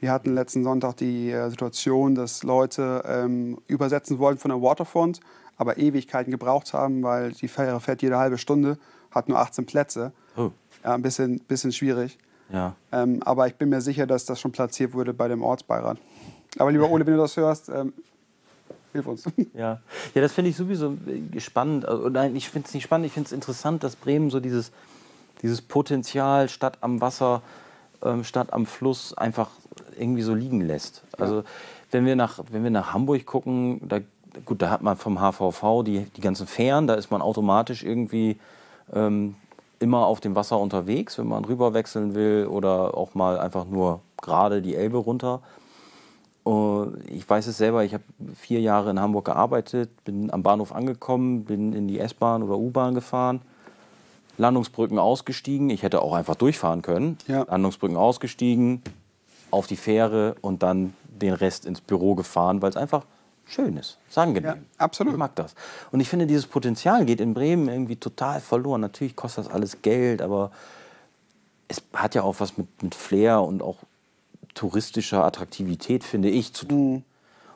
Wir 0.00 0.10
hatten 0.10 0.34
letzten 0.34 0.64
Sonntag 0.64 0.96
die 0.96 1.30
äh, 1.30 1.50
Situation, 1.50 2.16
dass 2.16 2.42
Leute 2.42 3.04
ähm, 3.06 3.58
übersetzen 3.68 4.18
wollten 4.18 4.40
von 4.40 4.48
der 4.48 4.60
Waterfront, 4.60 5.20
aber 5.56 5.78
Ewigkeiten 5.78 6.32
gebraucht 6.32 6.72
haben, 6.72 7.04
weil 7.04 7.30
die 7.30 7.46
Fähre 7.46 7.78
fährt 7.78 8.02
jede 8.02 8.18
halbe 8.18 8.38
Stunde, 8.38 8.76
hat 9.12 9.28
nur 9.28 9.38
18 9.38 9.66
Plätze. 9.66 10.10
Oh. 10.36 10.50
Ja, 10.82 10.94
ein 10.94 11.02
bisschen, 11.02 11.38
bisschen 11.38 11.70
schwierig. 11.70 12.18
Ja. 12.52 12.74
Ähm, 12.90 13.22
aber 13.22 13.46
ich 13.46 13.54
bin 13.54 13.68
mir 13.68 13.80
sicher, 13.80 14.08
dass 14.08 14.24
das 14.24 14.40
schon 14.40 14.50
platziert 14.50 14.94
wurde 14.94 15.14
bei 15.14 15.28
dem 15.28 15.44
Ortsbeirat. 15.44 15.98
Aber 16.58 16.70
lieber 16.70 16.88
Ole, 16.90 17.06
wenn 17.06 17.14
du 17.14 17.20
das 17.20 17.36
hörst, 17.36 17.68
ähm, 17.68 17.92
hilf 18.92 19.06
uns. 19.06 19.24
Ja, 19.54 19.80
ja 20.14 20.20
das 20.20 20.32
finde 20.32 20.50
ich 20.50 20.56
sowieso 20.56 20.96
äh, 21.06 21.40
spannend. 21.40 21.86
Also, 21.86 22.08
nein, 22.08 22.36
ich 22.36 22.48
finde 22.48 22.68
es 22.68 22.74
nicht 22.74 22.84
spannend, 22.84 23.06
ich 23.06 23.12
finde 23.12 23.26
es 23.26 23.32
interessant, 23.32 23.82
dass 23.82 23.96
Bremen 23.96 24.30
so 24.30 24.40
dieses, 24.40 24.72
dieses 25.42 25.62
Potenzial 25.62 26.48
Stadt 26.48 26.78
am 26.80 27.00
Wasser, 27.00 27.42
ähm, 28.02 28.24
Stadt 28.24 28.52
am 28.52 28.66
Fluss 28.66 29.16
einfach 29.16 29.50
irgendwie 29.98 30.22
so 30.22 30.34
liegen 30.34 30.60
lässt. 30.60 31.02
Also 31.18 31.38
ja. 31.38 31.44
wenn, 31.90 32.06
wir 32.06 32.16
nach, 32.16 32.38
wenn 32.50 32.62
wir 32.62 32.70
nach 32.70 32.92
Hamburg 32.92 33.24
gucken, 33.26 33.80
da, 33.88 34.00
gut, 34.44 34.62
da 34.62 34.70
hat 34.70 34.82
man 34.82 34.96
vom 34.96 35.18
HVV 35.18 35.82
die, 35.84 36.06
die 36.16 36.20
ganzen 36.20 36.46
Fähren, 36.46 36.86
da 36.86 36.94
ist 36.94 37.10
man 37.10 37.22
automatisch 37.22 37.82
irgendwie 37.82 38.38
ähm, 38.92 39.34
immer 39.78 40.06
auf 40.06 40.20
dem 40.20 40.34
Wasser 40.34 40.58
unterwegs, 40.58 41.18
wenn 41.18 41.26
man 41.26 41.44
rüberwechseln 41.44 42.14
will 42.14 42.46
oder 42.48 42.96
auch 42.96 43.14
mal 43.14 43.38
einfach 43.38 43.64
nur 43.64 44.00
gerade 44.20 44.62
die 44.62 44.76
Elbe 44.76 44.98
runter. 44.98 45.40
Ich 46.44 47.28
weiß 47.28 47.46
es 47.46 47.56
selber, 47.56 47.84
ich 47.84 47.94
habe 47.94 48.02
vier 48.34 48.60
Jahre 48.60 48.90
in 48.90 48.98
Hamburg 48.98 49.26
gearbeitet, 49.26 49.90
bin 50.04 50.32
am 50.32 50.42
Bahnhof 50.42 50.72
angekommen, 50.72 51.44
bin 51.44 51.72
in 51.72 51.86
die 51.86 52.00
S-Bahn 52.00 52.42
oder 52.42 52.58
U-Bahn 52.58 52.94
gefahren, 52.94 53.42
Landungsbrücken 54.38 54.98
ausgestiegen. 54.98 55.70
Ich 55.70 55.84
hätte 55.84 56.02
auch 56.02 56.14
einfach 56.14 56.34
durchfahren 56.34 56.82
können. 56.82 57.16
Ja. 57.28 57.44
Landungsbrücken 57.48 57.96
ausgestiegen, 57.96 58.82
auf 59.52 59.68
die 59.68 59.76
Fähre 59.76 60.34
und 60.40 60.64
dann 60.64 60.94
den 61.06 61.32
Rest 61.32 61.64
ins 61.64 61.80
Büro 61.80 62.16
gefahren, 62.16 62.60
weil 62.60 62.70
es 62.70 62.76
einfach 62.76 63.04
schön 63.44 63.76
ist. 63.76 63.98
ist 64.08 64.18
angenehm. 64.18 64.50
Ja, 64.50 64.56
absolut. 64.78 65.12
Ich 65.12 65.18
mag 65.18 65.36
das. 65.36 65.54
Und 65.92 66.00
ich 66.00 66.08
finde, 66.08 66.26
dieses 66.26 66.46
Potenzial 66.46 67.04
geht 67.04 67.20
in 67.20 67.34
Bremen 67.34 67.68
irgendwie 67.68 67.96
total 67.96 68.40
verloren. 68.40 68.80
Natürlich 68.80 69.14
kostet 69.14 69.46
das 69.46 69.52
alles 69.52 69.82
Geld, 69.82 70.22
aber 70.22 70.50
es 71.68 71.82
hat 71.92 72.14
ja 72.14 72.22
auch 72.22 72.40
was 72.40 72.56
mit, 72.56 72.82
mit 72.82 72.94
Flair 72.94 73.42
und 73.42 73.62
auch 73.62 73.78
touristischer 74.54 75.24
Attraktivität, 75.24 76.04
finde 76.04 76.30
ich, 76.30 76.52
zu 76.52 76.66
tun. 76.66 76.92
Mhm. 76.92 77.04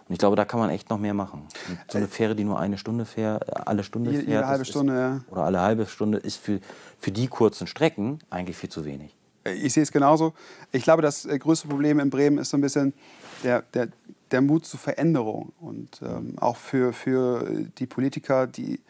Und 0.09 0.13
ich 0.13 0.19
glaube, 0.19 0.37
da 0.37 0.45
kann 0.45 0.61
man 0.61 0.71
echt 0.71 0.89
noch 0.89 0.99
mehr 0.99 1.15
machen. 1.15 1.49
Und 1.69 1.79
so 1.89 1.99
eine 1.99 2.07
Fähre, 2.07 2.37
die 2.37 2.45
nur 2.45 2.61
eine 2.61 2.79
Stunde 2.79 3.05
fährt, 3.05 3.67
alle 3.67 3.83
Stunde 3.83 4.13
fährt. 4.13 4.29
Jede 4.29 4.47
halbe 4.47 4.65
Stunde, 4.65 4.93
ist, 4.93 4.99
ja. 4.99 5.21
Oder 5.33 5.43
alle 5.43 5.61
halbe 5.61 5.87
Stunde 5.87 6.19
ist 6.19 6.37
für, 6.37 6.61
für 7.01 7.11
die 7.11 7.27
kurzen 7.27 7.67
Strecken 7.67 8.21
eigentlich 8.31 8.57
viel 8.57 8.71
zu 8.71 8.85
wenig. 8.85 9.17
Ich 9.45 9.73
sehe 9.73 9.83
es 9.83 9.91
genauso. 9.91 10.33
Ich 10.71 10.85
glaube, 10.85 11.03
das 11.03 11.25
äh, 11.25 11.39
größte 11.39 11.67
Problem 11.67 11.99
in 11.99 12.11
Bremen 12.11 12.39
ist 12.39 12.51
so 12.51 12.57
ein 12.57 12.61
bisschen 12.61 12.95
der, 13.43 13.63
der, 13.75 13.89
der 14.31 14.41
Mut 14.43 14.65
zur 14.65 14.79
Veränderung. 14.79 15.53
Und 15.61 16.01
ähm, 16.03 16.35
auch 16.39 16.57
für, 16.57 16.93
für 16.93 17.45
die 17.79 17.87
Politiker, 17.87 18.47
die 18.47 18.81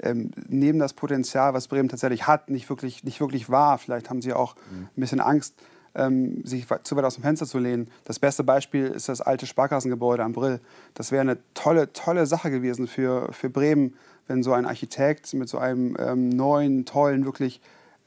ähm, 0.00 0.32
nehmen 0.48 0.80
das 0.80 0.92
Potenzial, 0.92 1.54
was 1.54 1.68
Bremen 1.68 1.88
tatsächlich 1.88 2.26
hat, 2.26 2.50
nicht 2.50 2.68
wirklich, 2.68 3.04
nicht 3.04 3.20
wirklich 3.20 3.48
wahr. 3.48 3.78
Vielleicht 3.78 4.10
haben 4.10 4.22
sie 4.22 4.32
auch 4.32 4.56
mhm. 4.72 4.88
ein 4.96 5.00
bisschen 5.00 5.20
Angst, 5.20 5.54
ähm, 5.94 6.44
sich 6.44 6.66
zu 6.82 6.96
weit 6.96 7.04
aus 7.04 7.14
dem 7.14 7.22
Fenster 7.22 7.46
zu 7.46 7.58
lehnen. 7.58 7.88
Das 8.04 8.18
beste 8.18 8.44
Beispiel 8.44 8.86
ist 8.86 9.08
das 9.08 9.20
alte 9.20 9.46
Sparkassengebäude 9.46 10.22
am 10.22 10.32
Brill. 10.32 10.60
Das 10.94 11.12
wäre 11.12 11.20
eine 11.20 11.38
tolle, 11.54 11.92
tolle 11.92 12.26
Sache 12.26 12.50
gewesen 12.50 12.86
für, 12.86 13.32
für 13.32 13.50
Bremen, 13.50 13.94
wenn 14.26 14.42
so 14.42 14.52
ein 14.52 14.66
Architekt 14.66 15.32
mit 15.34 15.48
so 15.48 15.58
einem 15.58 15.96
ähm, 15.98 16.28
neuen, 16.28 16.84
tollen, 16.84 17.24
wirklich 17.24 17.60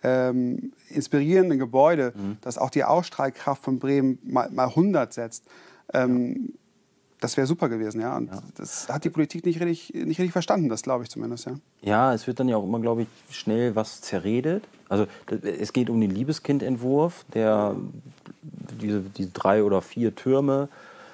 ähm, 0.03 0.71
inspirierenden 0.89 1.59
Gebäude, 1.59 2.13
mhm. 2.15 2.37
das 2.41 2.57
auch 2.57 2.69
die 2.69 2.83
Ausstrahlkraft 2.83 3.63
von 3.63 3.79
Bremen 3.79 4.19
mal, 4.23 4.49
mal 4.51 4.67
100 4.67 5.13
setzt, 5.13 5.45
ähm, 5.93 6.53
das 7.21 7.37
wäre 7.37 7.47
super 7.47 7.69
gewesen, 7.69 8.01
ja. 8.01 8.17
Und 8.17 8.29
ja. 8.29 8.41
das 8.57 8.89
hat 8.89 9.05
die 9.05 9.09
Politik 9.09 9.45
nicht 9.45 9.61
richtig, 9.61 9.93
nicht 9.93 10.19
richtig 10.19 10.33
verstanden, 10.33 10.67
das 10.67 10.81
glaube 10.81 11.03
ich 11.03 11.09
zumindest, 11.09 11.45
ja. 11.45 11.53
Ja, 11.81 12.13
es 12.13 12.27
wird 12.27 12.39
dann 12.39 12.49
ja 12.49 12.57
auch 12.57 12.63
immer, 12.63 12.79
glaube 12.79 13.03
ich, 13.03 13.07
schnell 13.35 13.75
was 13.75 14.01
zerredet. 14.01 14.63
Also 14.89 15.05
es 15.43 15.71
geht 15.71 15.89
um 15.89 16.01
den 16.01 16.11
Liebeskindentwurf, 16.11 17.23
der 17.33 17.75
diese, 18.81 19.01
diese 19.01 19.29
drei 19.29 19.63
oder 19.63 19.81
vier 19.81 20.15
Türme. 20.15 20.67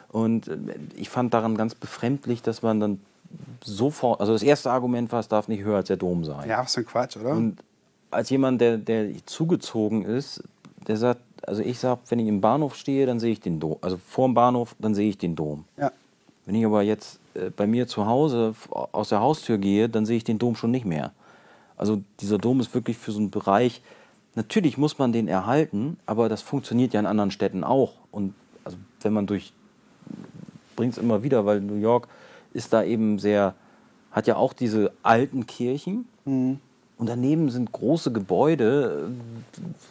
Und 0.09 0.47
äh, 0.47 0.57
ich 0.95 1.09
fand 1.09 1.33
daran 1.33 1.57
ganz 1.57 1.75
befremdlich, 1.75 2.41
dass 2.41 2.61
man 2.61 2.79
dann 2.79 3.01
sofort, 3.63 4.21
also 4.21 4.31
das 4.33 4.43
erste 4.43 4.71
Argument 4.71 5.11
war, 5.11 5.19
es 5.19 5.27
darf 5.27 5.49
nicht 5.49 5.63
höher 5.63 5.75
als 5.75 5.89
der 5.89 5.97
Dom 5.97 6.23
sein. 6.23 6.47
Ja, 6.47 6.59
was 6.63 6.75
für 6.75 6.81
ein 6.81 6.85
Quatsch, 6.85 7.17
oder? 7.17 7.31
Und 7.31 7.59
als 8.09 8.29
jemand, 8.29 8.61
der, 8.61 8.77
der 8.77 9.09
zugezogen 9.25 10.05
ist, 10.05 10.41
der 10.87 10.95
sagt, 10.95 11.21
also 11.47 11.63
ich 11.63 11.79
sage, 11.79 12.01
wenn 12.09 12.19
ich 12.19 12.27
im 12.27 12.41
Bahnhof 12.41 12.75
stehe, 12.75 13.05
dann 13.05 13.19
sehe 13.19 13.31
ich 13.31 13.39
den 13.39 13.59
Dom. 13.59 13.77
Also 13.81 13.97
vor 13.97 14.27
dem 14.27 14.33
Bahnhof, 14.33 14.75
dann 14.79 14.93
sehe 14.93 15.09
ich 15.09 15.17
den 15.17 15.35
Dom. 15.35 15.63
Ja. 15.77 15.91
Wenn 16.45 16.55
ich 16.55 16.65
aber 16.65 16.83
jetzt 16.83 17.19
äh, 17.33 17.49
bei 17.49 17.65
mir 17.65 17.87
zu 17.87 18.05
Hause 18.05 18.53
aus 18.69 19.09
der 19.09 19.21
Haustür 19.21 19.57
gehe, 19.57 19.89
dann 19.89 20.05
sehe 20.05 20.17
ich 20.17 20.23
den 20.23 20.39
Dom 20.39 20.55
schon 20.55 20.71
nicht 20.71 20.85
mehr. 20.85 21.13
Also 21.77 22.01
dieser 22.19 22.37
Dom 22.37 22.59
ist 22.59 22.73
wirklich 22.73 22.97
für 22.97 23.11
so 23.11 23.19
einen 23.19 23.31
Bereich, 23.31 23.81
natürlich 24.35 24.77
muss 24.77 24.97
man 24.99 25.13
den 25.13 25.27
erhalten, 25.27 25.97
aber 26.05 26.27
das 26.27 26.41
funktioniert 26.41 26.93
ja 26.93 26.99
in 26.99 27.05
anderen 27.05 27.31
Städten 27.31 27.63
auch. 27.63 27.93
Und 28.11 28.33
also 28.65 28.77
wenn 29.01 29.13
man 29.13 29.25
durch, 29.25 29.53
bringt 30.75 30.93
es 30.93 30.99
immer 30.99 31.23
wieder, 31.23 31.45
weil 31.45 31.61
New 31.61 31.75
York 31.75 32.09
ist 32.53 32.73
da 32.73 32.83
eben 32.83 33.19
sehr, 33.19 33.55
hat 34.11 34.27
ja 34.27 34.35
auch 34.35 34.53
diese 34.53 34.91
alten 35.01 35.47
Kirchen. 35.47 36.07
Mhm. 36.25 36.59
Und 36.97 37.07
daneben 37.07 37.49
sind 37.49 37.71
große 37.71 38.11
Gebäude, 38.11 39.09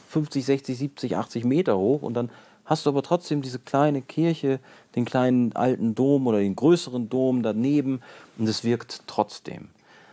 50, 0.08 0.44
60, 0.44 0.78
70, 0.78 1.16
80 1.16 1.44
Meter 1.44 1.78
hoch. 1.78 2.02
Und 2.02 2.14
dann 2.14 2.30
hast 2.64 2.84
du 2.84 2.90
aber 2.90 3.02
trotzdem 3.02 3.42
diese 3.42 3.60
kleine 3.60 4.02
Kirche, 4.02 4.58
den 4.96 5.04
kleinen 5.04 5.54
alten 5.54 5.94
Dom 5.94 6.26
oder 6.26 6.38
den 6.38 6.56
größeren 6.56 7.08
Dom 7.08 7.42
daneben. 7.42 8.00
Und 8.38 8.48
es 8.48 8.64
wirkt 8.64 9.02
trotzdem. 9.06 9.68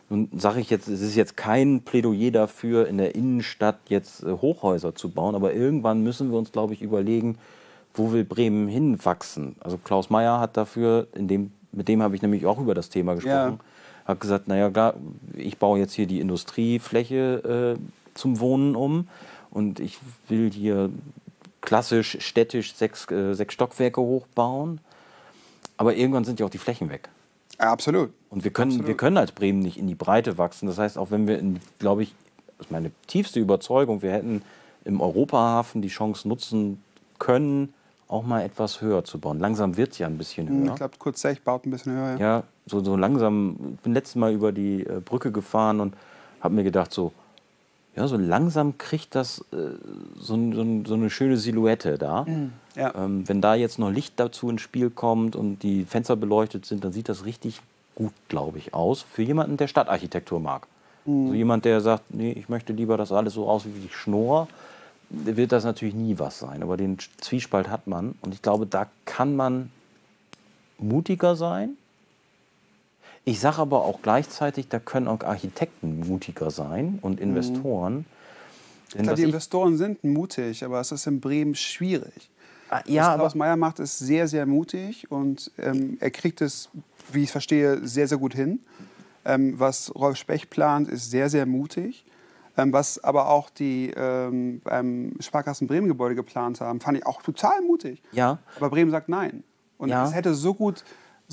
Nun 0.09 0.29
sage 0.37 0.59
ich 0.59 0.69
jetzt, 0.69 0.87
es 0.87 1.01
ist 1.01 1.15
jetzt 1.15 1.35
kein 1.35 1.81
Plädoyer 1.81 2.29
dafür, 2.29 2.87
in 2.87 2.99
der 2.99 3.15
Innenstadt 3.15 3.79
jetzt 3.87 4.21
äh, 4.23 4.31
Hochhäuser 4.31 4.93
zu 4.93 5.09
bauen. 5.09 5.33
Aber 5.33 5.53
irgendwann 5.53 6.03
müssen 6.03 6.29
wir 6.29 6.37
uns, 6.37 6.51
glaube 6.51 6.73
ich, 6.73 6.83
überlegen, 6.83 7.39
wo 7.95 8.11
will 8.11 8.23
Bremen 8.23 8.67
hinwachsen. 8.67 9.55
Also 9.61 9.79
Klaus 9.79 10.11
Mayer 10.11 10.39
hat 10.39 10.57
dafür, 10.57 11.07
in 11.15 11.27
dem, 11.27 11.51
mit 11.71 11.87
dem 11.87 12.03
habe 12.03 12.15
ich 12.15 12.21
nämlich 12.21 12.45
auch 12.45 12.59
über 12.59 12.75
das 12.75 12.89
Thema 12.89 13.15
gesprochen. 13.15 13.59
Ja 13.59 13.72
hat 14.05 14.19
gesagt, 14.19 14.47
naja, 14.47 14.69
klar, 14.69 14.95
ich 15.35 15.57
baue 15.57 15.79
jetzt 15.79 15.93
hier 15.93 16.07
die 16.07 16.19
Industriefläche 16.19 17.77
äh, 17.77 18.13
zum 18.13 18.39
Wohnen 18.39 18.75
um 18.75 19.07
und 19.51 19.79
ich 19.79 19.97
will 20.27 20.51
hier 20.51 20.89
klassisch 21.61 22.17
städtisch 22.19 22.75
sechs, 22.75 23.09
äh, 23.09 23.33
sechs 23.33 23.53
Stockwerke 23.53 24.01
hochbauen. 24.01 24.79
Aber 25.77 25.95
irgendwann 25.95 26.25
sind 26.25 26.39
ja 26.39 26.45
auch 26.45 26.51
die 26.51 26.57
Flächen 26.57 26.89
weg. 26.89 27.09
Ja, 27.59 27.71
absolut. 27.71 28.11
Und 28.29 28.43
wir 28.43 28.51
können, 28.51 28.71
absolut. 28.71 28.87
wir 28.87 28.97
können 28.97 29.17
als 29.17 29.31
Bremen 29.31 29.59
nicht 29.59 29.77
in 29.77 29.87
die 29.87 29.95
Breite 29.95 30.37
wachsen. 30.37 30.67
Das 30.67 30.77
heißt, 30.77 30.97
auch 30.97 31.11
wenn 31.11 31.27
wir, 31.27 31.41
glaube 31.79 32.03
ich, 32.03 32.13
das 32.57 32.67
ist 32.67 32.71
meine 32.71 32.91
tiefste 33.07 33.39
Überzeugung, 33.39 34.01
wir 34.01 34.11
hätten 34.11 34.43
im 34.85 35.01
Europahafen 35.01 35.81
die 35.81 35.87
Chance 35.87 36.27
nutzen 36.27 36.83
können, 37.19 37.73
auch 38.07 38.23
mal 38.23 38.41
etwas 38.41 38.81
höher 38.81 39.03
zu 39.03 39.19
bauen. 39.19 39.39
Langsam 39.39 39.77
wird 39.77 39.93
es 39.93 39.97
ja 39.97 40.07
ein 40.07 40.17
bisschen 40.17 40.47
hm, 40.47 40.57
höher. 40.59 40.71
Ich 40.71 40.75
glaube, 40.75 40.95
kurz 40.99 41.21
Sech 41.21 41.41
baut 41.41 41.65
ein 41.65 41.71
bisschen 41.71 41.93
höher. 41.93 42.17
Ja, 42.17 42.19
ja 42.19 42.43
so, 42.65 42.83
so 42.83 42.95
langsam. 42.95 43.75
Ich 43.75 43.81
bin 43.81 43.93
letztes 43.93 44.15
Mal 44.15 44.33
über 44.33 44.51
die 44.51 44.85
äh, 44.85 45.01
Brücke 45.03 45.31
gefahren 45.31 45.79
und 45.79 45.95
habe 46.41 46.55
mir 46.55 46.63
gedacht, 46.63 46.93
so, 46.93 47.11
ja, 47.95 48.07
so 48.07 48.17
langsam 48.17 48.77
kriegt 48.77 49.15
das 49.15 49.39
äh, 49.51 49.77
so, 50.17 50.35
so, 50.53 50.65
so, 50.85 50.93
eine 50.93 51.09
schöne 51.09 51.37
Silhouette 51.37 51.97
da. 51.97 52.23
Mhm, 52.23 52.53
ja. 52.75 52.93
ähm, 52.95 53.27
wenn 53.27 53.41
da 53.41 53.55
jetzt 53.55 53.79
noch 53.79 53.91
Licht 53.91 54.13
dazu 54.17 54.49
ins 54.49 54.61
Spiel 54.61 54.89
kommt 54.89 55.35
und 55.35 55.63
die 55.63 55.85
Fenster 55.85 56.15
beleuchtet 56.15 56.65
sind, 56.65 56.83
dann 56.83 56.91
sieht 56.91 57.09
das 57.09 57.25
richtig 57.25 57.61
gut, 57.95 58.13
glaube 58.29 58.57
ich, 58.57 58.73
aus. 58.73 59.01
Für 59.01 59.21
jemanden, 59.21 59.57
der 59.57 59.67
Stadtarchitektur 59.67 60.39
mag. 60.39 60.67
Mhm. 61.05 61.25
Also 61.25 61.33
jemand, 61.35 61.65
der 61.65 61.81
sagt, 61.81 62.13
nee, 62.13 62.31
ich 62.31 62.49
möchte 62.49 62.73
lieber, 62.73 62.97
dass 62.97 63.11
alles 63.11 63.33
so 63.33 63.47
aussieht 63.47 63.73
wie 63.75 63.89
Schnorr 63.89 64.47
wird 65.13 65.51
das 65.51 65.63
natürlich 65.63 65.93
nie 65.93 66.17
was 66.17 66.39
sein. 66.39 66.63
Aber 66.63 66.75
den 66.75 66.97
Zwiespalt 67.21 67.69
hat 67.69 67.87
man. 67.87 68.15
Und 68.21 68.33
ich 68.33 68.41
glaube, 68.41 68.65
da 68.65 68.87
kann 69.05 69.35
man 69.35 69.71
mutiger 70.79 71.35
sein. 71.35 71.77
Ich 73.25 73.39
sage 73.39 73.59
aber 73.59 73.83
auch 73.83 74.01
gleichzeitig, 74.01 74.67
da 74.67 74.79
können 74.79 75.07
auch 75.07 75.21
Architekten 75.21 76.01
mutiger 76.07 76.51
sein 76.51 76.99
und 77.01 77.17
mhm. 77.17 77.23
Investoren. 77.29 78.05
Mhm. 78.95 79.03
Glaube, 79.03 79.15
die 79.15 79.23
Investoren 79.23 79.77
sind 79.77 80.03
mutig, 80.03 80.63
aber 80.63 80.79
es 80.79 80.91
ist 80.91 81.07
in 81.07 81.19
Bremen 81.19 81.55
schwierig. 81.55 82.29
Ah, 82.69 82.81
ja, 82.85 83.09
Was 83.09 83.15
Klaus 83.15 83.35
Meyer 83.35 83.55
macht, 83.55 83.79
ist 83.79 83.99
sehr, 83.99 84.27
sehr 84.27 84.45
mutig 84.45 85.09
und 85.11 85.51
ähm, 85.57 85.97
er 85.99 86.11
kriegt 86.11 86.41
es, 86.41 86.69
wie 87.11 87.23
ich 87.23 87.31
verstehe, 87.31 87.85
sehr, 87.87 88.07
sehr 88.07 88.17
gut 88.17 88.33
hin. 88.33 88.59
Ähm, 89.25 89.59
was 89.59 89.93
Rolf 89.95 90.17
Spech 90.17 90.49
plant, 90.49 90.89
ist 90.89 91.09
sehr, 91.09 91.29
sehr 91.29 91.45
mutig. 91.45 92.05
Ähm, 92.57 92.73
was 92.73 93.03
aber 93.03 93.29
auch 93.29 93.49
die 93.49 93.91
ähm, 93.95 94.61
beim 94.63 95.13
Sparkassen 95.19 95.67
Bremen 95.67 95.87
Gebäude 95.87 96.15
geplant 96.15 96.61
haben, 96.61 96.79
fand 96.79 96.97
ich 96.97 97.05
auch 97.05 97.21
total 97.21 97.61
mutig. 97.61 98.01
Ja. 98.11 98.39
Aber 98.57 98.69
Bremen 98.69 98.91
sagt 98.91 99.09
nein. 99.09 99.43
Und 99.77 99.89
Ja. 99.89 100.05
es 100.05 100.13
hätte 100.13 100.33
so 100.33 100.53
gut, 100.53 100.83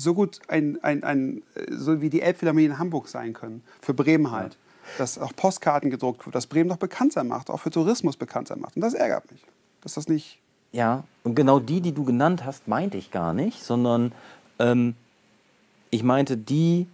so 0.01 0.13
gut 0.13 0.39
ein, 0.47 0.79
ein, 0.83 1.03
ein, 1.03 1.43
äh, 1.55 1.65
so 1.71 2.01
wie 2.01 2.09
die 2.09 2.21
Elbphilharmonie 2.21 2.65
in 2.65 2.79
Hamburg 2.79 3.07
sein 3.07 3.33
können. 3.33 3.63
Für 3.81 3.93
Bremen 3.93 4.31
halt. 4.31 4.57
Dass 4.97 5.17
auch 5.17 5.35
Postkarten 5.35 5.89
gedruckt 5.89 6.25
wird, 6.25 6.35
dass 6.35 6.47
Bremen 6.47 6.69
noch 6.69 6.77
bekannter 6.77 7.23
macht, 7.23 7.49
auch 7.49 7.59
für 7.59 7.69
Tourismus 7.69 8.17
bekannter 8.17 8.57
macht. 8.57 8.75
Und 8.75 8.81
das 8.81 8.93
ärgert 8.93 9.31
mich. 9.31 9.41
Dass 9.81 9.93
das 9.93 10.07
nicht. 10.07 10.39
Ja, 10.71 11.03
und 11.23 11.35
genau 11.35 11.59
die, 11.59 11.81
die 11.81 11.91
du 11.91 12.03
genannt 12.03 12.45
hast, 12.45 12.67
meinte 12.67 12.97
ich 12.97 13.11
gar 13.11 13.33
nicht, 13.33 13.63
sondern 13.63 14.11
ähm, 14.59 14.95
ich 15.89 16.03
meinte 16.03 16.37
die, 16.37 16.87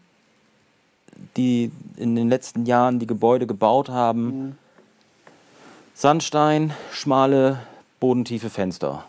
die 1.35 1.71
in 1.95 2.15
den 2.15 2.29
letzten 2.29 2.65
Jahren 2.65 2.99
die 2.99 3.07
Gebäude 3.07 3.47
gebaut 3.47 3.89
haben. 3.89 4.57
Sandstein, 5.93 6.73
schmale, 6.91 7.59
bodentiefe 7.99 8.49
Fenster. 8.49 9.05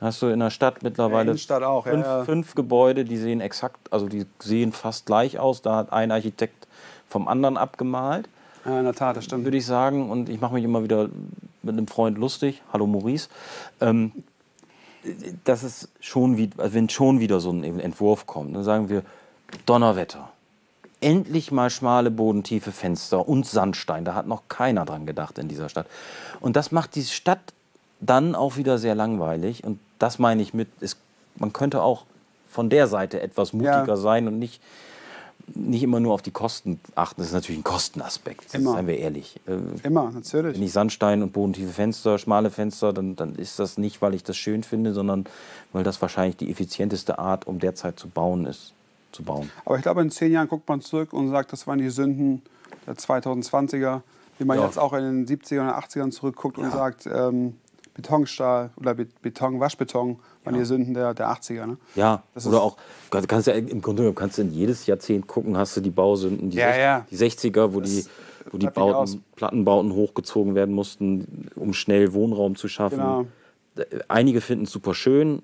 Hast 0.00 0.20
du 0.20 0.26
in 0.26 0.40
der 0.40 0.50
Stadt 0.50 0.82
mittlerweile 0.82 1.30
Innenstadt 1.30 1.62
auch, 1.62 1.86
ja, 1.86 1.92
fünf, 1.92 2.06
ja. 2.06 2.24
fünf 2.24 2.54
Gebäude, 2.54 3.04
die 3.04 3.16
sehen 3.16 3.40
exakt, 3.40 3.92
also 3.92 4.08
die 4.08 4.26
sehen 4.40 4.72
fast 4.72 5.06
gleich 5.06 5.38
aus. 5.38 5.62
Da 5.62 5.76
hat 5.76 5.92
ein 5.92 6.10
Architekt 6.10 6.66
vom 7.08 7.28
anderen 7.28 7.56
abgemalt 7.56 8.28
Ja, 8.66 8.78
in 8.78 8.84
der 8.84 8.94
Tat, 8.94 9.16
das 9.16 9.24
stimmt. 9.24 9.44
würde 9.44 9.56
ich 9.56 9.64
sagen. 9.64 10.10
Und 10.10 10.28
ich 10.28 10.40
mache 10.40 10.54
mich 10.54 10.64
immer 10.64 10.82
wieder 10.82 11.08
mit 11.62 11.72
einem 11.72 11.86
Freund 11.86 12.18
lustig. 12.18 12.62
Hallo 12.72 12.86
Maurice. 12.86 13.28
Ähm, 13.80 14.12
das 15.44 15.62
ist 15.62 15.88
schon 16.00 16.36
wie, 16.36 16.50
also 16.58 16.74
wenn 16.74 16.88
schon 16.88 17.20
wieder 17.20 17.40
so 17.40 17.50
ein 17.50 17.80
Entwurf 17.80 18.26
kommt, 18.26 18.54
dann 18.54 18.64
sagen 18.64 18.88
wir 18.88 19.02
Donnerwetter. 19.64 20.30
Endlich 21.00 21.52
mal 21.52 21.70
schmale, 21.70 22.10
bodentiefe 22.10 22.72
Fenster 22.72 23.28
und 23.28 23.46
Sandstein. 23.46 24.04
Da 24.04 24.14
hat 24.14 24.26
noch 24.26 24.42
keiner 24.48 24.84
dran 24.84 25.06
gedacht 25.06 25.38
in 25.38 25.48
dieser 25.48 25.68
Stadt. 25.68 25.86
Und 26.40 26.56
das 26.56 26.72
macht 26.72 26.94
die 26.96 27.04
Stadt 27.04 27.40
dann 28.00 28.34
auch 28.34 28.56
wieder 28.56 28.78
sehr 28.78 28.94
langweilig. 28.94 29.64
Und 29.64 29.78
das 29.98 30.18
meine 30.18 30.42
ich 30.42 30.54
mit, 30.54 30.68
es, 30.80 30.96
man 31.36 31.52
könnte 31.52 31.82
auch 31.82 32.04
von 32.50 32.68
der 32.70 32.86
Seite 32.86 33.20
etwas 33.20 33.52
mutiger 33.52 33.86
Ja. 33.86 33.96
sein 33.96 34.26
und 34.28 34.38
nicht, 34.38 34.60
nicht 35.54 35.82
immer 35.82 36.00
nur 36.00 36.12
auf 36.14 36.22
die 36.22 36.30
Kosten 36.30 36.80
achten. 36.94 37.20
Das 37.20 37.28
ist 37.28 37.34
natürlich 37.34 37.60
ein 37.60 37.64
Kostenaspekt, 37.64 38.52
Immer. 38.54 38.72
seien 38.72 38.86
wir 38.86 38.98
ehrlich. 38.98 39.38
Äh, 39.46 39.58
Immer, 39.86 40.10
natürlich. 40.10 40.56
wenn 40.56 40.62
ich 40.62 40.72
Sandstein 40.72 41.22
und 41.22 41.32
bodentiefe 41.32 41.72
Fenster, 41.72 42.18
schmale 42.18 42.50
Fenster, 42.50 42.92
dann, 42.92 43.14
dann 43.16 43.34
ist 43.36 43.58
das 43.58 43.78
nicht, 43.78 44.02
weil 44.02 44.14
ich 44.14 44.24
das 44.24 44.36
schön 44.36 44.62
finde, 44.62 44.92
sondern 44.92 45.26
weil 45.72 45.84
das 45.84 46.00
wahrscheinlich 46.02 46.36
die 46.36 46.50
effizienteste 46.50 47.18
Art, 47.18 47.46
um 47.46 47.58
derzeit 47.58 47.98
zu 47.98 48.08
bauen 48.08 48.46
ist. 48.46 48.72
Zu 49.12 49.22
bauen. 49.22 49.50
Aber 49.64 49.76
ich 49.76 49.82
glaube, 49.82 50.02
in 50.02 50.10
zehn 50.10 50.32
Jahren 50.32 50.48
guckt 50.48 50.68
man 50.68 50.80
zurück 50.80 51.12
und 51.12 51.30
sagt, 51.30 51.52
das 51.52 51.66
waren 51.66 51.78
die 51.78 51.90
Sünden 51.90 52.42
der 52.86 52.94
2020er, 52.96 54.00
wie 54.38 54.44
man 54.44 54.58
Ja. 54.58 54.64
jetzt 54.66 54.78
auch 54.78 54.92
in 54.94 55.02
den 55.02 55.26
70ern 55.26 55.62
oder 55.68 55.78
80ern 55.78 56.10
zurückguckt 56.10 56.58
und 56.58 56.70
sagt, 56.70 57.06
ähm, 57.06 57.54
Betonstahl 57.96 58.70
oder 58.76 58.94
Be 58.94 59.06
Beton, 59.22 59.58
Waschbeton 59.58 60.18
waren 60.44 60.54
die 60.54 60.64
Sünden 60.64 60.94
der, 60.94 61.14
der 61.14 61.28
80er. 61.30 61.66
Ne? 61.66 61.76
Ja, 61.94 62.22
Das 62.34 62.46
oder 62.46 62.62
auch, 62.62 62.76
du 63.10 63.20
kannst 63.26 63.46
ja 63.46 63.54
im 63.54 63.80
Grunde 63.80 64.02
genommen 64.02 64.14
kannst 64.14 64.38
du 64.38 64.42
in 64.42 64.52
jedes 64.52 64.86
Jahrzehnt 64.86 65.26
gucken, 65.26 65.56
hast 65.56 65.76
du 65.76 65.80
die 65.80 65.90
Bausünden, 65.90 66.50
die, 66.50 66.58
Ja, 66.58 66.70
sech- 66.70 66.78
ja. 66.78 67.06
die 67.10 67.16
60er, 67.16 67.72
wo 67.72 67.80
die, 67.80 68.04
wo 68.50 68.58
die. 68.58 68.66
Bauten, 68.68 69.24
Plattenbauten 69.34 69.92
hochgezogen 69.92 70.54
werden 70.54 70.74
mussten, 70.74 71.48
um 71.56 71.72
schnell 71.72 72.12
Wohnraum 72.12 72.54
zu 72.56 72.68
schaffen. 72.68 72.98
Genau. 72.98 73.26
Einige 74.08 74.40
finden 74.40 74.64
es 74.64 74.70
super 74.70 74.94
schön, 74.94 75.42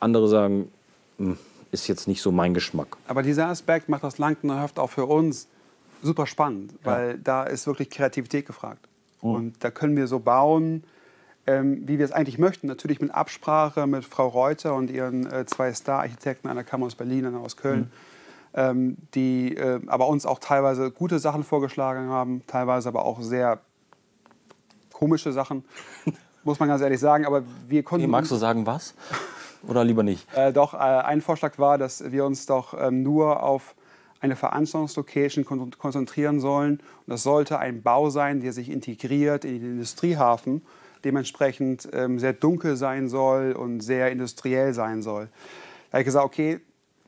andere 0.00 0.28
sagen, 0.28 0.70
hm, 1.18 1.36
ist 1.70 1.88
jetzt 1.88 2.06
nicht 2.06 2.20
so 2.22 2.30
mein 2.32 2.52
Geschmack. 2.54 2.96
Aber 3.08 3.22
dieser 3.22 3.48
Aspekt 3.48 3.88
macht 3.88 4.04
das 4.04 4.18
Lankenhöft 4.18 4.78
auch 4.78 4.90
für 4.90 5.06
uns 5.06 5.48
super 6.02 6.26
spannend, 6.26 6.74
weil 6.84 7.18
da 7.18 7.44
ist 7.44 7.66
wirklich 7.66 7.88
Kreativität 7.90 8.46
gefragt. 8.46 8.88
Und 9.20 9.54
da 9.60 9.70
können 9.70 9.96
wir 9.96 10.06
so 10.08 10.18
bauen, 10.18 10.82
ähm, 11.46 11.86
wie 11.86 11.98
wir 11.98 12.04
es 12.04 12.12
eigentlich 12.12 12.38
möchten. 12.38 12.66
Natürlich 12.66 13.00
mit 13.00 13.12
Absprache 13.12 13.86
mit 13.86 14.04
Frau 14.04 14.28
Reuter 14.28 14.74
und 14.74 14.90
ihren 14.90 15.30
äh, 15.30 15.44
zwei 15.46 15.72
Star-Architekten, 15.72 16.48
einer 16.48 16.64
kam 16.64 16.82
aus 16.82 16.94
Berlin, 16.94 17.26
einer 17.26 17.40
aus 17.40 17.56
Köln, 17.56 17.90
ähm, 18.54 18.96
die 19.14 19.56
äh, 19.56 19.80
aber 19.86 20.08
uns 20.08 20.26
auch 20.26 20.38
teilweise 20.38 20.90
gute 20.90 21.18
Sachen 21.18 21.42
vorgeschlagen 21.42 22.08
haben, 22.10 22.42
teilweise 22.46 22.88
aber 22.88 23.04
auch 23.04 23.20
sehr 23.22 23.60
komische 24.92 25.32
Sachen, 25.32 25.64
muss 26.44 26.60
man 26.60 26.68
ganz 26.68 26.82
ehrlich 26.82 27.00
sagen. 27.00 27.26
Aber 27.26 27.42
wir 27.68 27.82
konnten 27.82 28.04
Okay, 28.04 28.10
magst 28.10 28.30
du 28.30 28.36
sagen, 28.36 28.66
was? 28.66 28.94
Oder 29.66 29.84
lieber 29.84 30.02
nicht? 30.02 30.26
äh, 30.34 30.52
doch, 30.52 30.74
äh, 30.74 30.76
ein 30.78 31.20
Vorschlag 31.20 31.58
war, 31.58 31.78
dass 31.78 32.10
wir 32.12 32.24
uns 32.24 32.46
doch 32.46 32.74
ähm, 32.80 33.02
nur 33.02 33.42
auf 33.42 33.74
eine 34.20 34.36
Veranstaltungslocation 34.36 35.44
kon 35.44 35.70
konzentrieren 35.78 36.38
sollen. 36.40 36.74
Und 36.74 37.08
das 37.08 37.24
sollte 37.24 37.58
ein 37.58 37.82
Bau 37.82 38.10
sein, 38.10 38.40
der 38.40 38.52
sich 38.52 38.70
integriert 38.70 39.44
in 39.44 39.60
den 39.60 39.72
Industriehafen, 39.72 40.62
dementsprechend 41.04 41.88
ähm, 41.92 42.18
sehr 42.18 42.32
dunkel 42.32 42.76
sein 42.76 43.08
soll 43.08 43.52
und 43.52 43.80
sehr 43.80 44.10
industriell 44.10 44.74
sein 44.74 45.02
soll. 45.02 45.28
Da 45.90 45.98
habe 45.98 46.02
ich 46.02 46.06
gesagt, 46.06 46.24
okay, 46.24 46.60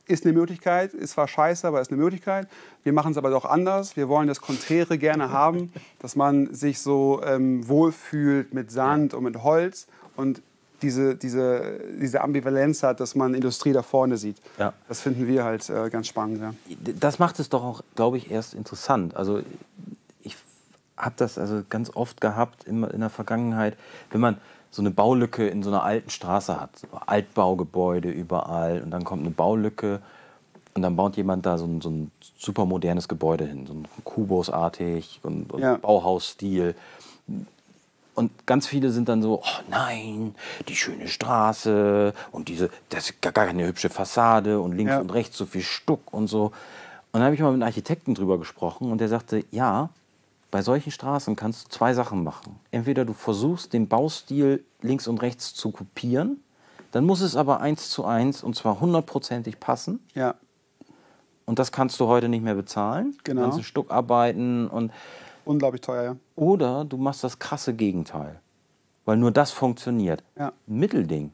ist 0.07 0.25
eine 0.25 0.33
Möglichkeit, 0.33 0.93
ist 0.93 1.11
zwar 1.11 1.27
scheiße, 1.27 1.67
aber 1.67 1.81
ist 1.81 1.91
eine 1.91 2.01
Möglichkeit. 2.01 2.47
Wir 2.83 2.93
machen 2.93 3.11
es 3.11 3.17
aber 3.17 3.31
doch 3.31 3.45
anders. 3.45 3.97
Wir 3.97 4.07
wollen 4.07 4.27
das 4.27 4.39
Konträre 4.39 4.97
gerne 4.97 5.31
haben, 5.31 5.73
dass 5.99 6.15
man 6.15 6.53
sich 6.53 6.79
so 6.79 7.21
ähm, 7.23 7.67
wohlfühlt 7.67 8.53
mit 8.53 8.71
Sand 8.71 9.13
und 9.13 9.23
mit 9.23 9.43
Holz 9.43 9.87
und 10.15 10.41
diese, 10.81 11.15
diese, 11.15 11.79
diese 11.99 12.21
Ambivalenz 12.21 12.83
hat, 12.83 12.99
dass 12.99 13.15
man 13.15 13.33
Industrie 13.33 13.73
da 13.73 13.81
vorne 13.81 14.17
sieht. 14.17 14.37
Ja. 14.59 14.73
Das 14.87 15.01
finden 15.01 15.25
wir 15.27 15.43
halt 15.43 15.67
äh, 15.69 15.89
ganz 15.89 16.07
spannend. 16.07 16.41
Ja. 16.41 16.53
Das 16.99 17.17
macht 17.17 17.39
es 17.39 17.49
doch 17.49 17.63
auch, 17.63 17.81
glaube 17.95 18.17
ich, 18.17 18.29
erst 18.29 18.53
interessant. 18.53 19.15
Also 19.15 19.41
habe 20.97 21.15
das 21.17 21.37
also 21.37 21.61
ganz 21.69 21.89
oft 21.95 22.21
gehabt 22.21 22.63
in, 22.65 22.83
in 22.83 22.99
der 23.01 23.09
Vergangenheit, 23.09 23.75
wenn 24.11 24.21
man 24.21 24.37
so 24.71 24.81
eine 24.81 24.91
Baulücke 24.91 25.47
in 25.47 25.63
so 25.63 25.69
einer 25.69 25.83
alten 25.83 26.09
Straße 26.09 26.59
hat, 26.59 26.77
so 26.77 26.87
Altbaugebäude 27.05 28.09
überall 28.09 28.81
und 28.81 28.91
dann 28.91 29.03
kommt 29.03 29.21
eine 29.21 29.31
Baulücke 29.31 30.01
und 30.73 30.81
dann 30.81 30.95
baut 30.97 31.15
jemand 31.15 31.45
da 31.45 31.57
so 31.57 31.65
ein, 31.65 31.79
so 31.81 31.89
ein 31.89 32.11
super 32.37 32.65
modernes 32.65 33.07
Gebäude 33.07 33.45
hin, 33.45 33.65
so 33.65 33.73
ein 33.73 33.87
Kubusartig 34.03 35.21
und, 35.23 35.53
und 35.53 35.61
Ja. 35.61 35.75
Bauhausstil. 35.77 36.75
Und 38.15 38.31
ganz 38.45 38.65
viele 38.67 38.91
sind 38.91 39.09
dann 39.09 39.21
so, 39.21 39.41
oh 39.43 39.61
nein, 39.69 40.35
die 40.69 40.75
schöne 40.75 41.07
Straße 41.07 42.13
und 42.31 42.47
diese, 42.47 42.69
das 42.89 43.09
ist 43.09 43.21
gar 43.21 43.31
keine 43.33 43.65
hübsche 43.67 43.89
Fassade 43.89 44.59
und 44.61 44.71
links 44.73 44.91
Ja. 44.93 44.99
und 44.99 45.13
rechts 45.13 45.37
so 45.37 45.45
viel 45.45 45.61
Stuck 45.63 46.13
und 46.13 46.27
so. 46.27 46.45
Und 46.45 46.53
dann 47.13 47.23
habe 47.23 47.35
ich 47.35 47.41
mal 47.41 47.47
mit 47.51 47.55
einem 47.61 47.67
Architekten 47.67 48.13
drüber 48.13 48.37
gesprochen 48.37 48.91
und 48.91 48.99
der 48.99 49.07
sagte, 49.09 49.43
ja, 49.51 49.89
bei 50.55 50.61
solchen 50.61 50.89
Straßen 50.89 51.35
kannst 51.35 51.65
du 51.65 51.69
zwei 51.69 51.93
Sachen 51.93 52.23
machen. 52.23 52.61
Entweder 52.71 53.03
du 53.03 53.11
versuchst, 53.11 53.73
den 53.73 53.89
Baustil 53.89 54.63
links 54.81 55.05
und 55.05 55.21
rechts 55.21 55.53
zu 55.53 55.71
kopieren, 55.71 56.41
dann 56.93 57.03
muss 57.03 57.19
es 57.19 57.35
aber 57.35 57.59
eins 57.59 57.89
zu 57.89 58.05
eins 58.05 58.41
und 58.41 58.55
zwar 58.55 58.79
hundertprozentig 58.79 59.59
passen. 59.59 59.99
ja. 60.13 60.35
Und 61.45 61.59
das 61.59 61.73
kannst 61.73 61.99
du 61.99 62.07
heute 62.07 62.29
nicht 62.29 62.41
mehr 62.41 62.55
bezahlen. 62.55 63.17
Genau. 63.25 63.41
Du 63.41 63.45
kannst 63.47 63.57
ein 63.59 63.63
Stück 63.65 63.91
arbeiten 63.91 64.69
und 64.69 64.93
Unglaublich 65.43 65.81
teuer, 65.81 66.03
ja. 66.03 66.15
oder 66.37 66.85
du 66.85 66.95
machst 66.95 67.25
das 67.25 67.37
krasse 67.37 67.73
Gegenteil. 67.73 68.39
Weil 69.03 69.17
nur 69.17 69.31
das 69.31 69.51
funktioniert. 69.51 70.23
Ja. 70.39 70.53
Ein 70.69 70.77
Mittelding 70.77 71.33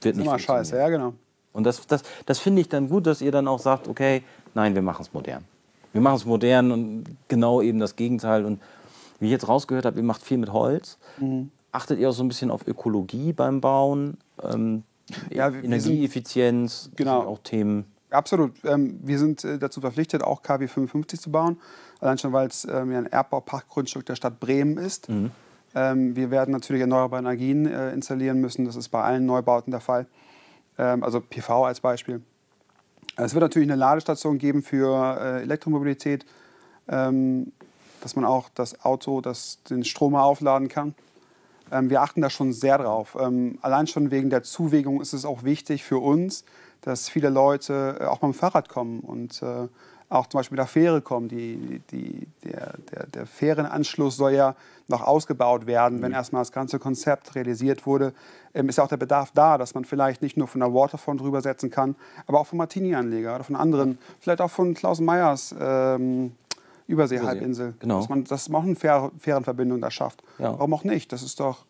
wird 0.00 0.16
nicht 0.16 0.26
immer 0.26 0.36
scheiße, 0.36 0.76
ja 0.76 0.88
genau. 0.88 1.14
Und 1.52 1.62
das, 1.62 1.86
das, 1.86 2.02
das 2.26 2.40
finde 2.40 2.60
ich 2.62 2.68
dann 2.68 2.88
gut, 2.88 3.06
dass 3.06 3.22
ihr 3.22 3.30
dann 3.30 3.46
auch 3.46 3.60
sagt, 3.60 3.86
okay, 3.86 4.24
nein, 4.54 4.74
wir 4.74 4.82
machen 4.82 5.02
es 5.02 5.12
modern. 5.12 5.44
Wir 5.92 6.00
machen 6.00 6.16
es 6.16 6.24
modern 6.26 6.70
und 6.72 7.04
genau 7.28 7.62
eben 7.62 7.78
das 7.78 7.96
Gegenteil. 7.96 8.44
Und 8.44 8.60
wie 9.20 9.26
ich 9.26 9.32
jetzt 9.32 9.48
rausgehört 9.48 9.84
habe, 9.84 9.96
ihr 9.98 10.02
macht 10.04 10.22
viel 10.22 10.38
mit 10.38 10.52
Holz. 10.52 10.98
Mhm. 11.18 11.50
Achtet 11.72 11.98
ihr 11.98 12.08
auch 12.08 12.12
so 12.12 12.22
ein 12.24 12.28
bisschen 12.28 12.50
auf 12.50 12.66
Ökologie 12.66 13.32
beim 13.32 13.60
Bauen? 13.60 14.16
Ähm, 14.42 14.84
Ja, 15.30 15.52
wir- 15.52 15.62
wir 15.62 15.80
sind- 15.80 15.92
Energieeffizienz, 15.92 16.90
Genau. 16.96 17.20
auch 17.22 17.38
Themen. 17.38 17.86
Absolut. 18.10 18.52
Ähm, 18.64 19.00
wir 19.02 19.18
sind 19.18 19.44
äh, 19.44 19.58
dazu 19.58 19.80
verpflichtet, 19.80 20.22
auch 20.22 20.42
KW 20.42 20.66
55 20.68 21.20
zu 21.20 21.30
bauen. 21.30 21.58
Allein 22.00 22.16
schon, 22.18 22.32
weil 22.32 22.48
es 22.48 22.66
ähm, 22.70 22.94
ein 22.94 23.06
Erbbauparkgrundstück 23.06 24.04
der 24.06 24.16
Stadt 24.16 24.40
Bremen 24.40 24.76
ist. 24.78 25.08
Ähm, 25.74 26.16
wir 26.16 26.30
werden 26.30 26.52
natürlich 26.52 26.80
erneuerbare 26.80 27.20
Energien 27.20 27.66
äh, 27.66 27.92
installieren 27.92 28.40
müssen. 28.40 28.64
Das 28.64 28.76
ist 28.76 28.88
bei 28.88 29.02
allen 29.02 29.26
Neubauten 29.26 29.70
der 29.70 29.80
Fall. 29.80 30.06
Ähm, 30.78 31.02
also 31.02 31.20
PV 31.20 31.64
als 31.66 31.80
Beispiel. 31.80 32.22
Es 33.20 33.34
wird 33.34 33.42
natürlich 33.42 33.68
eine 33.68 33.78
Ladestation 33.78 34.38
geben 34.38 34.62
für 34.62 35.18
äh, 35.20 35.42
Elektromobilität, 35.42 36.24
ähm, 36.88 37.52
dass 38.00 38.14
man 38.14 38.24
auch 38.24 38.48
das 38.54 38.84
Auto, 38.84 39.20
das 39.20 39.60
den 39.64 39.84
Stromer 39.84 40.22
aufladen 40.22 40.68
kann. 40.68 40.94
Ähm, 41.72 41.90
wir 41.90 42.00
achten 42.02 42.20
da 42.20 42.30
schon 42.30 42.52
sehr 42.52 42.78
drauf. 42.78 43.16
Ähm, 43.20 43.58
allein 43.60 43.88
schon 43.88 44.12
wegen 44.12 44.30
der 44.30 44.44
Zuwägung 44.44 45.00
ist 45.00 45.14
es 45.14 45.24
auch 45.24 45.42
wichtig 45.42 45.82
für 45.82 45.98
uns, 45.98 46.44
dass 46.82 47.08
viele 47.08 47.28
Leute 47.28 47.98
äh, 48.00 48.04
auch 48.04 48.18
beim 48.18 48.34
Fahrrad 48.34 48.68
kommen 48.68 49.00
und 49.00 49.42
äh, 49.42 49.66
auch 50.08 50.26
zum 50.26 50.38
Beispiel 50.38 50.56
mit 50.56 50.60
der 50.60 50.66
Fähre 50.66 51.02
kommen. 51.02 51.28
Die, 51.28 51.82
die, 51.90 52.26
der, 52.44 52.74
der, 52.92 53.06
der 53.06 53.26
Fährenanschluss 53.26 54.16
soll 54.16 54.32
ja 54.32 54.54
noch 54.88 55.02
ausgebaut 55.02 55.66
werden, 55.66 56.00
wenn 56.00 56.12
erstmal 56.12 56.40
das 56.40 56.52
ganze 56.52 56.78
Konzept 56.78 57.34
realisiert 57.34 57.86
wurde. 57.86 58.14
Ähm, 58.54 58.68
ist 58.68 58.78
ja 58.78 58.84
auch 58.84 58.88
der 58.88 58.96
Bedarf 58.96 59.32
da, 59.34 59.58
dass 59.58 59.74
man 59.74 59.84
vielleicht 59.84 60.22
nicht 60.22 60.36
nur 60.36 60.48
von 60.48 60.60
der 60.60 60.72
Waterfront 60.72 61.20
drüber 61.20 61.42
setzen 61.42 61.70
kann, 61.70 61.94
aber 62.26 62.40
auch 62.40 62.46
vom 62.46 62.58
Martini-Anleger 62.58 63.34
oder 63.34 63.44
von 63.44 63.56
anderen, 63.56 63.98
vielleicht 64.20 64.40
auch 64.40 64.50
von 64.50 64.72
Klaus 64.74 65.00
Meyers 65.00 65.54
ähm, 65.60 66.32
Überseehalbinsel. 66.86 67.74
genau. 67.78 67.98
Dass 67.98 68.08
man, 68.08 68.24
dass 68.24 68.48
man 68.48 68.62
auch 68.62 68.66
eine 68.66 68.76
faire, 68.76 69.10
fairen 69.18 69.44
Verbindung 69.44 69.80
da 69.82 69.90
schafft. 69.90 70.22
Ja. 70.38 70.58
Warum 70.58 70.72
auch 70.72 70.84
nicht? 70.84 71.12
Das 71.12 71.22
ist 71.22 71.38
doch 71.38 71.66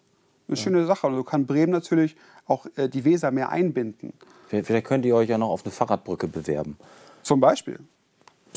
eine 0.46 0.56
schöne 0.56 0.86
Sache. 0.86 1.08
Und 1.08 1.16
so 1.16 1.24
kann 1.24 1.44
Bremen 1.44 1.72
natürlich 1.72 2.16
auch 2.46 2.66
äh, 2.76 2.88
die 2.88 3.04
Weser 3.04 3.32
mehr 3.32 3.50
einbinden. 3.50 4.12
Vielleicht 4.46 4.86
könnt 4.86 5.04
ihr 5.04 5.14
euch 5.14 5.28
ja 5.28 5.36
noch 5.36 5.50
auf 5.50 5.64
eine 5.64 5.72
Fahrradbrücke 5.72 6.28
bewerben. 6.28 6.78
Zum 7.22 7.40
Beispiel. 7.40 7.80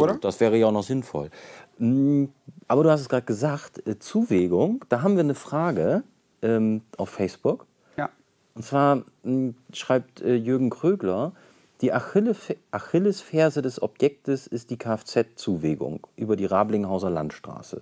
Oder? 0.01 0.15
Das 0.15 0.39
wäre 0.39 0.57
ja 0.57 0.67
auch 0.67 0.71
noch 0.71 0.83
sinnvoll. 0.83 1.29
Mm, 1.77 2.25
Aber 2.67 2.83
du 2.83 2.89
hast 2.91 3.01
es 3.01 3.09
gerade 3.09 3.25
gesagt, 3.25 3.85
äh, 3.87 3.99
Zuwägung, 3.99 4.83
da 4.89 5.01
haben 5.01 5.15
wir 5.15 5.23
eine 5.23 5.35
Frage 5.35 6.03
ähm, 6.41 6.81
auf 6.97 7.09
Facebook. 7.09 7.65
Ja. 7.97 8.09
Und 8.55 8.63
zwar 8.63 9.03
mh, 9.23 9.53
schreibt 9.73 10.21
äh, 10.21 10.35
Jürgen 10.35 10.69
Krögler, 10.69 11.33
die 11.81 11.91
Achille- 11.93 12.35
Achillesferse 12.71 13.61
des 13.61 13.81
Objektes 13.81 14.47
ist 14.47 14.69
die 14.69 14.77
Kfz-Zuwägung 14.77 16.05
über 16.15 16.35
die 16.35 16.45
Rablinghauser 16.45 17.09
Landstraße 17.09 17.81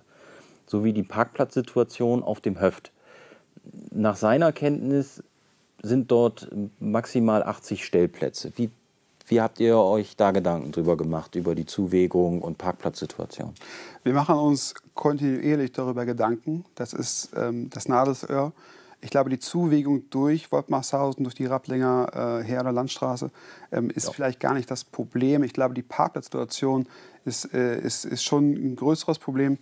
sowie 0.65 0.93
die 0.93 1.03
Parkplatzsituation 1.03 2.23
auf 2.23 2.41
dem 2.41 2.61
Höft. 2.61 2.91
Nach 3.91 4.15
seiner 4.15 4.51
Kenntnis 4.51 5.23
sind 5.81 6.11
dort 6.11 6.47
maximal 6.79 7.43
80 7.43 7.83
Stellplätze. 7.85 8.51
Wie, 8.55 8.69
wie 9.29 9.41
habt 9.41 9.59
ihr 9.59 9.77
euch 9.77 10.15
da 10.17 10.31
Gedanken 10.31 10.71
drüber 10.71 10.97
gemacht, 10.97 11.35
über 11.35 11.53
die 11.53 11.65
Zuwägung 11.65 12.41
und 12.41 12.57
Parkplatzsituation? 12.57 13.53
Wir 14.03 14.13
machen 14.13 14.35
uns 14.35 14.73
kontinuierlich 14.95 15.71
darüber 15.71 16.05
Gedanken. 16.05 16.65
Das 16.73 16.93
ist 16.93 17.29
ähm, 17.35 17.69
das 17.69 17.87
Nadelöhr. 17.87 18.53
Ich 19.01 19.11
glaube, 19.11 19.29
die 19.29 19.39
Zuwägung 19.39 20.09
durch 20.09 20.51
Wolfmarshausen, 20.51 21.23
durch 21.23 21.35
die 21.35 21.45
Rapplinger 21.45 22.41
äh, 22.41 22.43
Herder 22.43 22.71
Landstraße, 22.71 23.29
ähm, 23.71 23.91
ist 23.91 24.09
vielleicht 24.09 24.39
gar 24.39 24.53
nicht 24.55 24.69
das 24.69 24.83
Problem. 24.83 25.43
Ich 25.43 25.53
glaube, 25.53 25.73
die 25.73 25.83
Parkplatzsituation 25.83 26.87
ist, 27.23 27.53
äh, 27.53 27.79
ist, 27.79 28.05
ist 28.05 28.23
schon 28.23 28.51
ein 28.51 28.75
größeres 28.75 29.19
Problem. 29.19 29.57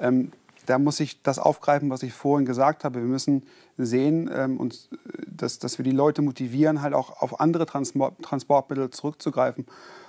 Ähm, 0.00 0.32
da 0.66 0.78
muss 0.78 1.00
ich 1.00 1.22
das 1.22 1.38
aufgreifen, 1.38 1.90
was 1.90 2.02
ich 2.02 2.12
vorhin 2.12 2.46
gesagt 2.46 2.84
habe. 2.84 3.00
Wir 3.00 3.06
müssen 3.08 3.42
sehen, 3.78 4.30
ähm, 4.34 4.58
und, 4.58 4.88
äh, 4.92 4.96
dass, 5.26 5.58
dass 5.58 5.78
wir 5.78 5.84
die 5.84 5.90
Leute 5.92 6.22
motivieren, 6.22 6.82
halt 6.82 6.94
auch 6.94 7.20
auf 7.22 7.40
andere 7.40 7.66
Transport, 7.66 8.14
Transportmittel 8.22 8.90
zurückzugreifen. 8.90 9.66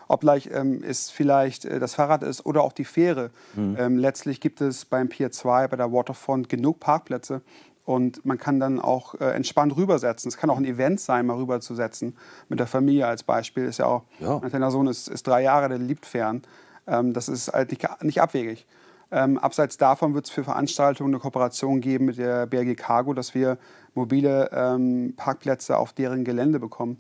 Obgleich 0.08 0.50
ähm, 0.54 0.84
es 0.86 1.10
vielleicht 1.10 1.66
äh, 1.66 1.80
das 1.80 1.96
Fahrrad 1.96 2.24
ist 2.24 2.46
oder 2.46 2.62
auch 2.62 2.74
die 2.74 2.86
Fähre. 2.86 3.32
Ähm, 3.58 3.98
letztlich 3.98 4.42
gibt 4.42 4.62
es 4.62 4.86
beim 4.86 5.10
Pier 5.10 5.32
2, 5.32 5.68
bei 5.70 5.78
der 5.78 5.92
Waterfront 5.92 6.50
genug 6.50 6.80
Parkplätze. 6.80 7.42
Und 7.86 8.26
man 8.26 8.38
kann 8.38 8.60
dann 8.62 8.80
auch 8.80 9.16
äh, 9.16 9.32
entspannt 9.32 9.76
rübersetzen. 9.76 10.30
Es 10.30 10.38
kann 10.38 10.50
auch 10.50 10.56
ein 10.58 10.64
Event 10.66 11.02
sein, 11.02 11.26
mal 11.26 11.36
rüberzusetzen. 11.36 12.16
Mit 12.48 12.60
der 12.60 12.68
Familie 12.68 13.08
als 13.08 13.24
Beispiel. 13.24 13.66
Ist 13.66 13.80
ja 13.80 13.88
auch, 13.88 14.04
Ja. 14.20 14.40
mein 14.40 14.50
kleiner 14.52 14.72
Sohn 14.72 14.88
ist, 14.88 15.10
ist 15.10 15.28
drei 15.28 15.42
Jahre, 15.42 15.68
der 15.68 15.80
liebt 15.80 16.06
Fern. 16.06 16.44
Ähm, 16.88 17.14
das 17.14 17.28
ist 17.28 17.52
halt 17.52 17.72
nicht, 17.72 17.86
nicht 18.04 18.22
abwegig. 18.22 18.66
Ähm, 19.14 19.38
abseits 19.38 19.78
davon 19.78 20.16
wird 20.16 20.26
es 20.26 20.32
für 20.32 20.44
Veranstaltungen 20.44 21.14
eine 21.14 21.20
Kooperation 21.20 21.82
geben 21.82 22.06
mit 22.06 22.18
der 22.18 22.48
BRG 22.48 22.76
Cargo, 22.76 23.14
dass 23.14 23.36
wir 23.36 23.60
mobile 23.94 24.50
ähm, 24.52 25.14
Parkplätze 25.16 25.78
auf 25.78 25.94
deren 25.94 26.24
Gelände 26.24 26.60
bekommen 26.60 26.98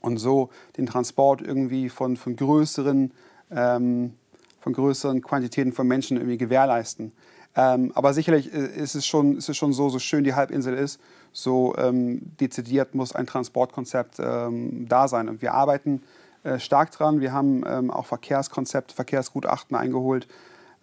und 0.00 0.18
so 0.18 0.50
den 0.76 0.86
Transport 0.86 1.42
irgendwie 1.42 1.88
von, 1.88 2.16
von, 2.16 2.36
größeren, 2.36 3.10
ähm, 3.50 4.14
von 4.60 4.72
größeren 4.72 5.22
Quantitäten 5.22 5.72
von 5.72 5.88
Menschen 5.88 6.18
irgendwie 6.18 6.38
gewährleisten. 6.38 7.10
Ähm, 7.56 7.90
aber 7.96 8.14
sicherlich 8.14 8.54
äh, 8.54 8.66
ist 8.66 8.94
es, 8.94 9.04
schon, 9.04 9.36
ist 9.36 9.48
es 9.48 9.56
schon 9.56 9.72
so, 9.72 9.88
so 9.88 9.98
schön 9.98 10.22
die 10.22 10.34
Halbinsel 10.34 10.74
ist, 10.74 11.00
so 11.32 11.74
ähm, 11.76 12.20
dezidiert 12.40 12.94
muss 12.94 13.12
ein 13.12 13.26
Transportkonzept 13.26 14.20
ähm, 14.20 14.86
da 14.88 15.08
sein. 15.08 15.28
Und 15.28 15.42
wir 15.42 15.54
arbeiten 15.54 16.02
äh, 16.44 16.60
stark 16.60 16.92
dran. 16.92 17.20
Wir 17.20 17.32
haben 17.32 17.90
auch 17.90 18.06
Verkehrskonzepte, 18.06 18.94
Verkehrsgutachten 18.94 19.76
eingeholt. 19.76 20.28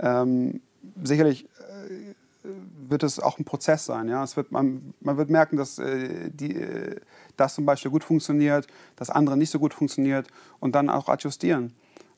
Ähm, 0.02 0.62
sicherlich 1.04 1.45
äh, 1.45 2.49
wird 2.89 3.04
es 3.04 3.20
auch 3.20 3.38
ein 3.38 3.45
Prozess 3.45 3.86
sein. 3.86 4.10
Ja? 4.10 4.24
Es 4.24 4.36
wird, 4.36 4.52
man, 4.52 4.93
man 4.99 5.18
wird 5.18 5.30
merken, 5.30 5.58
dass 5.58 5.80
äh, 5.80 6.30
die, 6.32 6.56
äh, 6.56 6.99
das 7.38 7.56
zum 7.56 7.66
Beispiel 7.66 7.91
gut 7.91 8.04
funktioniert, 8.04 8.68
das 8.95 9.10
andere 9.10 9.38
nicht 9.38 9.52
so 9.52 9.60
gut 9.60 9.74
funktioniert 9.74 10.28
und 10.60 10.76
dann 10.76 10.89
auch 10.89 11.08
adjustieren. 11.08 11.74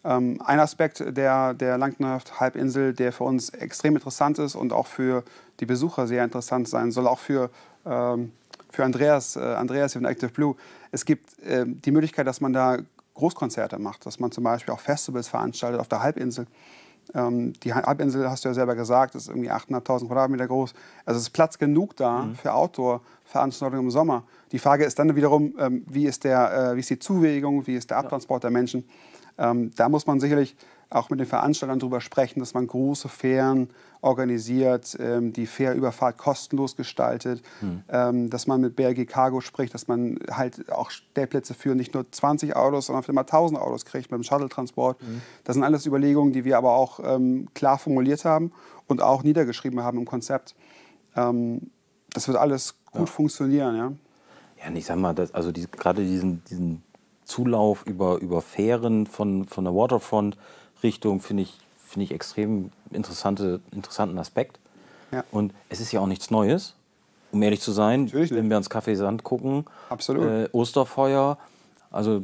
Ähm, 0.06 0.42
ein 0.44 0.60
Aspekt 0.60 1.04
der, 1.06 1.54
der 1.54 1.78
Langnacht-Halbinsel, 1.78 2.94
der 2.94 3.14
für 3.14 3.26
uns 3.26 3.50
extrem 3.50 3.96
interessant 3.96 4.40
ist 4.40 4.56
und 4.56 4.74
auch 4.74 4.88
für 4.88 5.24
die 5.60 5.66
Besucher 5.66 6.08
sehr 6.08 6.24
interessant 6.24 6.68
sein 6.68 6.92
soll, 6.92 7.08
auch 7.08 7.20
für, 7.20 7.50
ähm, 7.86 8.32
für 8.70 8.84
Andreas, 8.84 9.36
äh, 9.36 9.40
Andreas 9.40 9.94
von 9.94 10.06
Active 10.06 10.32
Blue. 10.32 10.56
Es 10.92 11.06
gibt 11.06 11.30
ähm, 11.46 11.82
die 11.82 11.92
Möglichkeit, 11.92 12.28
dass 12.28 12.42
man 12.42 12.54
da 12.54 12.78
Großkonzerte 13.14 13.78
macht, 13.80 14.06
dass 14.06 14.20
man 14.20 14.32
zum 14.32 14.44
Beispiel 14.44 14.74
auch 14.74 14.80
Festivals 14.80 15.28
veranstaltet 15.28 15.80
auf 15.80 15.88
der 15.88 16.02
Halbinsel. 16.02 16.48
Ähm, 17.14 17.54
die 17.64 17.74
Halbinsel, 17.74 18.30
hast 18.30 18.43
du 18.45 18.49
ja 18.49 18.54
selber 18.54 18.76
gesagt, 18.76 19.16
ist 19.16 19.28
irgendwie 19.28 19.51
8.500 19.51 20.08
Quadratmeter 20.08 20.47
groß. 20.47 20.74
Also 21.06 21.18
es 21.18 21.24
ist 21.28 21.30
Platz 21.32 21.58
genug 21.58 21.95
da 21.95 22.30
für 22.41 22.54
Outdoor-Veranstaltungen 22.54 23.84
im 23.84 23.91
Sommer. 23.91 24.24
Die 24.51 24.60
Frage 24.60 24.86
ist 24.86 24.99
dann 24.99 25.16
wiederum, 25.16 25.54
ähm, 25.60 25.84
wie, 25.88 26.06
ist 26.06 26.24
der, 26.24 26.72
äh, 26.72 26.76
wie 26.76 26.80
ist 26.80 26.89
die 26.89 26.99
Zuwägung, 26.99 27.66
wie 27.68 27.76
ist 27.76 27.89
der 27.89 27.97
Abtransport 27.97 28.43
der 28.43 28.51
Menschen. 28.51 28.86
Ähm, 29.38 29.72
da 29.76 29.89
muss 29.89 30.06
man 30.06 30.20
sicherlich 30.20 30.56
auch 30.90 31.10
mit 31.10 31.20
den 31.20 31.28
Veranstaltern 31.28 31.80
darüber 31.80 32.02
sprechen, 32.02 32.40
dass 32.40 32.54
man 32.54 32.68
große 32.68 33.10
Fähren 33.10 33.70
organisiert, 34.02 34.98
ähm, 35.00 35.34
die 35.34 35.48
Fährüberfahrt 35.48 36.18
kostenlos 36.18 36.76
gestaltet, 36.76 37.42
ähm, 37.90 38.30
dass 38.30 38.48
man 38.48 38.62
mit 38.62 38.76
BRG 38.76 39.06
Cargo 39.06 39.42
spricht, 39.42 39.74
dass 39.74 39.88
man 39.88 40.20
halt 40.30 40.72
auch 40.72 40.92
Stellplätze 40.92 41.54
für 41.54 41.74
nicht 41.74 41.94
nur 41.94 42.12
20 42.12 42.56
Autos, 42.56 42.88
sondern 42.88 43.04
vielleicht 43.04 43.16
mal 43.16 43.22
1000 43.22 43.60
Autos 43.60 43.86
kriegt 43.86 44.12
mit 44.12 44.20
dem 44.20 44.24
Shuttle-Transport. 44.24 45.00
Das 45.44 45.56
sind 45.56 45.64
alles 45.64 45.86
Überlegungen, 45.86 46.34
die 46.34 46.46
wir 46.46 46.58
aber 46.58 46.74
auch 46.74 47.00
ähm, 47.04 47.48
klar 47.54 47.78
formuliert 47.78 48.26
haben 48.26 48.52
und 48.88 49.02
auch 49.02 49.24
niedergeschrieben 49.24 49.82
haben 49.82 49.98
im 49.98 50.06
Konzept. 50.06 50.56
Ähm, 51.16 51.72
das 52.14 52.28
wird 52.28 52.38
alles 52.38 52.76
gut 52.92 53.10
funktionieren, 53.10 53.76
ja. 53.76 53.92
Ja, 54.62 54.70
und 54.70 54.76
ich 54.76 54.86
sag 54.86 54.98
mal, 54.98 55.14
das, 55.14 55.34
also 55.34 55.52
die, 55.52 55.66
gerade 55.70 56.04
diesen, 56.04 56.44
diesen 56.46 56.84
Zulauf 57.26 57.86
über, 57.86 58.20
über 58.20 58.42
Fähren 58.42 59.08
von, 59.08 59.46
von 59.46 59.64
der 59.64 59.74
Waterfront 59.74 60.38
Richtung 60.84 61.20
finde 61.22 61.44
ich, 61.44 61.58
finde 61.86 62.06
ich 62.06 62.12
extrem 62.12 62.72
interessante, 62.92 63.60
interessanten 63.72 64.18
Aspekt. 64.18 64.60
Ja. 65.12 65.24
Und 65.32 65.54
es 65.70 65.80
ist 65.80 65.92
ja 65.92 66.00
auch 66.00 66.08
nichts 66.08 66.32
Neues, 66.32 66.76
um 67.32 67.42
ehrlich 67.42 67.62
zu 67.62 67.72
sein. 67.72 68.06
Natürlich. 68.06 68.32
Wenn 68.32 68.50
wir 68.50 68.56
ans 68.56 68.70
Café 68.70 68.96
Sand 68.96 69.24
gucken, 69.24 69.66
Absolut. 69.90 70.26
Äh, 70.26 70.50
Osterfeuer, 70.52 71.38
also 71.92 72.24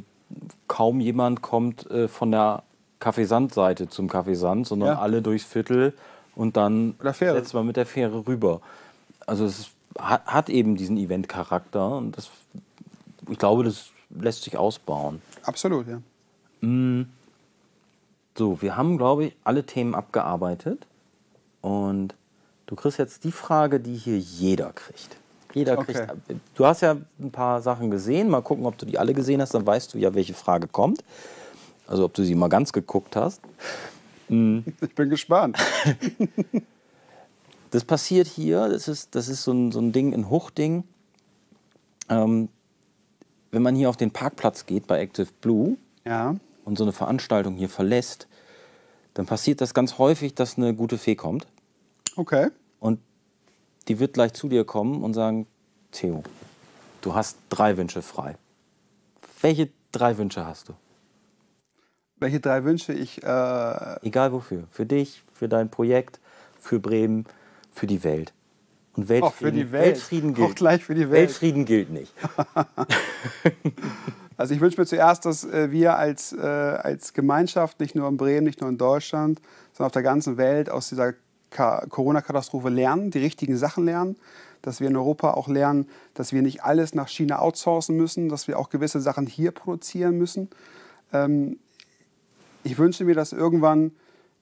kaum 0.67 0.99
jemand 0.99 1.41
kommt 1.41 1.89
äh, 1.91 2.07
von 2.07 2.31
der 2.31 2.63
Kaffeesand-Seite 2.99 3.87
zum 3.89 4.09
Kaffeesand, 4.09 4.67
sondern 4.67 4.89
Ja. 4.89 4.99
alle 4.99 5.21
durchs 5.21 5.45
Viertel 5.45 5.93
und 6.35 6.57
dann 6.57 6.95
setzt 7.13 7.53
man 7.53 7.65
mit 7.65 7.77
der 7.77 7.85
Fähre 7.85 8.27
rüber. 8.27 8.61
Also 9.25 9.45
es 9.45 9.59
ist, 9.59 9.69
hat, 9.97 10.25
hat 10.25 10.49
eben 10.49 10.75
diesen 10.75 10.97
Event-Charakter 10.97 11.97
und 11.97 12.17
das, 12.17 12.29
ich 13.29 13.37
glaube, 13.37 13.63
das 13.63 13.91
lässt 14.09 14.43
sich 14.43 14.57
ausbauen. 14.57 15.21
Absolut, 15.43 15.87
ja. 15.87 16.01
So, 18.39 18.61
wir 18.61 18.77
haben, 18.77 18.97
glaube 18.97 19.25
ich, 19.25 19.35
alle 19.43 19.65
Themen 19.65 19.93
abgearbeitet 19.93 20.87
und 21.59 22.15
du 22.67 22.75
kriegst 22.77 22.97
jetzt 22.97 23.25
die 23.25 23.33
Frage, 23.33 23.81
die 23.81 23.95
hier 23.97 24.17
jeder 24.17 24.71
kriegt. 24.71 25.17
Jeder 25.53 25.77
Okay. 25.77 25.91
kriegt. 25.93 26.07
Du 26.55 26.65
hast 26.65 26.79
ja 26.79 26.95
ein 27.19 27.31
paar 27.31 27.61
Sachen 27.61 27.91
gesehen. 27.91 28.29
Mal 28.29 28.41
gucken, 28.41 28.65
ob 28.65 28.77
du 28.77 28.85
die 28.85 28.97
alle 28.97 29.13
gesehen 29.13 29.41
hast. 29.41 29.53
Dann 29.55 29.67
weißt 29.67 29.93
du 29.93 29.97
ja, 29.97 30.13
welche 30.13 30.33
Frage 30.33 30.69
kommt. 30.69 31.03
Also, 31.85 32.05
ob 32.05 32.13
du 32.13 32.23
sie 32.23 32.33
mal 32.33 32.47
ganz 32.47 32.71
geguckt 32.71 33.15
hast. 33.17 33.41
Ich 34.29 34.95
bin 34.95 35.09
gespannt. 35.09 35.57
Das 37.71 37.83
passiert 37.83 38.27
hier. 38.27 38.69
Das 38.69 38.87
ist, 38.87 39.13
das 39.15 39.27
ist 39.27 39.43
so, 39.43 39.51
ein, 39.51 39.71
so 39.73 39.79
ein 39.81 39.91
Ding, 39.91 40.13
ein 40.13 40.29
Hochding. 40.29 40.83
Ähm, 42.09 42.47
wenn 43.51 43.61
man 43.63 43.75
hier 43.75 43.89
auf 43.89 43.97
den 43.97 44.11
Parkplatz 44.11 44.65
geht 44.65 44.87
bei 44.87 44.99
Active 45.01 45.27
Blue 45.41 45.77
Ja. 46.05 46.35
und 46.65 46.77
so 46.77 46.83
eine 46.83 46.93
Veranstaltung 46.93 47.55
hier 47.57 47.69
verlässt, 47.69 48.27
dann 49.13 49.25
passiert 49.25 49.61
das 49.61 49.73
ganz 49.73 49.97
häufig, 49.97 50.35
dass 50.35 50.57
eine 50.57 50.73
gute 50.73 50.97
Fee 50.97 51.15
kommt. 51.15 51.47
Okay. 52.15 52.49
Und 52.79 52.99
die 53.87 53.99
wird 53.99 54.13
gleich 54.13 54.33
zu 54.33 54.49
dir 54.49 54.65
kommen 54.65 55.03
und 55.03 55.13
sagen, 55.13 55.47
Theo, 55.91 56.23
du 57.01 57.15
hast 57.15 57.37
drei 57.49 57.77
Wünsche 57.77 58.01
frei. 58.01 58.37
Welche 59.41 59.69
drei 59.91 60.17
Wünsche 60.17 60.45
hast 60.45 60.69
du? 60.69 60.73
Welche 62.17 62.39
drei 62.39 62.63
Wünsche 62.63 62.93
ich. 62.93 63.23
Äh, 63.23 64.05
Egal 64.05 64.31
wofür. 64.33 64.63
Für 64.71 64.85
dich, 64.85 65.23
für 65.33 65.47
dein 65.47 65.69
Projekt, 65.69 66.19
für 66.59 66.79
Bremen, 66.79 67.25
für 67.71 67.87
die 67.87 68.03
Welt. 68.03 68.33
Und 69.01 69.09
Weltfrieden, 69.09 69.23
Auch 69.23 69.33
für 69.33 69.51
die 69.51 69.71
Welt. 69.71 69.85
Weltfrieden 69.85 70.33
gilt. 70.33 70.49
Auch 70.51 70.55
gleich 70.55 70.83
für 70.85 70.95
die 70.95 71.09
Welt. 71.09 71.29
Weltfrieden 71.29 71.65
gilt 71.65 71.89
nicht. 71.89 72.13
Also 74.37 74.53
ich 74.53 74.61
wünsche 74.61 74.79
mir 74.79 74.87
zuerst, 74.87 75.25
dass 75.25 75.43
äh, 75.43 75.69
wir 75.69 75.97
als, 75.97 76.31
äh, 76.31 76.39
als 76.39 77.13
Gemeinschaft, 77.13 77.81
nicht 77.81 77.93
nur 77.93 78.07
in 78.07 78.15
Bremen, 78.15 78.45
nicht 78.45 78.61
nur 78.61 78.69
in 78.69 78.77
Deutschland, 78.77 79.41
sondern 79.73 79.87
auf 79.87 79.91
der 79.91 80.01
ganzen 80.01 80.37
Welt 80.37 80.69
aus 80.69 80.87
dieser 80.87 81.13
Ka- 81.49 81.85
Corona-Katastrophe 81.89 82.69
lernen, 82.69 83.11
die 83.11 83.19
richtigen 83.19 83.57
Sachen 83.57 83.83
lernen, 83.83 84.15
dass 84.61 84.79
wir 84.79 84.87
in 84.87 84.95
Europa 84.95 85.31
auch 85.31 85.49
lernen, 85.49 85.89
dass 86.13 86.31
wir 86.31 86.41
nicht 86.41 86.63
alles 86.63 86.95
nach 86.95 87.09
China 87.09 87.39
outsourcen 87.39 87.97
müssen, 87.97 88.29
dass 88.29 88.47
wir 88.47 88.57
auch 88.57 88.69
gewisse 88.69 89.01
Sachen 89.01 89.27
hier 89.27 89.51
produzieren 89.51 90.17
müssen. 90.17 90.49
Ähm, 91.11 91.57
ich 92.63 92.77
wünsche 92.77 93.03
mir, 93.03 93.15
dass 93.15 93.33
irgendwann 93.33 93.91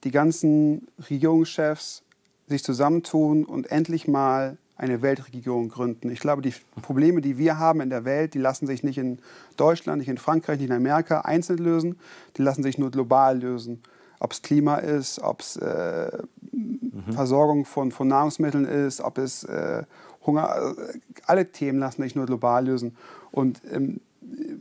die 0.04 0.12
ganzen 0.12 0.88
Regierungschefs 1.10 2.04
sich 2.48 2.64
zusammentun 2.64 3.46
und 3.46 3.72
endlich 3.72 4.08
mal 4.08 4.58
eine 4.78 5.02
Weltregierung 5.02 5.70
gründen. 5.70 6.10
Ich 6.12 6.20
glaube, 6.20 6.42
die 6.42 6.54
Probleme, 6.82 7.22
die 7.22 7.38
wir 7.38 7.58
haben 7.58 7.82
in 7.82 7.90
der 7.90 8.06
Welt, 8.06 8.34
die 8.36 8.40
lassen 8.40 8.68
sich 8.68 8.84
nicht 8.84 8.98
in 8.98 9.20
Deutschland, 9.58 10.00
nicht 10.00 10.08
in 10.08 10.18
Frankreich, 10.18 10.60
nicht 10.60 10.70
in 10.70 10.76
Amerika 10.76 11.22
einzeln 11.22 11.58
lösen, 11.58 12.00
die 12.38 12.44
lassen 12.44 12.64
sich 12.64 12.78
nur 12.78 12.92
global 12.92 13.40
lösen. 13.40 13.82
Ob 14.20 14.32
es 14.32 14.42
Klima 14.42 14.78
ist, 14.78 15.20
ob 15.20 15.42
es 15.42 15.58
äh, 15.58 16.12
mhm. 16.52 17.12
Versorgung 17.12 17.66
von, 17.66 17.92
von 17.92 18.08
Nahrungsmitteln 18.08 18.66
ist, 18.66 19.02
ob 19.02 19.18
es 19.18 19.44
äh, 19.44 19.84
Hunger, 20.26 20.76
äh, 20.78 21.00
alle 21.26 21.52
Themen 21.52 21.80
lassen 21.80 22.04
sich 22.04 22.16
nur 22.16 22.26
global 22.26 22.66
lösen. 22.66 22.96
Und 23.32 23.62
ähm, 23.72 24.00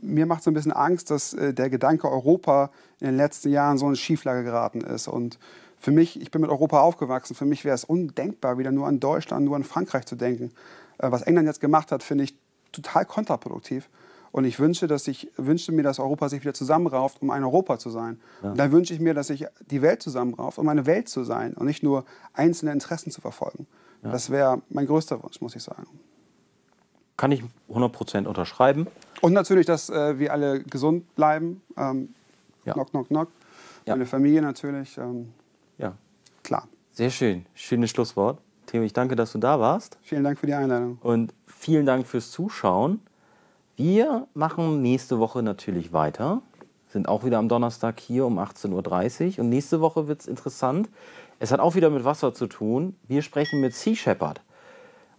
mir 0.01 0.25
macht 0.25 0.43
so 0.43 0.51
ein 0.51 0.53
bisschen 0.53 0.71
Angst, 0.71 1.11
dass 1.11 1.33
äh, 1.33 1.53
der 1.53 1.69
Gedanke 1.69 2.09
Europa 2.09 2.71
in 2.99 3.07
den 3.07 3.17
letzten 3.17 3.49
Jahren 3.49 3.77
so 3.77 3.87
in 3.89 3.95
Schieflage 3.95 4.43
geraten 4.43 4.81
ist. 4.81 5.07
Und 5.07 5.37
für 5.79 5.91
mich, 5.91 6.19
ich 6.19 6.31
bin 6.31 6.41
mit 6.41 6.49
Europa 6.49 6.81
aufgewachsen, 6.81 7.35
für 7.35 7.45
mich 7.45 7.63
wäre 7.63 7.75
es 7.75 7.83
undenkbar, 7.83 8.57
wieder 8.57 8.71
nur 8.71 8.87
an 8.87 8.99
Deutschland, 8.99 9.45
nur 9.45 9.55
an 9.55 9.63
Frankreich 9.63 10.05
zu 10.05 10.15
denken. 10.15 10.51
Äh, 10.97 11.11
was 11.11 11.21
England 11.21 11.47
jetzt 11.47 11.61
gemacht 11.61 11.91
hat, 11.91 12.03
finde 12.03 12.23
ich 12.23 12.35
total 12.71 13.05
kontraproduktiv. 13.05 13.89
Und 14.31 14.45
ich 14.45 14.59
wünsche, 14.59 14.87
dass 14.87 15.07
ich 15.07 15.31
wünsche 15.37 15.71
mir, 15.71 15.83
dass 15.83 15.99
Europa 15.99 16.29
sich 16.29 16.41
wieder 16.41 16.53
zusammenrauft, 16.53 17.21
um 17.21 17.31
ein 17.31 17.43
Europa 17.43 17.79
zu 17.79 17.89
sein. 17.89 18.19
Ja. 18.43 18.51
Und 18.51 18.59
dann 18.59 18.71
wünsche 18.71 18.93
ich 18.93 18.99
mir, 18.99 19.13
dass 19.13 19.27
sich 19.27 19.47
die 19.71 19.81
Welt 19.81 20.03
zusammenrauft, 20.03 20.57
um 20.57 20.67
eine 20.67 20.85
Welt 20.85 21.09
zu 21.09 21.23
sein 21.23 21.53
und 21.53 21.65
nicht 21.65 21.81
nur 21.81 22.05
einzelne 22.33 22.71
Interessen 22.71 23.09
zu 23.09 23.21
verfolgen. 23.21 23.67
Ja. 24.03 24.11
Das 24.11 24.29
wäre 24.29 24.61
mein 24.69 24.85
größter 24.85 25.23
Wunsch, 25.23 25.41
muss 25.41 25.55
ich 25.55 25.63
sagen. 25.63 25.87
Kann 27.15 27.31
ich 27.31 27.43
100% 27.69 28.27
unterschreiben. 28.27 28.87
Und 29.21 29.33
natürlich, 29.33 29.65
dass 29.65 29.89
äh, 29.89 30.19
wir 30.19 30.31
alle 30.31 30.61
gesund 30.61 31.15
bleiben. 31.15 31.61
Ähm, 31.75 32.13
ja. 32.65 32.73
Knock, 32.73 32.91
knock, 32.91 33.07
knock. 33.07 33.29
Meine 33.87 34.05
Familie 34.05 34.41
natürlich. 34.41 34.97
Ähm. 34.97 35.33
Sehr 36.97 37.11
schön. 37.11 37.45
Schönes 37.53 37.91
Schlusswort. 37.91 38.39
Theo, 38.65 38.81
ich 38.81 38.91
danke, 38.91 39.15
dass 39.15 39.31
du 39.31 39.37
da 39.37 39.59
warst. 39.59 39.99
Vielen 40.01 40.23
Dank 40.23 40.39
für 40.39 40.47
die 40.47 40.55
Einladung. 40.55 40.97
Und 41.03 41.31
vielen 41.45 41.85
Dank 41.85 42.07
fürs 42.07 42.31
Zuschauen. 42.31 43.01
Wir 43.75 44.25
machen 44.33 44.81
nächste 44.81 45.19
Woche 45.19 45.43
natürlich 45.43 45.93
weiter. 45.93 46.41
Sind 46.87 47.07
auch 47.07 47.23
wieder 47.23 47.37
am 47.37 47.49
Donnerstag 47.49 47.99
hier 47.99 48.25
um 48.25 48.39
18.30 48.39 49.37
Uhr. 49.37 49.43
Und 49.43 49.49
nächste 49.49 49.79
Woche 49.79 50.07
wird 50.07 50.21
es 50.21 50.27
interessant. 50.27 50.89
Es 51.37 51.51
hat 51.51 51.59
auch 51.59 51.75
wieder 51.75 51.91
mit 51.91 52.03
Wasser 52.03 52.33
zu 52.33 52.47
tun. 52.47 52.95
Wir 53.07 53.21
sprechen 53.21 53.61
mit 53.61 53.75
Sea 53.75 53.93
Shepherd, 53.93 54.41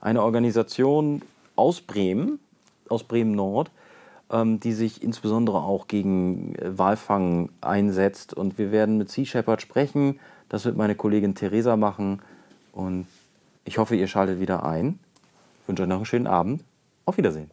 eine 0.00 0.24
Organisation 0.24 1.22
aus 1.54 1.80
Bremen, 1.80 2.40
aus 2.88 3.04
Bremen 3.04 3.36
Nord, 3.36 3.70
ähm, 4.32 4.58
die 4.58 4.72
sich 4.72 5.00
insbesondere 5.00 5.58
auch 5.58 5.86
gegen 5.86 6.56
Walfang 6.60 7.50
einsetzt. 7.60 8.34
Und 8.34 8.58
wir 8.58 8.72
werden 8.72 8.98
mit 8.98 9.12
Sea 9.12 9.24
Shepherd 9.24 9.62
sprechen. 9.62 10.18
Das 10.48 10.64
wird 10.64 10.76
meine 10.76 10.94
Kollegin 10.94 11.34
Theresa 11.34 11.76
machen. 11.76 12.22
Und 12.72 13.06
ich 13.64 13.78
hoffe, 13.78 13.96
ihr 13.96 14.06
schaltet 14.06 14.40
wieder 14.40 14.64
ein. 14.64 14.98
Ich 15.62 15.68
wünsche 15.68 15.82
euch 15.82 15.88
noch 15.88 15.96
einen 15.96 16.04
schönen 16.06 16.26
Abend. 16.26 16.64
Auf 17.04 17.16
Wiedersehen. 17.16 17.50